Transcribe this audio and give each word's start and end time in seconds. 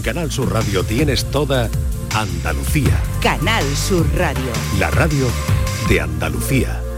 En 0.00 0.04
Canal 0.04 0.32
Sur 0.32 0.50
Radio 0.50 0.82
tienes 0.82 1.30
toda 1.30 1.68
Andalucía. 2.14 3.02
Canal 3.20 3.62
Sur 3.76 4.06
Radio. 4.16 4.50
La 4.78 4.90
radio 4.90 5.26
de 5.90 6.00
Andalucía. 6.00 6.89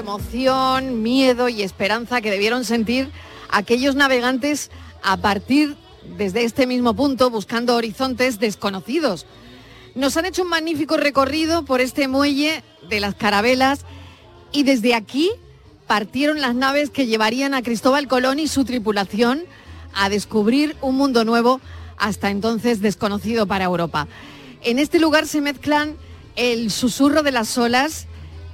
Emoción, 0.00 1.02
miedo 1.02 1.48
y 1.48 1.62
esperanza 1.62 2.20
que 2.20 2.30
debieron 2.30 2.64
sentir 2.64 3.10
aquellos 3.50 3.94
navegantes 3.94 4.70
a 5.02 5.16
partir 5.18 5.76
desde 6.16 6.44
este 6.44 6.66
mismo 6.66 6.94
punto 6.94 7.30
buscando 7.30 7.76
horizontes 7.76 8.40
desconocidos. 8.40 9.26
Nos 9.94 10.16
han 10.16 10.26
hecho 10.26 10.42
un 10.42 10.48
magnífico 10.48 10.96
recorrido 10.96 11.64
por 11.64 11.80
este 11.80 12.08
muelle 12.08 12.62
de 12.88 13.00
las 13.00 13.14
carabelas 13.14 13.84
y 14.52 14.62
desde 14.62 14.94
aquí 14.94 15.30
partieron 15.86 16.40
las 16.40 16.54
naves 16.54 16.90
que 16.90 17.06
llevarían 17.06 17.54
a 17.54 17.62
Cristóbal 17.62 18.08
Colón 18.08 18.38
y 18.38 18.48
su 18.48 18.64
tripulación 18.64 19.44
a 19.94 20.08
descubrir 20.08 20.76
un 20.80 20.96
mundo 20.96 21.24
nuevo 21.24 21.60
hasta 21.96 22.30
entonces 22.30 22.80
desconocido 22.80 23.46
para 23.46 23.64
Europa. 23.64 24.06
En 24.62 24.78
este 24.78 25.00
lugar 25.00 25.26
se 25.26 25.40
mezclan 25.40 25.96
el 26.36 26.70
susurro 26.70 27.22
de 27.22 27.32
las 27.32 27.56
olas 27.58 28.06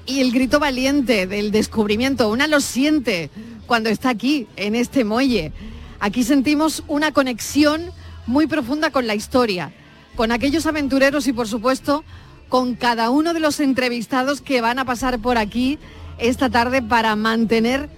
y 0.06 0.20
el 0.20 0.33
grito 0.33 0.59
valiente 0.60 1.26
del 1.26 1.51
descubrimiento. 1.51 2.30
Una 2.30 2.46
lo 2.46 2.60
siente 2.60 3.30
cuando 3.66 3.90
está 3.90 4.10
aquí, 4.10 4.46
en 4.57 4.74
este 4.74 5.04
muelle. 5.04 5.52
Aquí 5.98 6.23
sentimos 6.24 6.85
una 6.87 7.13
conexión 7.13 7.90
muy 8.26 8.46
profunda 8.46 8.90
con 8.90 9.07
la 9.07 9.15
historia, 9.15 9.73
con 10.15 10.32
aquellos 10.32 10.66
aventureros 10.66 11.26
y 11.26 11.32
por 11.32 11.48
supuesto 11.48 12.04
con 12.48 12.74
cada 12.74 13.10
uno 13.10 13.35
de 13.35 13.40
los 13.40 13.59
entrevistados 13.59 14.40
que 14.40 14.60
van 14.60 14.79
a 14.79 14.85
pasar 14.85 15.18
por 15.18 15.37
aquí 15.37 15.79
esta 16.18 16.48
tarde 16.48 16.80
para 16.80 17.16
mantener 17.16 17.88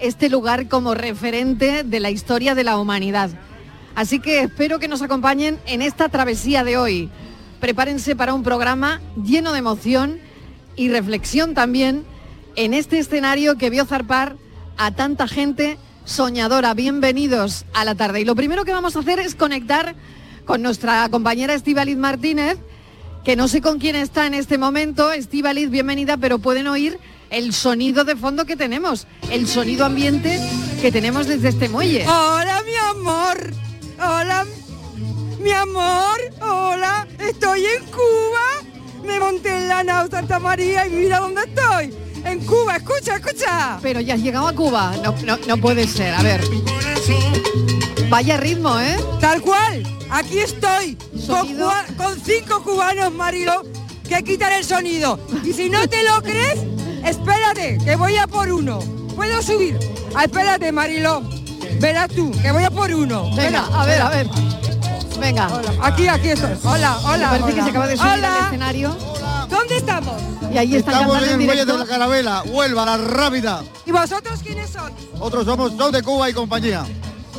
este 0.00 0.28
lugar 0.28 0.68
como 0.68 0.94
referente 0.94 1.82
de 1.82 2.00
la 2.00 2.10
historia 2.10 2.54
de 2.54 2.64
la 2.64 2.78
humanidad. 2.78 3.30
Así 3.94 4.20
que 4.20 4.40
espero 4.40 4.78
que 4.78 4.88
nos 4.88 5.02
acompañen 5.02 5.58
en 5.66 5.82
esta 5.82 6.08
travesía 6.08 6.62
de 6.62 6.76
hoy. 6.76 7.10
Prepárense 7.60 8.14
para 8.14 8.34
un 8.34 8.42
programa 8.42 9.00
lleno 9.24 9.52
de 9.52 9.58
emoción 9.58 10.20
y 10.76 10.90
reflexión 10.90 11.54
también 11.54 12.04
en 12.54 12.74
este 12.74 12.98
escenario 12.98 13.56
que 13.56 13.70
vio 13.70 13.84
zarpar 13.84 14.36
a 14.76 14.90
tanta 14.92 15.26
gente 15.26 15.78
soñadora. 16.04 16.74
Bienvenidos 16.74 17.64
a 17.74 17.84
la 17.84 17.94
tarde. 17.94 18.20
Y 18.20 18.24
lo 18.24 18.36
primero 18.36 18.64
que 18.64 18.72
vamos 18.72 18.96
a 18.96 19.00
hacer 19.00 19.18
es 19.18 19.34
conectar 19.34 19.94
con 20.44 20.62
nuestra 20.62 21.08
compañera 21.08 21.54
Estíbaliz 21.54 21.96
Martínez, 21.96 22.58
que 23.24 23.36
no 23.36 23.48
sé 23.48 23.60
con 23.60 23.78
quién 23.78 23.96
está 23.96 24.26
en 24.26 24.34
este 24.34 24.58
momento. 24.58 25.10
Estíbaliz, 25.12 25.70
bienvenida, 25.70 26.16
pero 26.16 26.38
pueden 26.38 26.68
oír 26.68 26.98
el 27.30 27.52
sonido 27.52 28.04
de 28.04 28.14
fondo 28.14 28.44
que 28.44 28.56
tenemos, 28.56 29.06
el 29.30 29.48
sonido 29.48 29.84
ambiente 29.84 30.40
que 30.80 30.92
tenemos 30.92 31.26
desde 31.26 31.48
este 31.48 31.68
muelle. 31.68 32.06
Hola, 32.06 32.62
mi 32.64 32.76
amor. 32.98 33.52
Hola, 33.98 34.46
mi 35.40 35.50
amor. 35.50 36.20
Hola, 36.40 37.08
estoy 37.18 37.64
en 37.64 37.84
Cuba. 37.86 38.65
Me 39.06 39.20
monté 39.20 39.56
en 39.56 39.68
la 39.68 39.84
nao 39.84 40.08
Santa 40.10 40.38
María 40.38 40.86
y 40.86 40.90
mira 40.90 41.20
dónde 41.20 41.42
estoy. 41.42 41.94
En 42.24 42.44
Cuba, 42.44 42.76
escucha, 42.76 43.16
escucha. 43.16 43.78
Pero 43.80 44.00
ya 44.00 44.14
has 44.14 44.20
llegado 44.20 44.48
a 44.48 44.52
Cuba. 44.52 44.94
No, 45.02 45.14
no, 45.24 45.38
no 45.46 45.56
puede 45.58 45.86
ser. 45.86 46.12
A 46.12 46.22
ver. 46.22 46.42
Vaya 48.08 48.36
ritmo, 48.36 48.78
¿eh? 48.80 48.96
Tal 49.20 49.40
cual. 49.42 49.82
Aquí 50.10 50.38
estoy. 50.38 50.96
Con, 51.26 52.20
cinco 52.24 52.62
cubanos, 52.62 53.12
Marilo, 53.12 53.62
que 54.08 54.22
quitan 54.24 54.52
el 54.52 54.64
sonido. 54.64 55.18
Y 55.44 55.52
si 55.52 55.70
no 55.70 55.88
te 55.88 56.02
lo 56.02 56.22
crees, 56.22 56.60
espérate, 57.04 57.78
que 57.84 57.96
voy 57.96 58.16
a 58.16 58.26
por 58.26 58.50
uno. 58.50 58.80
¿Puedo 59.14 59.40
subir? 59.42 59.78
Ah, 60.14 60.24
espérate, 60.24 60.72
Marilo. 60.72 61.22
Verás 61.80 62.08
tú, 62.08 62.30
que 62.42 62.50
voy 62.52 62.64
a 62.64 62.70
por 62.70 62.92
uno. 62.92 63.34
Venga, 63.36 63.66
a 63.72 63.86
ver, 63.86 64.00
a 64.00 64.10
ver. 64.10 64.26
Venga. 65.20 65.48
Hola, 65.48 65.72
Aquí, 65.82 66.08
aquí 66.08 66.28
estoy. 66.30 66.50
Hola, 66.64 66.98
hola. 67.04 67.30
Me 67.32 67.38
parece 67.40 67.46
que 67.46 67.52
hola. 67.54 67.64
se 67.64 67.70
acaba 67.70 67.86
de 67.86 67.96
subir 67.96 68.12
Hola. 68.12 68.36
al 68.38 68.44
escenario. 68.46 68.96
¿Dónde 69.48 69.76
estamos? 69.76 70.22
Y 70.52 70.58
ahí 70.58 70.76
están 70.76 70.94
Estamos 70.94 71.12
cantando 71.14 71.34
en 71.34 71.40
el 71.40 71.46
muelle 71.46 71.64
de 71.64 71.78
la 71.78 71.86
Carabela, 71.86 72.42
Huelva, 72.46 72.84
la 72.84 72.96
rápida. 72.98 73.62
¿Y 73.84 73.92
vosotros 73.92 74.40
quiénes 74.42 74.70
son? 74.70 74.92
Otros 75.20 75.44
somos 75.44 75.72
Show 75.76 75.90
de 75.90 76.02
Cuba 76.02 76.28
y 76.30 76.32
compañía. 76.32 76.84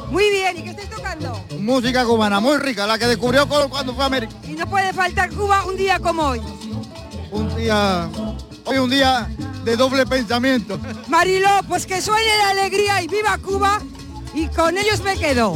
Muy 0.09 0.29
bien, 0.29 0.57
¿y 0.57 0.63
qué 0.63 0.69
estáis 0.69 0.89
tocando? 0.89 1.41
Música 1.59 2.05
cubana 2.05 2.39
muy 2.39 2.57
rica, 2.57 2.87
la 2.87 2.97
que 2.97 3.07
descubrió 3.07 3.47
Colón 3.47 3.69
cuando 3.69 3.93
fue 3.93 4.03
a 4.03 4.07
América. 4.07 4.33
Y 4.43 4.53
no 4.53 4.65
puede 4.67 4.93
faltar 4.93 5.29
Cuba 5.31 5.65
un 5.65 5.75
día 5.75 5.99
como 5.99 6.23
hoy. 6.23 6.41
Un 7.31 7.53
día, 7.57 8.07
hoy 8.65 8.77
un 8.77 8.89
día 8.89 9.27
de 9.65 9.75
doble 9.75 10.05
pensamiento. 10.05 10.79
Mariló, 11.07 11.49
pues 11.67 11.85
que 11.85 12.01
suene 12.01 12.37
la 12.37 12.49
alegría 12.51 13.01
y 13.01 13.07
viva 13.07 13.37
Cuba 13.37 13.81
y 14.33 14.47
con 14.47 14.77
ellos 14.77 15.01
me 15.03 15.17
quedo. 15.17 15.55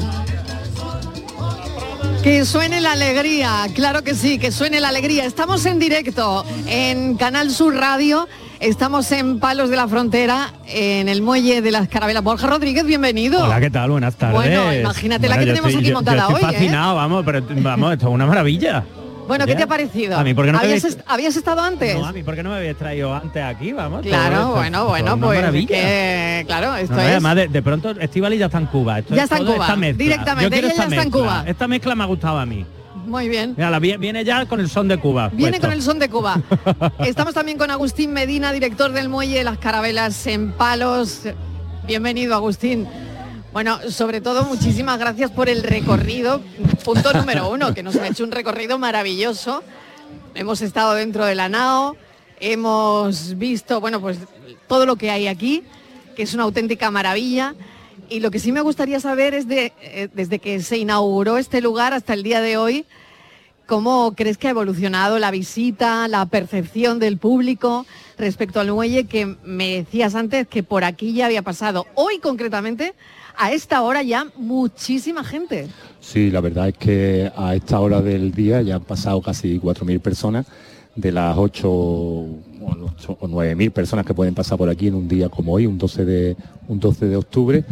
Que 2.23 2.45
suene 2.45 2.81
la 2.81 2.91
alegría, 2.91 3.65
claro 3.73 4.03
que 4.03 4.13
sí, 4.13 4.37
que 4.37 4.51
suene 4.51 4.79
la 4.79 4.89
alegría. 4.89 5.25
Estamos 5.25 5.65
en 5.65 5.79
directo 5.79 6.45
en 6.67 7.15
Canal 7.15 7.49
Sur 7.49 7.73
Radio, 7.75 8.27
estamos 8.59 9.11
en 9.11 9.39
Palos 9.39 9.71
de 9.71 9.75
la 9.75 9.87
Frontera, 9.87 10.53
en 10.67 11.09
el 11.09 11.23
muelle 11.23 11.61
de 11.63 11.71
las 11.71 11.87
Carabelas. 11.87 12.23
Borja 12.23 12.45
Rodríguez, 12.45 12.85
bienvenido. 12.85 13.43
Hola, 13.43 13.59
¿qué 13.59 13.71
tal? 13.71 13.89
Buenas 13.89 14.15
tardes. 14.15 14.35
Bueno, 14.35 14.71
imagínate 14.71 15.27
la 15.27 15.39
que 15.39 15.45
tenemos 15.47 15.69
estoy- 15.69 15.81
aquí 15.81 15.89
yo- 15.89 15.95
montada 15.95 16.17
yo 16.17 16.35
estoy 16.35 16.43
hoy, 16.43 16.49
¿eh? 16.49 16.53
fascinado, 16.53 16.95
vamos, 16.95 17.23
pero 17.25 17.43
vamos, 17.49 17.93
esto 17.93 18.07
es 18.07 18.13
una 18.13 18.25
maravilla. 18.27 18.83
Bueno, 19.27 19.45
¿qué 19.45 19.55
te 19.55 19.63
ha 19.63 19.67
parecido? 19.67 20.17
A 20.17 20.23
mí, 20.23 20.33
¿por 20.33 20.45
qué 20.45 20.51
no 20.51 20.57
¿Habías, 20.59 20.83
habéis- 20.83 20.95
est- 20.97 21.01
habías 21.07 21.35
estado 21.35 21.61
antes? 21.61 21.95
No, 21.97 22.05
a 22.05 22.11
mí, 22.11 22.23
¿por 22.23 22.35
qué 22.35 22.43
no 22.43 22.49
me 22.49 22.57
habéis 22.57 22.77
traído 22.77 23.13
antes 23.13 23.41
aquí? 23.43 23.71
Vamos. 23.71 24.01
claro, 24.01 24.35
todo 24.37 24.55
bueno, 24.55 24.77
todo 24.79 24.89
bueno, 24.89 25.17
pues 25.51 25.65
que, 25.67 26.43
claro, 26.47 26.75
esto 26.75 26.95
No, 26.95 27.01
es... 27.01 27.07
Además, 27.07 27.35
de, 27.35 27.47
de 27.47 27.61
pronto 27.61 27.91
Estivali 27.91 28.37
ya 28.37 28.47
está 28.47 28.57
en 28.57 28.65
Cuba. 28.67 28.99
Esto 28.99 29.15
Ya 29.15 29.23
es 29.23 29.31
está 29.31 29.37
en 29.37 29.45
Cuba, 29.45 29.75
directamente, 29.93 30.57
ella 30.59 30.73
ya 30.75 30.83
está 30.83 31.01
en. 31.03 31.11
Cuba. 31.11 31.43
Esta 31.47 31.67
mezcla 31.67 31.95
me 31.95 32.03
ha 32.03 32.07
gustado 32.07 32.39
a 32.39 32.45
mí. 32.45 32.65
Muy 33.05 33.29
bien. 33.29 33.53
Mira, 33.57 33.69
la 33.71 33.79
vi- 33.79 33.97
viene 33.97 34.23
ya 34.23 34.45
con 34.45 34.59
el 34.59 34.69
son 34.69 34.87
de 34.87 34.97
Cuba. 34.97 35.29
Viene 35.29 35.51
puesto. 35.53 35.67
con 35.67 35.73
el 35.73 35.81
son 35.81 35.97
de 35.99 36.09
Cuba. 36.09 36.39
Estamos 36.99 37.33
también 37.33 37.57
con 37.57 37.71
Agustín 37.71 38.13
Medina, 38.13 38.51
director 38.51 38.91
del 38.91 39.09
Muelle 39.09 39.37
de 39.39 39.43
las 39.43 39.57
Carabelas 39.57 40.27
en 40.27 40.51
Palos. 40.51 41.21
Bienvenido, 41.87 42.35
Agustín. 42.35 42.87
Bueno, 43.53 43.79
sobre 43.91 44.21
todo, 44.21 44.45
muchísimas 44.45 44.97
gracias 44.97 45.29
por 45.29 45.49
el 45.49 45.61
recorrido. 45.63 46.41
Punto 46.85 47.11
número 47.11 47.49
uno, 47.49 47.73
que 47.73 47.83
nos 47.83 47.97
ha 47.97 48.07
hecho 48.07 48.23
un 48.23 48.31
recorrido 48.31 48.79
maravilloso. 48.79 49.61
Hemos 50.35 50.61
estado 50.61 50.93
dentro 50.93 51.25
de 51.25 51.35
la 51.35 51.49
NAO, 51.49 51.97
hemos 52.39 53.37
visto, 53.37 53.81
bueno, 53.81 53.99
pues 53.99 54.19
todo 54.67 54.85
lo 54.85 54.95
que 54.95 55.11
hay 55.11 55.27
aquí, 55.27 55.63
que 56.15 56.23
es 56.23 56.33
una 56.33 56.43
auténtica 56.43 56.91
maravilla. 56.91 57.53
Y 58.09 58.21
lo 58.21 58.31
que 58.31 58.39
sí 58.39 58.53
me 58.53 58.61
gustaría 58.61 59.01
saber 59.01 59.33
es 59.33 59.49
de, 59.49 59.73
eh, 59.81 60.07
desde 60.13 60.39
que 60.39 60.61
se 60.61 60.77
inauguró 60.77 61.37
este 61.37 61.59
lugar 61.59 61.93
hasta 61.93 62.13
el 62.13 62.23
día 62.23 62.39
de 62.39 62.55
hoy, 62.55 62.85
¿Cómo 63.71 64.15
crees 64.17 64.37
que 64.37 64.47
ha 64.47 64.51
evolucionado 64.51 65.17
la 65.17 65.31
visita, 65.31 66.09
la 66.09 66.25
percepción 66.25 66.99
del 66.99 67.17
público 67.17 67.85
respecto 68.17 68.59
al 68.59 68.69
muelle 68.69 69.05
que 69.05 69.25
me 69.45 69.77
decías 69.77 70.13
antes 70.13 70.45
que 70.45 70.61
por 70.61 70.83
aquí 70.83 71.13
ya 71.13 71.27
había 71.27 71.41
pasado? 71.41 71.87
Hoy 71.95 72.19
concretamente, 72.19 72.95
a 73.41 73.51
esta 73.51 73.81
hora 73.81 74.03
ya 74.03 74.27
muchísima 74.37 75.23
gente. 75.23 75.67
Sí, 75.99 76.29
la 76.29 76.41
verdad 76.41 76.69
es 76.69 76.77
que 76.77 77.31
a 77.35 77.55
esta 77.55 77.79
hora 77.79 77.99
del 77.99 78.31
día 78.31 78.61
ya 78.61 78.75
han 78.75 78.83
pasado 78.83 79.19
casi 79.19 79.59
4.000 79.59 79.99
personas 79.99 80.45
de 80.95 81.11
las 81.11 81.35
8 81.35 81.67
o 81.67 82.37
8 82.61 83.17
o 83.19 83.27
9.000 83.27 83.71
personas 83.71 84.05
que 84.05 84.13
pueden 84.13 84.35
pasar 84.35 84.59
por 84.59 84.69
aquí 84.69 84.89
en 84.89 84.93
un 84.93 85.07
día 85.07 85.27
como 85.29 85.53
hoy, 85.53 85.65
un 85.65 85.79
12 85.79 86.05
de, 86.05 86.37
un 86.67 86.79
12 86.79 87.07
de 87.07 87.15
octubre. 87.15 87.63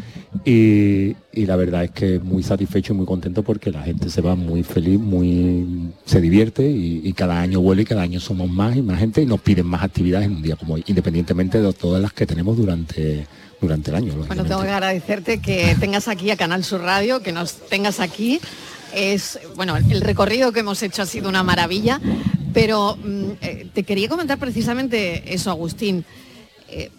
Y, 0.43 1.15
y 1.33 1.45
la 1.45 1.55
verdad 1.55 1.83
es 1.83 1.91
que 1.91 2.17
muy 2.17 2.41
satisfecho 2.41 2.93
y 2.93 2.97
muy 2.97 3.05
contento 3.05 3.43
porque 3.43 3.69
la 3.69 3.83
gente 3.83 4.09
se 4.09 4.21
va 4.21 4.33
muy 4.33 4.63
feliz, 4.63 4.99
muy 4.99 5.91
se 6.03 6.19
divierte 6.19 6.67
y, 6.67 7.01
y 7.03 7.13
cada 7.13 7.39
año 7.39 7.61
vuelve 7.61 7.83
y 7.83 7.85
cada 7.85 8.01
año 8.01 8.19
somos 8.19 8.49
más 8.49 8.75
y 8.75 8.81
más 8.81 8.97
gente 8.97 9.21
y 9.21 9.27
nos 9.27 9.39
piden 9.41 9.67
más 9.67 9.83
actividades 9.83 10.25
en 10.25 10.37
un 10.37 10.41
día 10.41 10.55
como 10.55 10.73
hoy, 10.73 10.83
independientemente 10.87 11.61
de 11.61 11.73
todas 11.73 12.01
las 12.01 12.13
que 12.13 12.25
tenemos 12.25 12.57
durante, 12.57 13.27
durante 13.61 13.91
el 13.91 13.95
año. 13.95 14.13
Bueno, 14.27 14.45
tengo 14.45 14.61
que 14.61 14.69
agradecerte 14.69 15.41
que 15.41 15.75
tengas 15.79 16.07
aquí 16.07 16.31
a 16.31 16.37
Canal 16.37 16.63
Sur 16.63 16.81
Radio, 16.81 17.21
que 17.21 17.31
nos 17.31 17.53
tengas 17.53 17.99
aquí. 17.99 18.39
Es, 18.93 19.39
bueno, 19.55 19.77
el 19.77 20.01
recorrido 20.01 20.51
que 20.51 20.61
hemos 20.61 20.81
hecho 20.81 21.01
ha 21.01 21.05
sido 21.05 21.29
una 21.29 21.43
maravilla, 21.43 22.01
pero 22.53 22.97
mm, 22.97 23.31
eh, 23.41 23.67
te 23.73 23.83
quería 23.83 24.09
comentar 24.09 24.39
precisamente 24.39 25.33
eso, 25.33 25.51
Agustín. 25.51 26.05
Eh, 26.69 26.91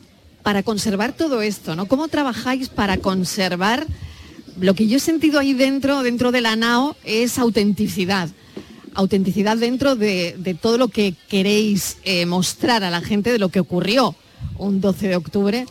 para 0.42 0.62
conservar 0.62 1.12
todo 1.12 1.42
esto, 1.42 1.76
¿no? 1.76 1.86
¿Cómo 1.86 2.08
trabajáis 2.08 2.70
para 2.70 2.96
conservar 2.96 3.86
lo 4.58 4.74
que 4.74 4.86
yo 4.86 4.96
he 4.96 5.00
sentido 5.00 5.38
ahí 5.38 5.52
dentro, 5.52 6.02
dentro 6.02 6.32
de 6.32 6.40
la 6.40 6.56
NAO, 6.56 6.96
es 7.04 7.38
autenticidad? 7.38 8.28
autenticidad 8.94 9.56
dentro 9.56 9.96
de, 9.96 10.34
de 10.38 10.54
todo 10.54 10.78
lo 10.78 10.88
que 10.88 11.14
queréis 11.28 11.98
eh, 12.04 12.26
mostrar 12.26 12.84
a 12.84 12.90
la 12.90 13.00
gente 13.00 13.30
de 13.30 13.38
lo 13.38 13.48
que 13.48 13.60
ocurrió 13.60 14.14
un 14.58 14.80
12 14.80 15.08
de 15.08 15.16
octubre 15.16 15.66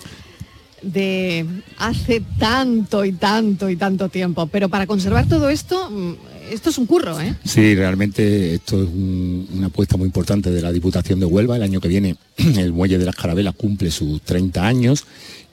de 0.81 1.45
hace 1.77 2.21
tanto 2.37 3.03
y 3.05 3.11
tanto 3.13 3.69
y 3.69 3.75
tanto 3.75 4.09
tiempo. 4.09 4.47
Pero 4.47 4.69
para 4.69 4.87
conservar 4.87 5.27
todo 5.27 5.49
esto, 5.49 5.89
mm, 5.89 6.13
esto 6.53 6.69
es 6.69 6.77
un 6.77 6.85
curro, 6.85 7.19
¿eh? 7.21 7.35
Sí, 7.45 7.75
realmente 7.75 8.55
esto 8.55 8.81
es 8.81 8.87
un- 8.89 9.47
una 9.53 9.67
apuesta 9.67 9.97
muy 9.97 10.05
importante 10.07 10.49
de 10.51 10.61
la 10.61 10.71
Diputación 10.71 11.19
de 11.19 11.25
Huelva. 11.25 11.55
El 11.57 11.63
año 11.63 11.79
que 11.79 11.87
viene 11.87 12.15
el 12.37 12.73
Muelle 12.73 12.97
de 12.97 13.05
las 13.05 13.15
Carabelas 13.15 13.55
cumple 13.55 13.91
sus 13.91 14.21
30 14.21 14.65
años 14.65 15.05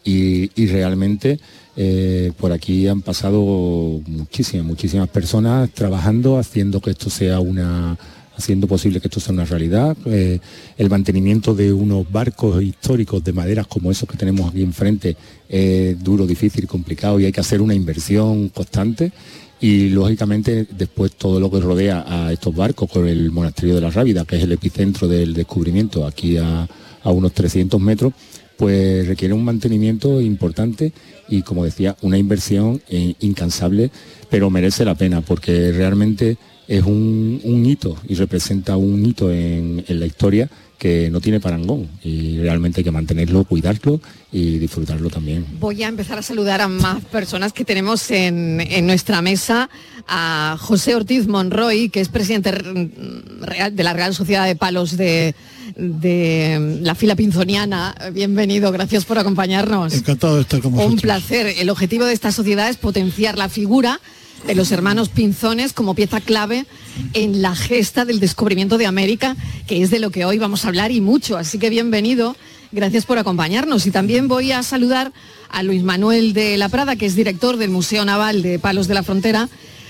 y, 0.05 0.51
y 0.61 0.67
realmente 0.69 1.39
eh, 1.79 2.33
por 2.39 2.53
aquí 2.53 2.89
han 2.89 3.03
pasado 3.03 4.01
muchísimas, 4.07 4.65
muchísimas 4.65 5.09
personas 5.09 5.69
trabajando, 5.71 6.39
haciendo 6.39 6.81
que 6.81 6.91
esto 6.91 7.11
sea 7.11 7.39
una 7.41 7.99
haciendo 8.37 8.67
posible 8.67 9.01
que 9.01 9.09
esto 9.09 9.21
sea 9.21 9.33
una 9.33 9.45
realidad. 9.45 9.97
Eh, 10.07 10.39
el 10.77 10.91
mantenimiento 10.91 11.55
de 11.55 11.73
unos 11.73 12.11
barcos 12.11 12.63
históricos 12.63 13.25
de 13.25 13.33
maderas 13.33 13.67
como 13.67 13.91
esos 13.91 14.09
que 14.09 14.17
tenemos 14.17 14.51
aquí 14.51 14.63
enfrente 14.63 15.17
es 15.49 16.03
duro, 16.03 16.27
difícil, 16.27 16.67
complicado 16.67 17.19
y 17.21 17.25
hay 17.25 17.33
que 17.33 17.41
hacer 17.41 17.61
una 17.61 17.75
inversión 17.75 18.49
constante 18.51 19.13
y 19.61 19.89
lógicamente 19.89 20.67
después 20.77 21.13
todo 21.13 21.41
lo 21.41 21.51
que 21.51 21.61
rodea 21.61 22.05
a 22.07 22.33
estos 22.33 22.55
barcos 22.55 22.91
con 22.91 23.09
el 23.09 23.31
monasterio 23.31 23.75
de 23.75 23.81
la 23.81 23.91
Rábida, 23.91 24.25
que 24.25 24.37
es 24.37 24.43
el 24.43 24.53
epicentro 24.53 25.09
del 25.09 25.33
descubrimiento 25.33 26.07
aquí 26.07 26.37
a, 26.37 26.69
a 27.03 27.11
unos 27.11 27.33
300 27.33 27.81
metros, 27.81 28.13
pues 28.57 29.07
requiere 29.07 29.35
un 29.35 29.45
mantenimiento 29.45 30.21
importante 30.21 30.93
y 31.29 31.43
como 31.43 31.65
decía, 31.65 31.97
una 32.03 32.19
inversión 32.19 32.81
eh, 32.89 33.15
incansable, 33.21 33.91
pero 34.31 34.51
merece 34.51 34.85
la 34.85 34.95
pena 34.95 35.21
porque 35.21 35.73
realmente 35.73 36.37
es 36.69 36.83
un, 36.85 37.41
un 37.45 37.67
hito 37.67 37.97
y 38.09 38.15
representa 38.15 38.77
un 38.77 39.05
hito 39.07 39.31
en, 39.33 39.85
en 39.87 40.01
la 40.01 40.07
historia 40.07 40.49
que 40.79 41.09
no 41.11 41.23
tiene 41.23 41.41
parangón 41.41 41.89
y 42.05 42.37
realmente 42.39 42.81
hay 42.81 42.85
que 42.85 42.91
mantenerlo, 42.91 43.45
cuidarlo 43.45 43.99
y 44.31 44.59
disfrutarlo 44.59 45.09
también. 45.09 45.47
Voy 45.59 45.83
a 45.83 45.89
empezar 45.89 46.19
a 46.19 46.23
saludar 46.23 46.61
a 46.61 46.69
más 46.69 47.03
personas 47.07 47.55
que 47.55 47.65
tenemos 47.65 48.11
en, 48.11 48.61
en 48.61 48.87
nuestra 48.87 49.23
mesa. 49.23 49.71
A 50.07 50.57
José 50.61 50.95
Ortiz 50.95 51.27
Monroy, 51.27 51.89
que 51.89 52.01
es 52.01 52.09
presidente 52.11 52.53
real- 52.53 53.75
de 53.75 53.83
la 53.83 53.93
Real 53.95 54.15
Sociedad 54.15 54.47
de 54.47 54.55
Palos 54.55 54.97
de, 54.99 55.35
de 55.77 56.79
la 56.83 56.95
fila 56.95 57.17
pinzoniana. 57.17 57.95
Bienvenido, 58.13 58.71
gracias 58.71 59.05
por 59.05 59.19
acompañarnos. 59.19 59.95
Encantado 59.95 60.37
de 60.37 60.43
estar 60.43 60.61
con 60.61 60.73
Un 60.73 60.79
vosotros. 60.79 61.03
placer. 61.03 61.47
El 61.59 61.71
objetivo 61.71 62.05
de 62.05 62.13
esta 62.13 62.31
sociedad 62.33 62.69
es 62.69 62.77
potenciar 62.77 63.37
la 63.39 63.49
figura 63.49 64.01
de 64.45 64.55
los 64.55 64.73
hermanos 64.73 65.09
Pinzones 65.09 65.73
como 65.73 65.95
pieza 65.95 66.21
clave 66.21 66.67
en 67.15 67.43
la 67.43 67.55
gesta 67.55 68.05
del 68.05 68.21
descubrimiento 68.21 68.79
de 68.79 68.87
América, 68.87 69.37
que 69.67 69.83
es 69.83 69.91
de 69.91 69.99
lo 69.99 70.11
que 70.11 70.25
hoy 70.25 70.39
vamos 70.39 70.65
a 70.65 70.69
hablar 70.69 70.91
y 70.93 71.01
mucho. 71.01 71.37
Así 71.37 71.59
que 71.59 71.71
bienvenido, 71.71 72.37
gracias 72.73 73.07
por 73.07 73.19
acompañarnos. 73.19 73.87
Y 73.87 73.91
también 73.91 74.29
voy 74.29 74.53
a 74.53 74.63
saludar 74.63 75.13
a 75.51 75.63
Luis 75.63 75.83
Manuel 75.83 76.33
de 76.33 76.57
la 76.57 76.69
Prada, 76.69 76.97
que 76.97 77.07
es 77.07 77.17
director 77.17 77.57
del 77.57 77.71
Museo 77.71 78.05
Naval 78.05 78.43
de 78.43 78.59
Palos 78.59 78.89
de 78.89 78.95
la 78.95 79.03
Frontera, 79.03 79.49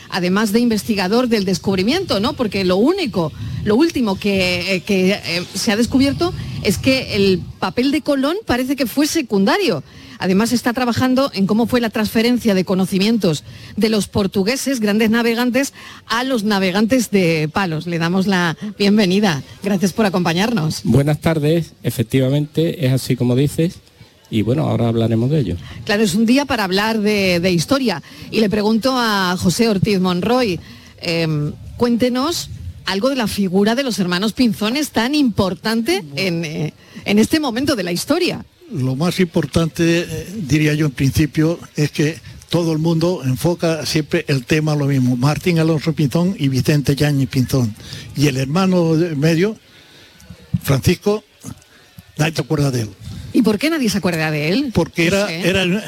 además 0.08 0.52
de 0.52 0.60
investigador 0.60 1.28
del 1.28 1.44
descubrimiento, 1.44 2.20
¿no? 2.20 2.34
Porque 2.34 2.64
lo 2.64 2.76
único, 2.76 3.32
lo 3.64 3.76
último 3.76 4.18
que, 4.18 4.76
eh, 4.76 4.82
eh, 4.88 5.44
se 5.54 5.72
ha 5.72 5.76
descubierto 5.76 6.32
es 6.62 6.78
que 6.78 7.16
el 7.16 7.40
papel 7.58 7.90
de 7.90 8.02
Colón 8.02 8.36
parece 8.46 8.76
que 8.76 8.86
fue 8.86 9.06
secundario. 9.06 9.82
Además 10.18 10.52
está 10.52 10.72
trabajando 10.72 11.30
en 11.34 11.46
cómo 11.46 11.66
fue 11.66 11.80
la 11.80 11.90
transferencia 11.90 12.54
de 12.54 12.64
conocimientos 12.64 13.44
de 13.76 13.88
los 13.88 14.08
portugueses, 14.08 14.80
grandes 14.80 15.10
navegantes, 15.10 15.72
a 16.06 16.24
los 16.24 16.44
navegantes 16.44 17.10
de 17.10 17.48
palos. 17.52 17.86
Le 17.86 17.98
damos 17.98 18.26
la 18.26 18.56
bienvenida. 18.78 19.42
Gracias 19.62 19.92
por 19.92 20.06
acompañarnos. 20.06 20.80
Buenas 20.84 21.20
tardes, 21.20 21.72
efectivamente, 21.82 22.86
es 22.86 22.92
así 22.92 23.16
como 23.16 23.36
dices, 23.36 23.76
y 24.30 24.42
bueno, 24.42 24.66
ahora 24.66 24.88
hablaremos 24.88 25.30
de 25.30 25.40
ello. 25.40 25.56
Claro, 25.84 26.02
es 26.02 26.14
un 26.14 26.26
día 26.26 26.44
para 26.44 26.64
hablar 26.64 27.00
de, 27.00 27.40
de 27.40 27.50
historia. 27.52 28.02
Y 28.30 28.40
le 28.40 28.50
pregunto 28.50 28.94
a 28.96 29.36
José 29.38 29.68
Ortiz 29.68 30.00
Monroy, 30.00 30.58
eh, 31.00 31.52
cuéntenos 31.76 32.50
algo 32.86 33.10
de 33.10 33.16
la 33.16 33.26
figura 33.26 33.74
de 33.74 33.82
los 33.82 33.98
hermanos 33.98 34.32
Pinzones 34.32 34.90
tan 34.90 35.14
importante 35.14 36.04
en, 36.14 36.44
eh, 36.44 36.72
en 37.04 37.18
este 37.18 37.40
momento 37.40 37.76
de 37.76 37.82
la 37.82 37.92
historia. 37.92 38.44
Lo 38.70 38.96
más 38.96 39.20
importante, 39.20 40.00
eh, 40.00 40.26
diría 40.34 40.74
yo 40.74 40.86
en 40.86 40.92
principio, 40.92 41.58
es 41.76 41.90
que 41.90 42.18
todo 42.48 42.72
el 42.72 42.78
mundo 42.78 43.22
enfoca 43.24 43.86
siempre 43.86 44.24
el 44.28 44.44
tema 44.44 44.74
lo 44.74 44.86
mismo. 44.86 45.16
Martín 45.16 45.58
Alonso 45.58 45.92
Pinzón 45.92 46.34
y 46.38 46.48
Vicente 46.48 46.96
Yáñez 46.96 47.28
Pinzón. 47.28 47.74
Y 48.16 48.26
el 48.26 48.36
hermano 48.36 48.92
medio, 49.16 49.56
Francisco, 50.62 51.22
nadie 52.18 52.34
se 52.34 52.42
acuerda 52.42 52.70
de 52.70 52.82
él. 52.82 52.90
¿Y 53.36 53.42
por 53.42 53.58
qué 53.58 53.68
nadie 53.68 53.90
se 53.90 53.98
acuerda 53.98 54.30
de 54.30 54.48
él? 54.48 54.70
Porque 54.72 55.10
No 55.10 55.16
era, 55.16 55.26
sé. 55.26 55.48
era, 55.48 55.62
el- 55.62 55.82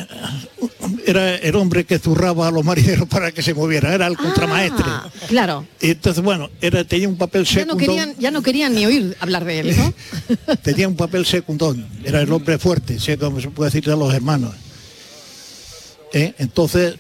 era 1.07 1.35
el 1.37 1.57
hombre 1.57 1.85
que 1.85 1.99
zurraba 1.99 2.49
a 2.49 2.51
los 2.51 2.63
marineros 2.63 3.09
para 3.11 3.33
que 3.33 3.43
se 3.43 3.55
movieran, 3.55 3.95
era 3.95 4.07
el 4.07 4.19
contramaestre. 4.19 4.85
Ah, 4.87 5.11
claro. 5.29 5.67
Y 5.81 5.93
entonces, 5.93 6.23
bueno, 6.23 6.51
era, 6.61 6.85
tenía 6.85 7.09
un 7.09 7.17
papel 7.17 7.45
Ya 7.45 7.65
no, 7.65 7.73
secundón. 7.73 7.79
querían, 7.79 8.15
ya 8.19 8.31
no 8.31 8.43
querían 8.43 8.75
ni 8.75 8.85
oír 8.85 9.17
hablar 9.21 9.47
de 9.47 9.61
él, 9.61 9.77
¿no? 9.77 9.95
tenía 10.63 10.87
un 10.89 10.97
papel 10.97 11.25
secundón, 11.25 11.87
era 12.05 12.21
el 12.21 12.31
hombre 12.31 12.59
fuerte, 12.59 13.01
sé 13.01 13.17
como 13.17 13.41
se 13.41 13.49
puede 13.49 13.71
decir 13.71 13.85
de 13.85 13.97
los 13.97 14.13
hermanos. 14.13 14.55
¿Eh? 16.13 16.35
Entonces, 16.39 16.97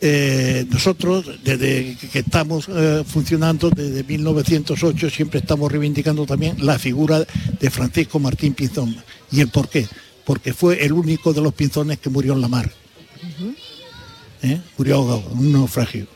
eh, 0.00 0.64
nosotros, 0.70 1.26
desde 1.44 1.96
que 2.12 2.20
estamos 2.20 2.68
eh, 2.68 3.04
funcionando, 3.06 3.68
desde 3.70 4.04
1908, 4.04 5.10
siempre 5.10 5.40
estamos 5.40 5.70
reivindicando 5.70 6.24
también 6.24 6.56
la 6.64 6.78
figura 6.78 7.24
de 7.60 7.70
Francisco 7.70 8.18
Martín 8.18 8.54
Pinzón. 8.54 8.96
¿Y 9.30 9.40
el 9.40 9.48
por 9.48 9.68
qué? 9.68 9.86
Porque 10.24 10.52
fue 10.52 10.84
el 10.84 10.92
único 10.92 11.32
de 11.32 11.40
los 11.40 11.54
pinzones 11.54 11.98
que 11.98 12.10
murió 12.10 12.34
en 12.34 12.40
la 12.40 12.48
mar. 12.48 12.70
¿Eh? 14.42 14.60
Murió 14.76 14.96
ahogado, 14.96 15.24
en 15.32 15.38
un 15.38 15.52
naufragio. 15.52 16.06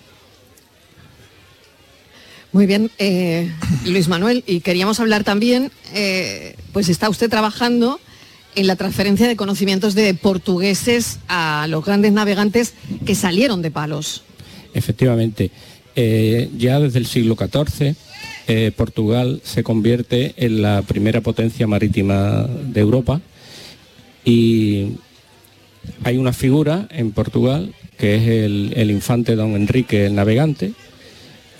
Muy 2.52 2.66
bien, 2.66 2.90
eh, 2.98 3.50
Luis 3.86 4.08
Manuel, 4.08 4.44
y 4.46 4.60
queríamos 4.60 5.00
hablar 5.00 5.24
también, 5.24 5.72
eh, 5.94 6.54
pues 6.72 6.90
está 6.90 7.08
usted 7.08 7.30
trabajando 7.30 7.98
en 8.54 8.66
la 8.66 8.76
transferencia 8.76 9.26
de 9.26 9.36
conocimientos 9.36 9.94
de 9.94 10.12
portugueses 10.12 11.18
a 11.28 11.66
los 11.70 11.82
grandes 11.82 12.12
navegantes 12.12 12.74
que 13.06 13.14
salieron 13.14 13.62
de 13.62 13.70
palos. 13.70 14.22
Efectivamente, 14.74 15.50
eh, 15.96 16.50
ya 16.58 16.78
desde 16.78 16.98
el 16.98 17.06
siglo 17.06 17.36
XIV, 17.36 17.96
eh, 18.52 18.70
Portugal 18.70 19.40
se 19.44 19.62
convierte 19.62 20.34
en 20.36 20.60
la 20.60 20.82
primera 20.82 21.22
potencia 21.22 21.66
marítima 21.66 22.46
de 22.46 22.80
Europa 22.80 23.22
y 24.26 24.98
hay 26.04 26.18
una 26.18 26.34
figura 26.34 26.86
en 26.90 27.12
Portugal 27.12 27.74
que 27.96 28.16
es 28.16 28.28
el, 28.28 28.90
infante 28.90 29.36
don 29.36 29.52
Enrique 29.52 30.04
el 30.04 30.14
Navegante, 30.16 30.72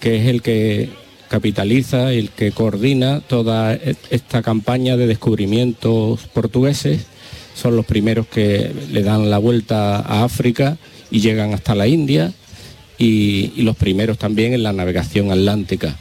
que 0.01 0.17
es 0.17 0.29
el 0.29 0.43
que 0.43 0.91
capitaliza 1.29 2.13
el 2.13 2.29
que 2.29 2.53
coordina 2.53 3.21
toda 3.21 3.73
e- 3.73 3.97
esta 4.11 4.43
campaña 4.43 4.99
de 4.99 5.07
descubrimientos 5.07 6.21
portugueses. 6.35 7.07
Son 7.55 7.75
los 7.75 7.87
primeros 7.87 8.27
que 8.27 8.71
le 8.91 9.03
dan 9.03 9.31
la 9.31 9.39
vuelta 9.39 9.97
a 9.97 10.25
África 10.25 10.77
y 11.11 11.21
llegan 11.21 11.55
hasta 11.55 11.75
la 11.75 11.87
India 11.87 12.35
y 12.99 13.63
los 13.63 13.77
primeros 13.77 14.19
también 14.19 14.53
en 14.53 14.63
la 14.63 14.75
navegación 14.75 15.31
atlántica. 15.31 15.97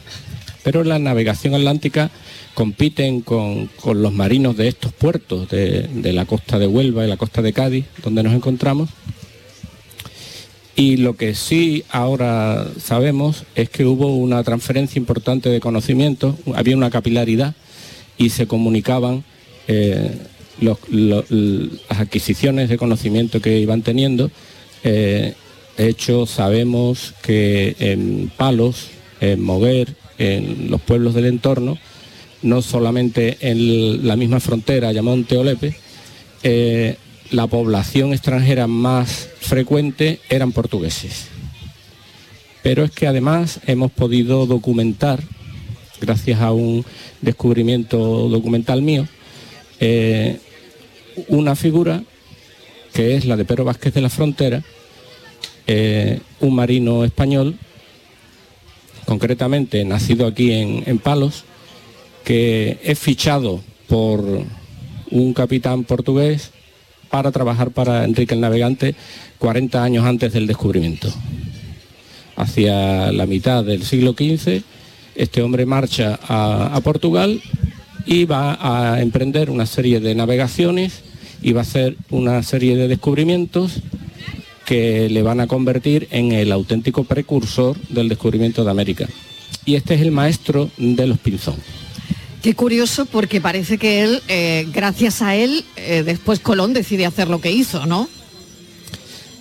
Pero 0.62 0.84
la 0.84 0.98
navegación 0.98 1.54
atlántica 1.54 2.10
compiten 2.54 3.20
con, 3.20 3.68
con 3.80 4.02
los 4.02 4.12
marinos 4.12 4.56
de 4.56 4.68
estos 4.68 4.92
puertos, 4.92 5.48
de, 5.48 5.88
de 5.88 6.12
la 6.12 6.24
costa 6.24 6.58
de 6.58 6.66
Huelva 6.66 7.04
y 7.04 7.08
la 7.08 7.16
costa 7.16 7.42
de 7.42 7.52
Cádiz, 7.52 7.86
donde 8.02 8.22
nos 8.22 8.34
encontramos. 8.34 8.90
Y 10.74 10.96
lo 10.96 11.16
que 11.16 11.34
sí 11.34 11.84
ahora 11.90 12.66
sabemos 12.78 13.44
es 13.54 13.68
que 13.68 13.84
hubo 13.84 14.16
una 14.16 14.42
transferencia 14.42 14.98
importante 14.98 15.50
de 15.50 15.60
conocimientos, 15.60 16.36
había 16.54 16.76
una 16.76 16.90
capilaridad 16.90 17.54
y 18.16 18.30
se 18.30 18.46
comunicaban 18.46 19.24
eh, 19.68 20.16
las 20.60 20.78
adquisiciones 21.88 22.68
de 22.68 22.78
conocimiento 22.78 23.40
que 23.40 23.58
iban 23.58 23.82
teniendo. 23.82 24.30
Eh, 24.84 25.34
de 25.76 25.88
hecho, 25.88 26.26
sabemos 26.26 27.14
que 27.22 27.76
en 27.78 28.30
Palos, 28.36 28.88
en 29.20 29.42
Moguer, 29.42 29.94
en 30.22 30.70
los 30.70 30.80
pueblos 30.80 31.14
del 31.14 31.26
entorno, 31.26 31.78
no 32.42 32.62
solamente 32.62 33.38
en 33.40 34.06
la 34.06 34.14
misma 34.14 34.38
frontera, 34.38 34.88
Ayamonte 34.88 35.36
o 35.36 35.42
Lepe, 35.42 35.74
eh, 36.44 36.96
la 37.32 37.48
población 37.48 38.12
extranjera 38.12 38.68
más 38.68 39.28
frecuente 39.40 40.20
eran 40.28 40.52
portugueses. 40.52 41.26
Pero 42.62 42.84
es 42.84 42.92
que 42.92 43.08
además 43.08 43.58
hemos 43.66 43.90
podido 43.90 44.46
documentar, 44.46 45.20
gracias 46.00 46.40
a 46.40 46.52
un 46.52 46.84
descubrimiento 47.20 48.28
documental 48.28 48.80
mío, 48.80 49.08
eh, 49.80 50.38
una 51.26 51.56
figura 51.56 52.04
que 52.94 53.16
es 53.16 53.24
la 53.24 53.36
de 53.36 53.44
Pedro 53.44 53.64
Vázquez 53.64 53.92
de 53.94 54.02
la 54.02 54.08
Frontera, 54.08 54.62
eh, 55.66 56.20
un 56.38 56.54
marino 56.54 57.04
español 57.04 57.58
concretamente 59.06 59.84
nacido 59.84 60.26
aquí 60.26 60.52
en, 60.52 60.82
en 60.86 60.98
Palos, 60.98 61.44
que 62.24 62.78
es 62.82 62.98
fichado 62.98 63.60
por 63.88 64.24
un 65.10 65.34
capitán 65.34 65.84
portugués 65.84 66.50
para 67.10 67.30
trabajar 67.30 67.70
para 67.70 68.04
Enrique 68.04 68.34
el 68.34 68.40
Navegante 68.40 68.94
40 69.38 69.82
años 69.84 70.04
antes 70.06 70.32
del 70.32 70.46
descubrimiento. 70.46 71.12
Hacia 72.36 73.12
la 73.12 73.26
mitad 73.26 73.62
del 73.62 73.84
siglo 73.84 74.12
XV, 74.12 74.62
este 75.14 75.42
hombre 75.42 75.66
marcha 75.66 76.18
a, 76.26 76.74
a 76.74 76.80
Portugal 76.80 77.42
y 78.06 78.24
va 78.24 78.58
a 78.60 79.02
emprender 79.02 79.50
una 79.50 79.66
serie 79.66 80.00
de 80.00 80.14
navegaciones 80.14 81.02
y 81.42 81.52
va 81.52 81.60
a 81.60 81.62
hacer 81.62 81.96
una 82.10 82.42
serie 82.42 82.76
de 82.76 82.88
descubrimientos 82.88 83.82
que 84.64 85.08
le 85.08 85.22
van 85.22 85.40
a 85.40 85.46
convertir 85.46 86.08
en 86.10 86.32
el 86.32 86.52
auténtico 86.52 87.04
precursor 87.04 87.76
del 87.88 88.08
descubrimiento 88.08 88.64
de 88.64 88.70
América. 88.70 89.08
Y 89.64 89.74
este 89.76 89.94
es 89.94 90.00
el 90.00 90.10
maestro 90.10 90.70
de 90.76 91.06
los 91.06 91.18
pinzón. 91.18 91.56
Qué 92.42 92.54
curioso 92.54 93.06
porque 93.06 93.40
parece 93.40 93.78
que 93.78 94.02
él, 94.02 94.20
eh, 94.28 94.66
gracias 94.72 95.22
a 95.22 95.36
él, 95.36 95.64
eh, 95.76 96.02
después 96.04 96.40
Colón 96.40 96.72
decide 96.72 97.06
hacer 97.06 97.28
lo 97.28 97.40
que 97.40 97.52
hizo, 97.52 97.86
¿no? 97.86 98.08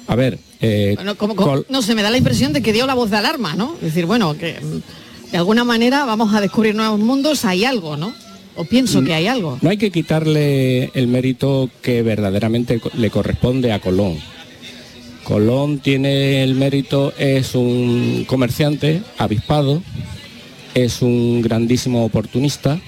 A 0.07 0.15
ver, 0.15 0.37
eh, 0.59 0.93
Bueno, 0.95 1.15
como- 1.15 1.63
no 1.69 1.81
se 1.81 1.95
me 1.95 2.03
da 2.03 2.09
la 2.11 2.17
impresión 2.17 2.53
de 2.53 2.61
que 2.61 2.73
dio 2.73 2.85
la 2.85 2.93
voz 2.93 3.09
de 3.09 3.17
alarma, 3.17 3.55
¿no? 3.55 3.73
Es 3.75 3.81
decir, 3.81 4.05
bueno, 4.05 4.37
que 4.37 4.59
mm, 4.59 5.31
de 5.31 5.37
alguna 5.37 5.63
manera 5.63 6.05
vamos 6.05 6.33
a 6.35 6.41
descubrir 6.41 6.75
nuevos 6.75 6.99
mundos, 6.99 7.45
hay 7.45 7.63
algo, 7.65 7.97
¿no? 7.97 8.13
O 8.55 8.65
pienso 8.65 9.01
que 9.03 9.13
hay 9.13 9.27
algo. 9.27 9.57
no 9.61 9.69
hay 9.69 9.77
que 9.77 9.91
quitarle 9.91 10.91
el 10.93 11.07
mérito 11.07 11.69
que 11.81 12.01
verdaderamente 12.03 12.81
le 12.97 13.09
corresponde 13.09 13.71
a 13.71 13.79
Colón. 13.79 14.17
Colón 15.31 15.79
tiene 15.79 16.43
el 16.43 16.55
mérito, 16.55 17.13
es 17.17 17.55
un 17.55 18.25
comerciante 18.27 19.01
avispado, 19.17 19.81
es 20.73 21.01
un 21.01 21.41
grandísimo 21.41 22.03
oportunista, 22.03 22.81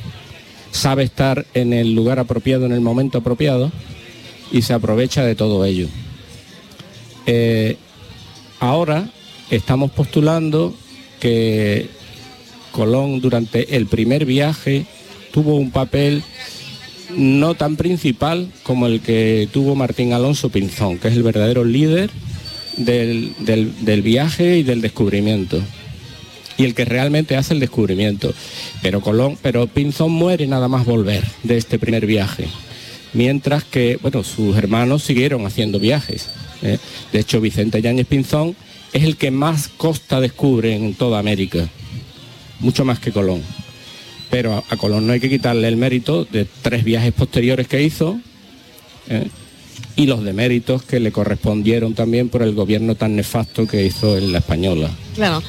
sabe 0.69 1.03
estar 1.03 1.45
en 1.53 1.71
el 1.71 1.95
lugar 1.95 2.19
apropiado, 2.19 2.65
en 2.65 2.73
el 2.73 2.81
momento 2.81 3.19
apropiado 3.19 3.71
y 4.51 4.63
se 4.63 4.73
aprovecha 4.73 5.23
de 5.23 5.35
todo 5.35 5.63
ello. 5.63 5.87
Eh, 7.27 7.77
ahora 8.59 9.07
estamos 9.49 9.91
postulando 9.91 10.75
que 11.21 11.87
Colón 12.73 13.21
durante 13.21 13.77
el 13.77 13.85
primer 13.85 14.25
viaje 14.25 14.85
tuvo 15.31 15.55
un 15.55 15.71
papel 15.71 16.23
no 17.15 17.55
tan 17.55 17.77
principal 17.77 18.51
como 18.63 18.87
el 18.87 18.99
que 18.99 19.47
tuvo 19.53 19.75
Martín 19.75 20.11
Alonso 20.11 20.49
Pinzón, 20.49 20.97
que 20.97 21.07
es 21.07 21.13
el 21.13 21.23
verdadero 21.23 21.63
líder 21.63 22.11
del, 22.77 23.33
del- 23.39 24.01
viaje 24.01 24.57
y 24.57 24.63
del 24.63 24.81
descubrimiento. 24.81 25.61
Y 26.57 26.65
el 26.65 26.75
que 26.75 26.85
realmente 26.85 27.35
hace 27.35 27.53
el 27.53 27.59
descubrimiento. 27.59 28.33
Pero 28.81 29.01
Colón, 29.01 29.37
pero 29.41 29.67
Pinzón 29.67 30.11
muere 30.11 30.45
nada 30.47 30.67
más 30.67 30.85
volver 30.85 31.23
de 31.43 31.57
este 31.57 31.79
primer 31.79 32.05
viaje. 32.05 32.45
Mientras 33.13 33.63
que, 33.63 33.97
bueno, 34.01 34.23
sus 34.23 34.55
hermanos 34.57 35.03
siguieron 35.03 35.45
haciendo 35.45 35.79
viajes. 35.79 36.29
¿eh? 36.61 36.77
De 37.11 37.19
hecho, 37.19 37.41
Vicente 37.41 37.81
Yáñez 37.81 38.07
Pinzón 38.07 38.55
es 38.91 39.03
el 39.03 39.17
que 39.17 39.31
más 39.31 39.67
costa 39.67 40.19
descubre 40.21 40.75
en 40.75 40.93
toda 40.93 41.19
América. 41.19 41.67
Mucho 42.59 42.85
más 42.85 42.99
que 42.99 43.11
Colón 43.11 43.41
pero 44.29 44.55
a, 44.55 44.63
a 44.73 44.77
Colón 44.77 45.05
no 45.05 45.13
hay 45.13 45.19
que 45.19 45.29
quitarle 45.29 45.67
el 45.67 45.77
mérito 45.77 46.25
de 46.25 46.47
tres 46.63 46.83
viajes 46.83 47.13
posteriores 47.13 47.67
que 47.67 47.83
hizo 47.83 48.19
¿eh? 49.07 49.27
Y 49.95 50.05
los 50.05 50.23
deméritos 50.23 50.83
que 50.83 50.99
le 50.99 51.11
correspondieron 51.11 51.93
también 51.93 52.29
por 52.29 52.41
el 52.41 52.53
gobierno 52.53 52.95
tan 52.95 53.15
nefasto 53.15 53.67
que 53.67 53.85
hizo 53.85 54.17
en 54.17 54.31
la 54.31 54.39
española. 54.39 54.89
Claro. 55.15 55.41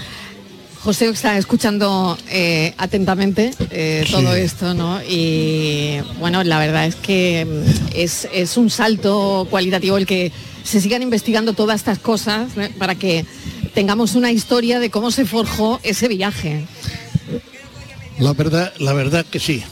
José 0.83 1.09
está 1.09 1.39
escuchando 1.39 2.19
eh, 2.31 2.75
atentamente 2.77 3.53
eh, 3.71 4.05
todo 4.11 4.35
esto, 4.35 4.75
¿no? 4.75 5.01
Y 5.03 5.97
bueno, 6.21 6.45
la 6.45 6.59
verdad 6.59 6.85
es 6.85 6.95
que 6.95 7.47
mm, 7.47 7.97
es, 7.97 8.29
es 8.35 8.59
un 8.59 8.69
salto 8.69 9.47
cualitativo 9.49 9.97
el 9.97 10.05
que 10.05 10.31
se 10.63 10.83
sigan 10.83 11.03
investigando 11.03 11.55
todas 11.55 11.77
estas 11.81 11.99
cosas 11.99 12.55
¿eh? 12.59 12.71
para 12.79 12.97
que 12.97 13.25
tengamos 13.73 14.15
una 14.15 14.31
historia 14.31 14.79
de 14.79 14.91
cómo 14.91 15.11
se 15.11 15.25
forjó 15.25 15.81
ese 15.83 16.07
viaje. 16.07 16.67
La 18.19 18.35
verdad, 18.35 18.75
la 18.79 18.93
verdad 18.93 19.25
que 19.25 19.41
sí. 19.41 19.65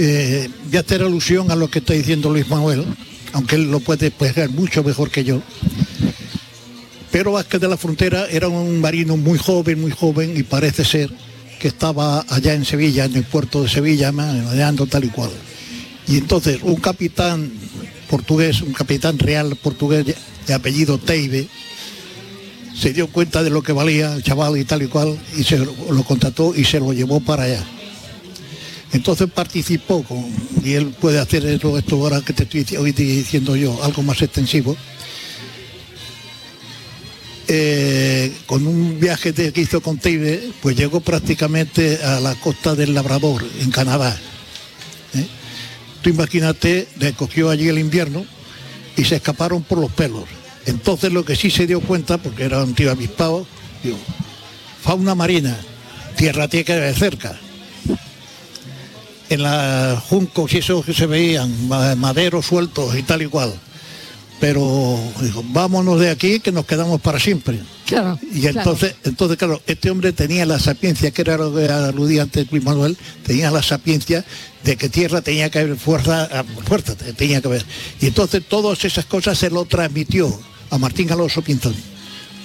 Eh, 0.00 0.48
ya 0.70 0.80
hacer 0.80 1.02
alusión 1.02 1.50
a 1.50 1.56
lo 1.56 1.68
que 1.68 1.80
está 1.80 1.92
diciendo 1.92 2.30
Luis 2.30 2.48
Manuel, 2.48 2.84
aunque 3.32 3.56
él 3.56 3.68
lo 3.68 3.80
puede 3.80 4.06
explicar 4.06 4.48
mucho 4.50 4.84
mejor 4.84 5.10
que 5.10 5.24
yo. 5.24 5.42
Pero 7.10 7.32
Vázquez 7.32 7.60
de 7.60 7.66
la 7.66 7.76
Frontera 7.76 8.26
era 8.30 8.46
un 8.46 8.80
marino 8.80 9.16
muy 9.16 9.38
joven, 9.38 9.80
muy 9.80 9.90
joven, 9.90 10.36
y 10.36 10.44
parece 10.44 10.84
ser 10.84 11.10
que 11.58 11.66
estaba 11.66 12.24
allá 12.28 12.54
en 12.54 12.64
Sevilla, 12.64 13.06
en 13.06 13.16
el 13.16 13.24
puerto 13.24 13.64
de 13.64 13.68
Sevilla, 13.68 14.12
manejando 14.12 14.86
tal 14.86 15.02
y 15.02 15.08
cual. 15.08 15.30
Y 16.06 16.18
entonces 16.18 16.60
un 16.62 16.76
capitán 16.76 17.50
portugués, 18.08 18.62
un 18.62 18.74
capitán 18.74 19.18
real 19.18 19.56
portugués 19.56 20.06
de 20.46 20.54
apellido 20.54 20.98
Teibe, 20.98 21.48
se 22.72 22.92
dio 22.92 23.08
cuenta 23.08 23.42
de 23.42 23.50
lo 23.50 23.62
que 23.62 23.72
valía 23.72 24.14
el 24.14 24.22
chaval 24.22 24.56
y 24.58 24.64
tal 24.64 24.82
y 24.82 24.86
cual, 24.86 25.18
y 25.36 25.42
se 25.42 25.58
lo 25.58 26.04
contrató 26.04 26.54
y 26.54 26.64
se 26.64 26.78
lo 26.78 26.92
llevó 26.92 27.18
para 27.18 27.42
allá. 27.42 27.66
Entonces 28.92 29.28
participó 29.30 30.02
con, 30.02 30.26
y 30.64 30.72
él 30.72 30.86
puede 30.98 31.18
hacer 31.18 31.44
esto, 31.44 31.78
ahora 31.92 32.22
que 32.22 32.32
te 32.32 32.44
estoy 32.44 32.76
hoy 32.78 32.92
diciendo 32.92 33.54
yo, 33.54 33.82
algo 33.84 34.02
más 34.02 34.20
extensivo. 34.22 34.76
Eh, 37.50 38.32
con 38.46 38.66
un 38.66 39.00
viaje 39.00 39.32
de- 39.32 39.52
que 39.52 39.62
hizo 39.62 39.80
con 39.80 39.96
Teibe, 39.98 40.50
pues 40.60 40.76
llegó 40.76 41.00
prácticamente 41.00 41.98
a 42.04 42.20
la 42.20 42.34
costa 42.34 42.74
del 42.74 42.92
Labrador, 42.94 43.42
en 43.60 43.70
Canadá. 43.70 44.18
¿eh? 45.14 45.26
Tú 46.02 46.10
imagínate, 46.10 46.88
le 46.98 47.14
cogió 47.14 47.48
allí 47.48 47.68
el 47.68 47.78
invierno 47.78 48.26
y 48.98 49.04
se 49.04 49.16
escaparon 49.16 49.62
por 49.62 49.78
los 49.78 49.90
pelos. 49.92 50.24
Entonces 50.66 51.10
lo 51.12 51.24
que 51.24 51.36
sí 51.36 51.50
se 51.50 51.66
dio 51.66 51.80
cuenta, 51.80 52.18
porque 52.18 52.44
era 52.44 52.62
un 52.62 52.74
tío 52.74 52.90
avispado, 52.90 53.46
digo, 53.82 53.96
fauna 54.82 55.14
marina, 55.14 55.58
tierra 56.18 56.48
tiene 56.48 56.64
que 56.64 56.94
cerca. 56.94 57.38
En 59.30 59.42
las 59.42 60.02
juncos 60.04 60.52
y 60.54 60.58
eso 60.58 60.82
que 60.82 60.94
se 60.94 61.06
veían, 61.06 61.68
ma- 61.68 61.94
maderos 61.96 62.46
sueltos 62.46 62.96
y 62.96 63.02
tal 63.02 63.22
y 63.22 63.26
cual. 63.26 63.52
Pero 64.40 64.98
dijo, 65.20 65.42
vámonos 65.48 65.98
de 66.00 66.10
aquí 66.10 66.38
que 66.38 66.52
nos 66.52 66.64
quedamos 66.64 67.00
para 67.00 67.18
siempre. 67.18 67.58
Claro. 67.86 68.18
Y 68.32 68.46
entonces, 68.46 68.94
entonces, 69.04 69.36
claro, 69.36 69.60
este 69.66 69.90
hombre 69.90 70.12
tenía 70.12 70.46
la 70.46 70.60
sapiencia, 70.60 71.10
que 71.10 71.22
era 71.22 71.36
lo 71.36 71.52
que 71.52 71.66
aludía 71.66 72.22
antes 72.22 72.50
Luis 72.50 72.62
Manuel, 72.62 72.96
tenía 73.24 73.50
la 73.50 73.62
sapiencia 73.62 74.24
de 74.62 74.76
que 74.76 74.88
tierra 74.88 75.22
tenía 75.22 75.50
que 75.50 75.58
haber 75.58 75.76
fuerza, 75.76 76.28
ah, 76.32 76.44
fuerza 76.64 76.94
tenía 76.94 77.40
que 77.40 77.48
haber. 77.48 77.66
Y 78.00 78.06
entonces 78.06 78.42
todas 78.48 78.84
esas 78.84 79.06
cosas 79.06 79.36
se 79.36 79.50
lo 79.50 79.64
transmitió 79.64 80.38
a 80.70 80.78
Martín 80.78 81.10
Alonso 81.10 81.42
Pinzón. 81.42 81.74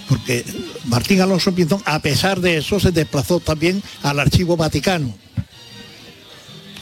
Porque 0.09 0.43
Martín 0.85 1.21
Alonso 1.21 1.53
Pinzón, 1.53 1.81
a 1.85 1.99
pesar 1.99 2.41
de 2.41 2.57
eso, 2.57 2.79
se 2.79 2.91
desplazó 2.91 3.39
también 3.39 3.83
al 4.01 4.19
archivo 4.19 4.57
vaticano, 4.57 5.15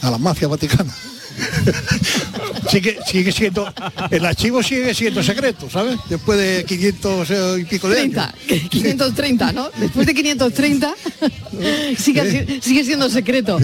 a 0.02 0.10
la 0.10 0.18
mafia 0.18 0.48
vaticana. 0.48 0.92
sigue, 2.70 2.98
sigue 3.06 3.32
siendo, 3.32 3.72
el 4.10 4.24
archivo 4.24 4.62
sigue 4.62 4.94
siendo 4.94 5.22
secreto, 5.22 5.68
¿sabes? 5.70 5.98
Después 6.08 6.38
de 6.38 6.64
500 6.64 7.28
y 7.60 7.64
pico 7.64 7.88
de 7.88 8.00
años. 8.00 8.26
30, 8.46 8.68
530, 8.68 9.52
¿no? 9.52 9.70
Después 9.78 10.06
de 10.06 10.14
530 10.14 10.94
sigue, 11.98 12.30
si- 12.46 12.60
sigue 12.60 12.84
siendo 12.84 13.08
secreto. 13.10 13.58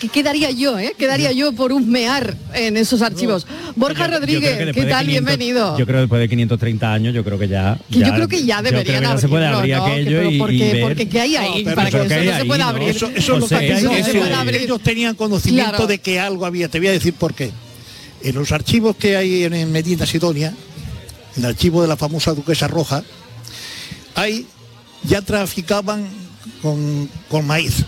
¿Qué 0.00 0.08
quedaría 0.08 0.50
yo, 0.50 0.78
eh? 0.78 0.94
Quedaría 0.98 1.32
yo 1.32 1.52
por 1.52 1.72
husmear 1.72 2.36
en 2.54 2.76
esos 2.76 3.02
archivos. 3.02 3.46
Borja 3.76 4.06
Yo 4.08 4.18
Rodríguez, 4.18 4.58
que 4.58 4.72
¿qué 4.72 4.84
tal? 4.84 5.04
500 5.06 5.06
Bienvenido. 5.06 5.78
Yo 5.78 5.86
creo 5.86 5.96
que 5.98 6.00
después 6.02 6.20
de 6.20 6.28
530 6.28 6.92
años, 6.92 7.14
yo 7.14 7.24
creo 7.24 7.38
que 7.38 7.48
ya... 7.48 7.78
Que 7.90 8.00
yo 8.00 8.12
creo 8.14 8.28
que 8.28 8.44
ya 8.44 8.56
yo 8.58 8.62
deberían 8.62 9.02
ya 9.02 9.18
se 9.18 9.28
puede 9.28 9.46
abrir 9.46 9.76
¿no? 9.76 9.84
Aquello 9.86 10.30
y, 10.30 10.38
¿por 10.38 10.52
y 10.52 10.58
qué? 10.58 10.72
ver- 10.72 10.82
Porque 10.82 11.08
¿qué 11.08 11.20
hay 11.20 11.36
ahí 11.36 11.64
para 11.64 11.90
que 11.90 11.98
¿qué 11.98 12.20
eso 12.20 12.24
no 12.32 12.38
se 12.38 12.44
pueda 12.44 12.64
no? 12.64 12.70
abrir? 12.70 12.88
Eso, 12.90 13.10
es 13.14 13.28
lo 13.28 13.46
que 13.48 13.54
no 13.82 13.90
ellos, 14.50 14.80
tenían 14.82 15.14
conocimiento 15.14 15.70
Claro. 15.70 15.86
de 15.86 15.98
que 15.98 16.18
algo 16.20 16.46
había. 16.46 16.68
Te 16.68 16.78
voy 16.78 16.88
a 16.88 16.92
decir 16.92 17.07
por 17.12 17.34
qué. 17.34 17.52
En 18.22 18.34
los 18.34 18.52
archivos 18.52 18.96
que 18.96 19.16
hay 19.16 19.44
en, 19.44 19.54
en 19.54 19.70
Medina 19.70 20.06
Sidonia, 20.06 20.54
en 21.36 21.44
el 21.44 21.50
archivo 21.50 21.82
de 21.82 21.88
la 21.88 21.96
famosa 21.96 22.34
duquesa 22.34 22.68
roja, 22.68 23.04
hay 24.14 24.46
ya 25.04 25.22
traficaban 25.22 26.08
con, 26.62 27.08
con 27.28 27.46
maíz. 27.46 27.84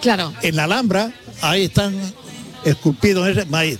Claro. 0.00 0.32
En 0.42 0.56
la 0.56 0.64
Alhambra, 0.64 1.12
ahí 1.40 1.64
están 1.64 1.94
esculpidos 2.64 3.28
ese 3.28 3.44
maíz. 3.46 3.78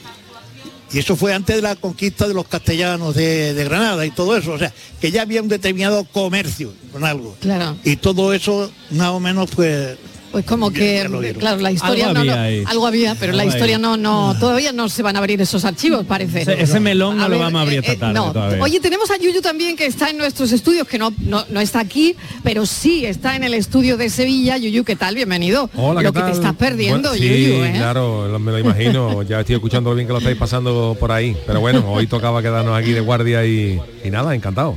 Y 0.92 0.98
eso 0.98 1.16
fue 1.16 1.34
antes 1.34 1.56
de 1.56 1.62
la 1.62 1.74
conquista 1.74 2.28
de 2.28 2.34
los 2.34 2.46
castellanos 2.46 3.14
de, 3.14 3.52
de 3.52 3.64
Granada 3.64 4.06
y 4.06 4.10
todo 4.10 4.36
eso. 4.36 4.52
O 4.52 4.58
sea, 4.58 4.72
que 5.00 5.10
ya 5.10 5.22
había 5.22 5.42
un 5.42 5.48
determinado 5.48 6.04
comercio 6.04 6.72
con 6.92 7.04
algo. 7.04 7.36
Claro. 7.40 7.76
Y 7.82 7.96
todo 7.96 8.32
eso, 8.32 8.70
más 8.90 9.08
o 9.08 9.18
menos, 9.18 9.50
pues 9.50 9.96
Pues 10.34 10.46
como 10.46 10.72
que, 10.72 11.06
claro, 11.38 11.60
la 11.60 11.70
historia 11.70 12.08
Algo 12.08 12.18
no, 12.18 12.24
no- 12.24 12.32
había 12.32 12.68
algo 12.68 12.86
había, 12.88 13.14
pero 13.14 13.32
la 13.34 13.44
historia 13.44 13.76
ahí. 13.76 13.82
no, 13.82 13.96
no, 13.96 14.36
todavía 14.40 14.72
no 14.72 14.88
se 14.88 15.00
van 15.04 15.14
a 15.14 15.20
abrir 15.20 15.40
esos 15.40 15.64
archivos, 15.64 16.04
parece. 16.04 16.42
Ese- 16.42 16.60
ese 16.60 16.80
melón 16.80 17.18
no 17.18 17.28
lo 17.28 17.38
vamos 17.38 17.60
a 17.60 17.62
abrir 17.62 17.78
esta 17.78 17.94
tarde 17.96 18.14
no. 18.14 18.32
todavía. 18.32 18.60
Oye, 18.60 18.80
tenemos 18.80 19.08
a 19.12 19.16
Yuyu 19.16 19.40
también 19.40 19.76
que 19.76 19.86
está 19.86 20.10
en 20.10 20.18
nuestros 20.18 20.50
estudios, 20.50 20.88
que 20.88 20.98
no, 20.98 21.12
no, 21.20 21.44
no 21.50 21.60
está 21.60 21.78
aquí, 21.78 22.16
pero 22.42 22.66
sí 22.66 23.06
está 23.06 23.36
en 23.36 23.44
el 23.44 23.54
estudio 23.54 23.96
de 23.96 24.10
Sevilla. 24.10 24.56
Yuyu, 24.58 24.82
¿qué 24.82 24.96
tal? 24.96 25.14
Bienvenido. 25.14 25.70
Hola, 25.76 26.02
Lo 26.02 26.12
¿qué 26.12 26.18
que 26.18 26.24
te 26.26 26.32
estás 26.32 26.56
perdiendo, 26.56 27.10
Bueno, 27.10 27.24
sí, 27.24 27.28
Yuyu, 27.28 27.62
¿eh? 27.62 27.72
claro, 27.76 28.26
lo- 28.26 28.38
me 28.40 28.50
lo 28.50 28.58
imagino. 28.58 29.22
Ya 29.28 29.38
estoy 29.38 29.54
escuchando 29.54 29.90
lo 29.90 29.94
bien 29.96 30.08
que 30.08 30.12
lo 30.14 30.18
estáis 30.18 30.36
pasando 30.36 30.96
por 30.98 31.12
ahí. 31.12 31.36
Pero 31.46 31.60
bueno, 31.60 31.84
hoy 31.92 32.08
tocaba 32.08 32.42
quedarnos 32.42 32.76
aquí 32.76 32.90
de 32.90 33.00
guardia 33.00 33.46
y, 33.46 33.80
y 34.04 34.10
nada, 34.10 34.34
encantado. 34.34 34.76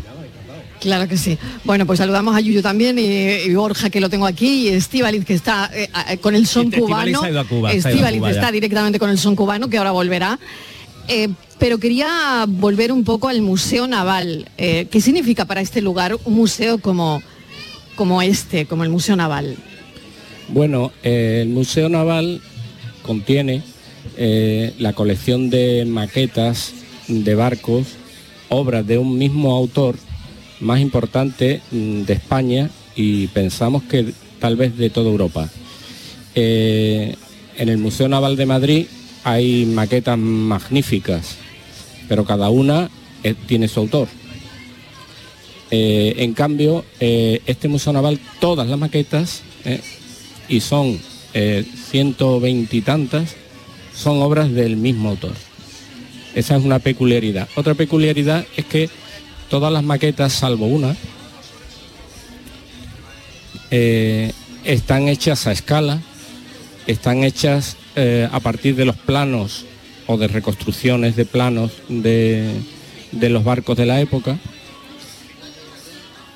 Claro 0.79 1.07
que 1.07 1.17
sí. 1.17 1.38
Bueno, 1.63 1.86
pues 1.86 1.98
saludamos 1.98 2.36
a 2.36 2.39
Yuyu 2.39 2.62
también 2.62 3.00
y, 3.00 3.03
y 3.03 3.53
Borja 3.55 3.89
que 3.89 4.00
lo 4.00 4.10
tengo 4.10 4.25
aquí 4.25 4.67
y 4.67 4.69
Estivaliz 4.69 5.25
que 5.25 5.34
está 5.34 5.69
eh, 5.74 5.89
eh, 6.10 6.17
con 6.17 6.36
el 6.36 6.46
son 6.46 6.72
cubano. 6.72 7.22
ya. 7.24 8.29
está 8.29 8.51
directamente 8.51 9.00
con 9.00 9.10
el 9.10 9.17
son 9.17 9.36
cubano 9.36 9.69
que 9.69 9.77
ahora 9.77 9.91
volverá. 9.91 10.39
Eh, 11.07 11.29
pero 11.60 11.79
quería 11.79 12.46
volver 12.48 12.91
un 12.91 13.03
poco 13.03 13.27
al 13.27 13.41
Museo 13.41 13.88
Naval. 13.88 14.50
Eh, 14.57 14.88
¿Qué 14.91 15.01
significa 15.01 15.46
para 15.46 15.62
este 15.62 15.81
lugar 15.81 16.15
un 16.25 16.34
museo 16.36 16.77
como, 16.77 17.22
como 17.96 18.22
este, 18.22 18.65
como 18.65 18.84
el 18.84 18.89
Museo 18.89 19.15
Naval? 19.15 19.55
Bueno, 20.50 20.91
eh, 21.03 21.39
el 21.41 21.50
Museo 21.50 21.89
Naval 21.89 22.41
contiene 23.01 23.63
eh, 24.17 24.74
la 24.77 24.93
colección 24.93 25.50
de 25.50 25.86
maquetas 25.86 26.74
de 27.07 27.36
barcos, 27.36 27.88
obras 28.50 28.86
de 28.86 28.98
un 28.98 29.17
mismo 29.17 29.55
autor 29.55 29.96
más 30.59 30.79
importante 30.79 31.61
mm, 31.71 32.01
de 32.03 32.13
España 32.13 32.69
y 32.95 33.27
pensamos 33.27 33.83
que 33.83 34.13
tal 34.39 34.55
vez 34.55 34.77
de 34.77 34.89
toda 34.89 35.09
Europa. 35.09 35.49
Eh, 36.35 37.15
en 37.57 37.69
el 37.69 37.77
Museo 37.77 38.07
Naval 38.07 38.35
de 38.35 38.45
Madrid 38.45 38.87
hay 39.23 39.65
maquetas 39.65 40.17
magníficas, 40.17 41.37
pero 42.07 42.25
cada 42.25 42.49
una 42.49 42.89
eh, 43.23 43.35
tiene 43.45 43.67
su 43.67 43.79
autor. 43.81 44.07
Eh, 45.69 46.15
en 46.19 46.33
cambio, 46.33 46.85
este 46.99 47.67
Museo 47.67 47.91
Naval, 47.91 48.19
todas 48.39 48.67
las 48.67 48.79
maquetas, 48.79 49.41
y 50.47 50.61
son 50.61 50.99
eh, 51.33 51.65
120 51.91 52.75
y 52.75 52.81
tantas, 52.81 53.35
son 53.93 54.21
obras 54.21 54.51
del 54.51 54.77
mismo 54.77 55.09
autor. 55.09 55.33
Esa 56.35 56.55
es 56.55 56.63
una 56.63 56.79
peculiaridad. 56.79 57.47
Otra 57.55 57.73
peculiaridad 57.73 58.45
es 58.55 58.65
que 58.65 58.89
todas 59.50 59.72
las 59.72 59.84
maquetas, 59.84 60.34
salvo 60.34 60.68
una, 60.68 60.96
eh, 63.72 64.32
están 64.63 65.08
hechas 65.08 65.48
a 65.48 65.51
escala, 65.51 66.01
están 66.88 67.24
hechas 67.24 67.77
eh, 67.96 68.27
a 68.32 68.39
partir 68.39 68.75
de 68.75 68.86
los 68.86 68.96
planos 68.96 69.66
o 70.08 70.18
de 70.18 70.27
reconstrucciones 70.27 71.16
de 71.16 71.25
planos 71.25 71.72
de, 71.89 72.62
los 73.12 73.44
barcos 73.44 73.77
de 73.77 73.86
la 73.86 74.00
época. 74.00 74.38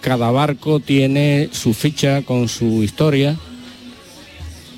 Cada 0.01 0.31
barco 0.31 0.79
tiene 0.79 1.49
su 1.51 1.73
ficha 1.73 2.23
con 2.23 2.49
su 2.49 2.83
historia. 2.83 3.37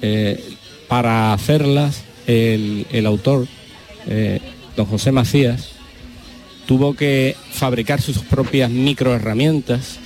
Eh, 0.02 0.44
para 0.90 1.34
hacerlas, 1.34 2.04
el, 2.28 3.06
autor, 3.08 3.48
don 4.76 4.86
José 4.86 5.12
Macías, 5.12 5.70
tuvo 6.66 6.96
que 6.96 7.36
fabricar 7.52 8.02
sus 8.02 8.20
propias 8.20 8.70
microherramientas, 8.70 10.00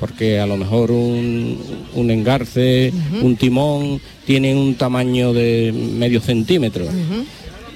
porque 0.00 0.40
a 0.40 0.46
lo 0.46 0.56
mejor 0.56 0.90
un, 0.90 1.58
un 1.94 2.10
engarce, 2.10 2.92
un 3.20 3.36
timón, 3.36 4.00
tienen 4.26 4.56
un 4.56 4.74
tamaño 4.74 5.32
de 5.32 5.72
medio 5.72 6.20
centímetro 6.20 6.86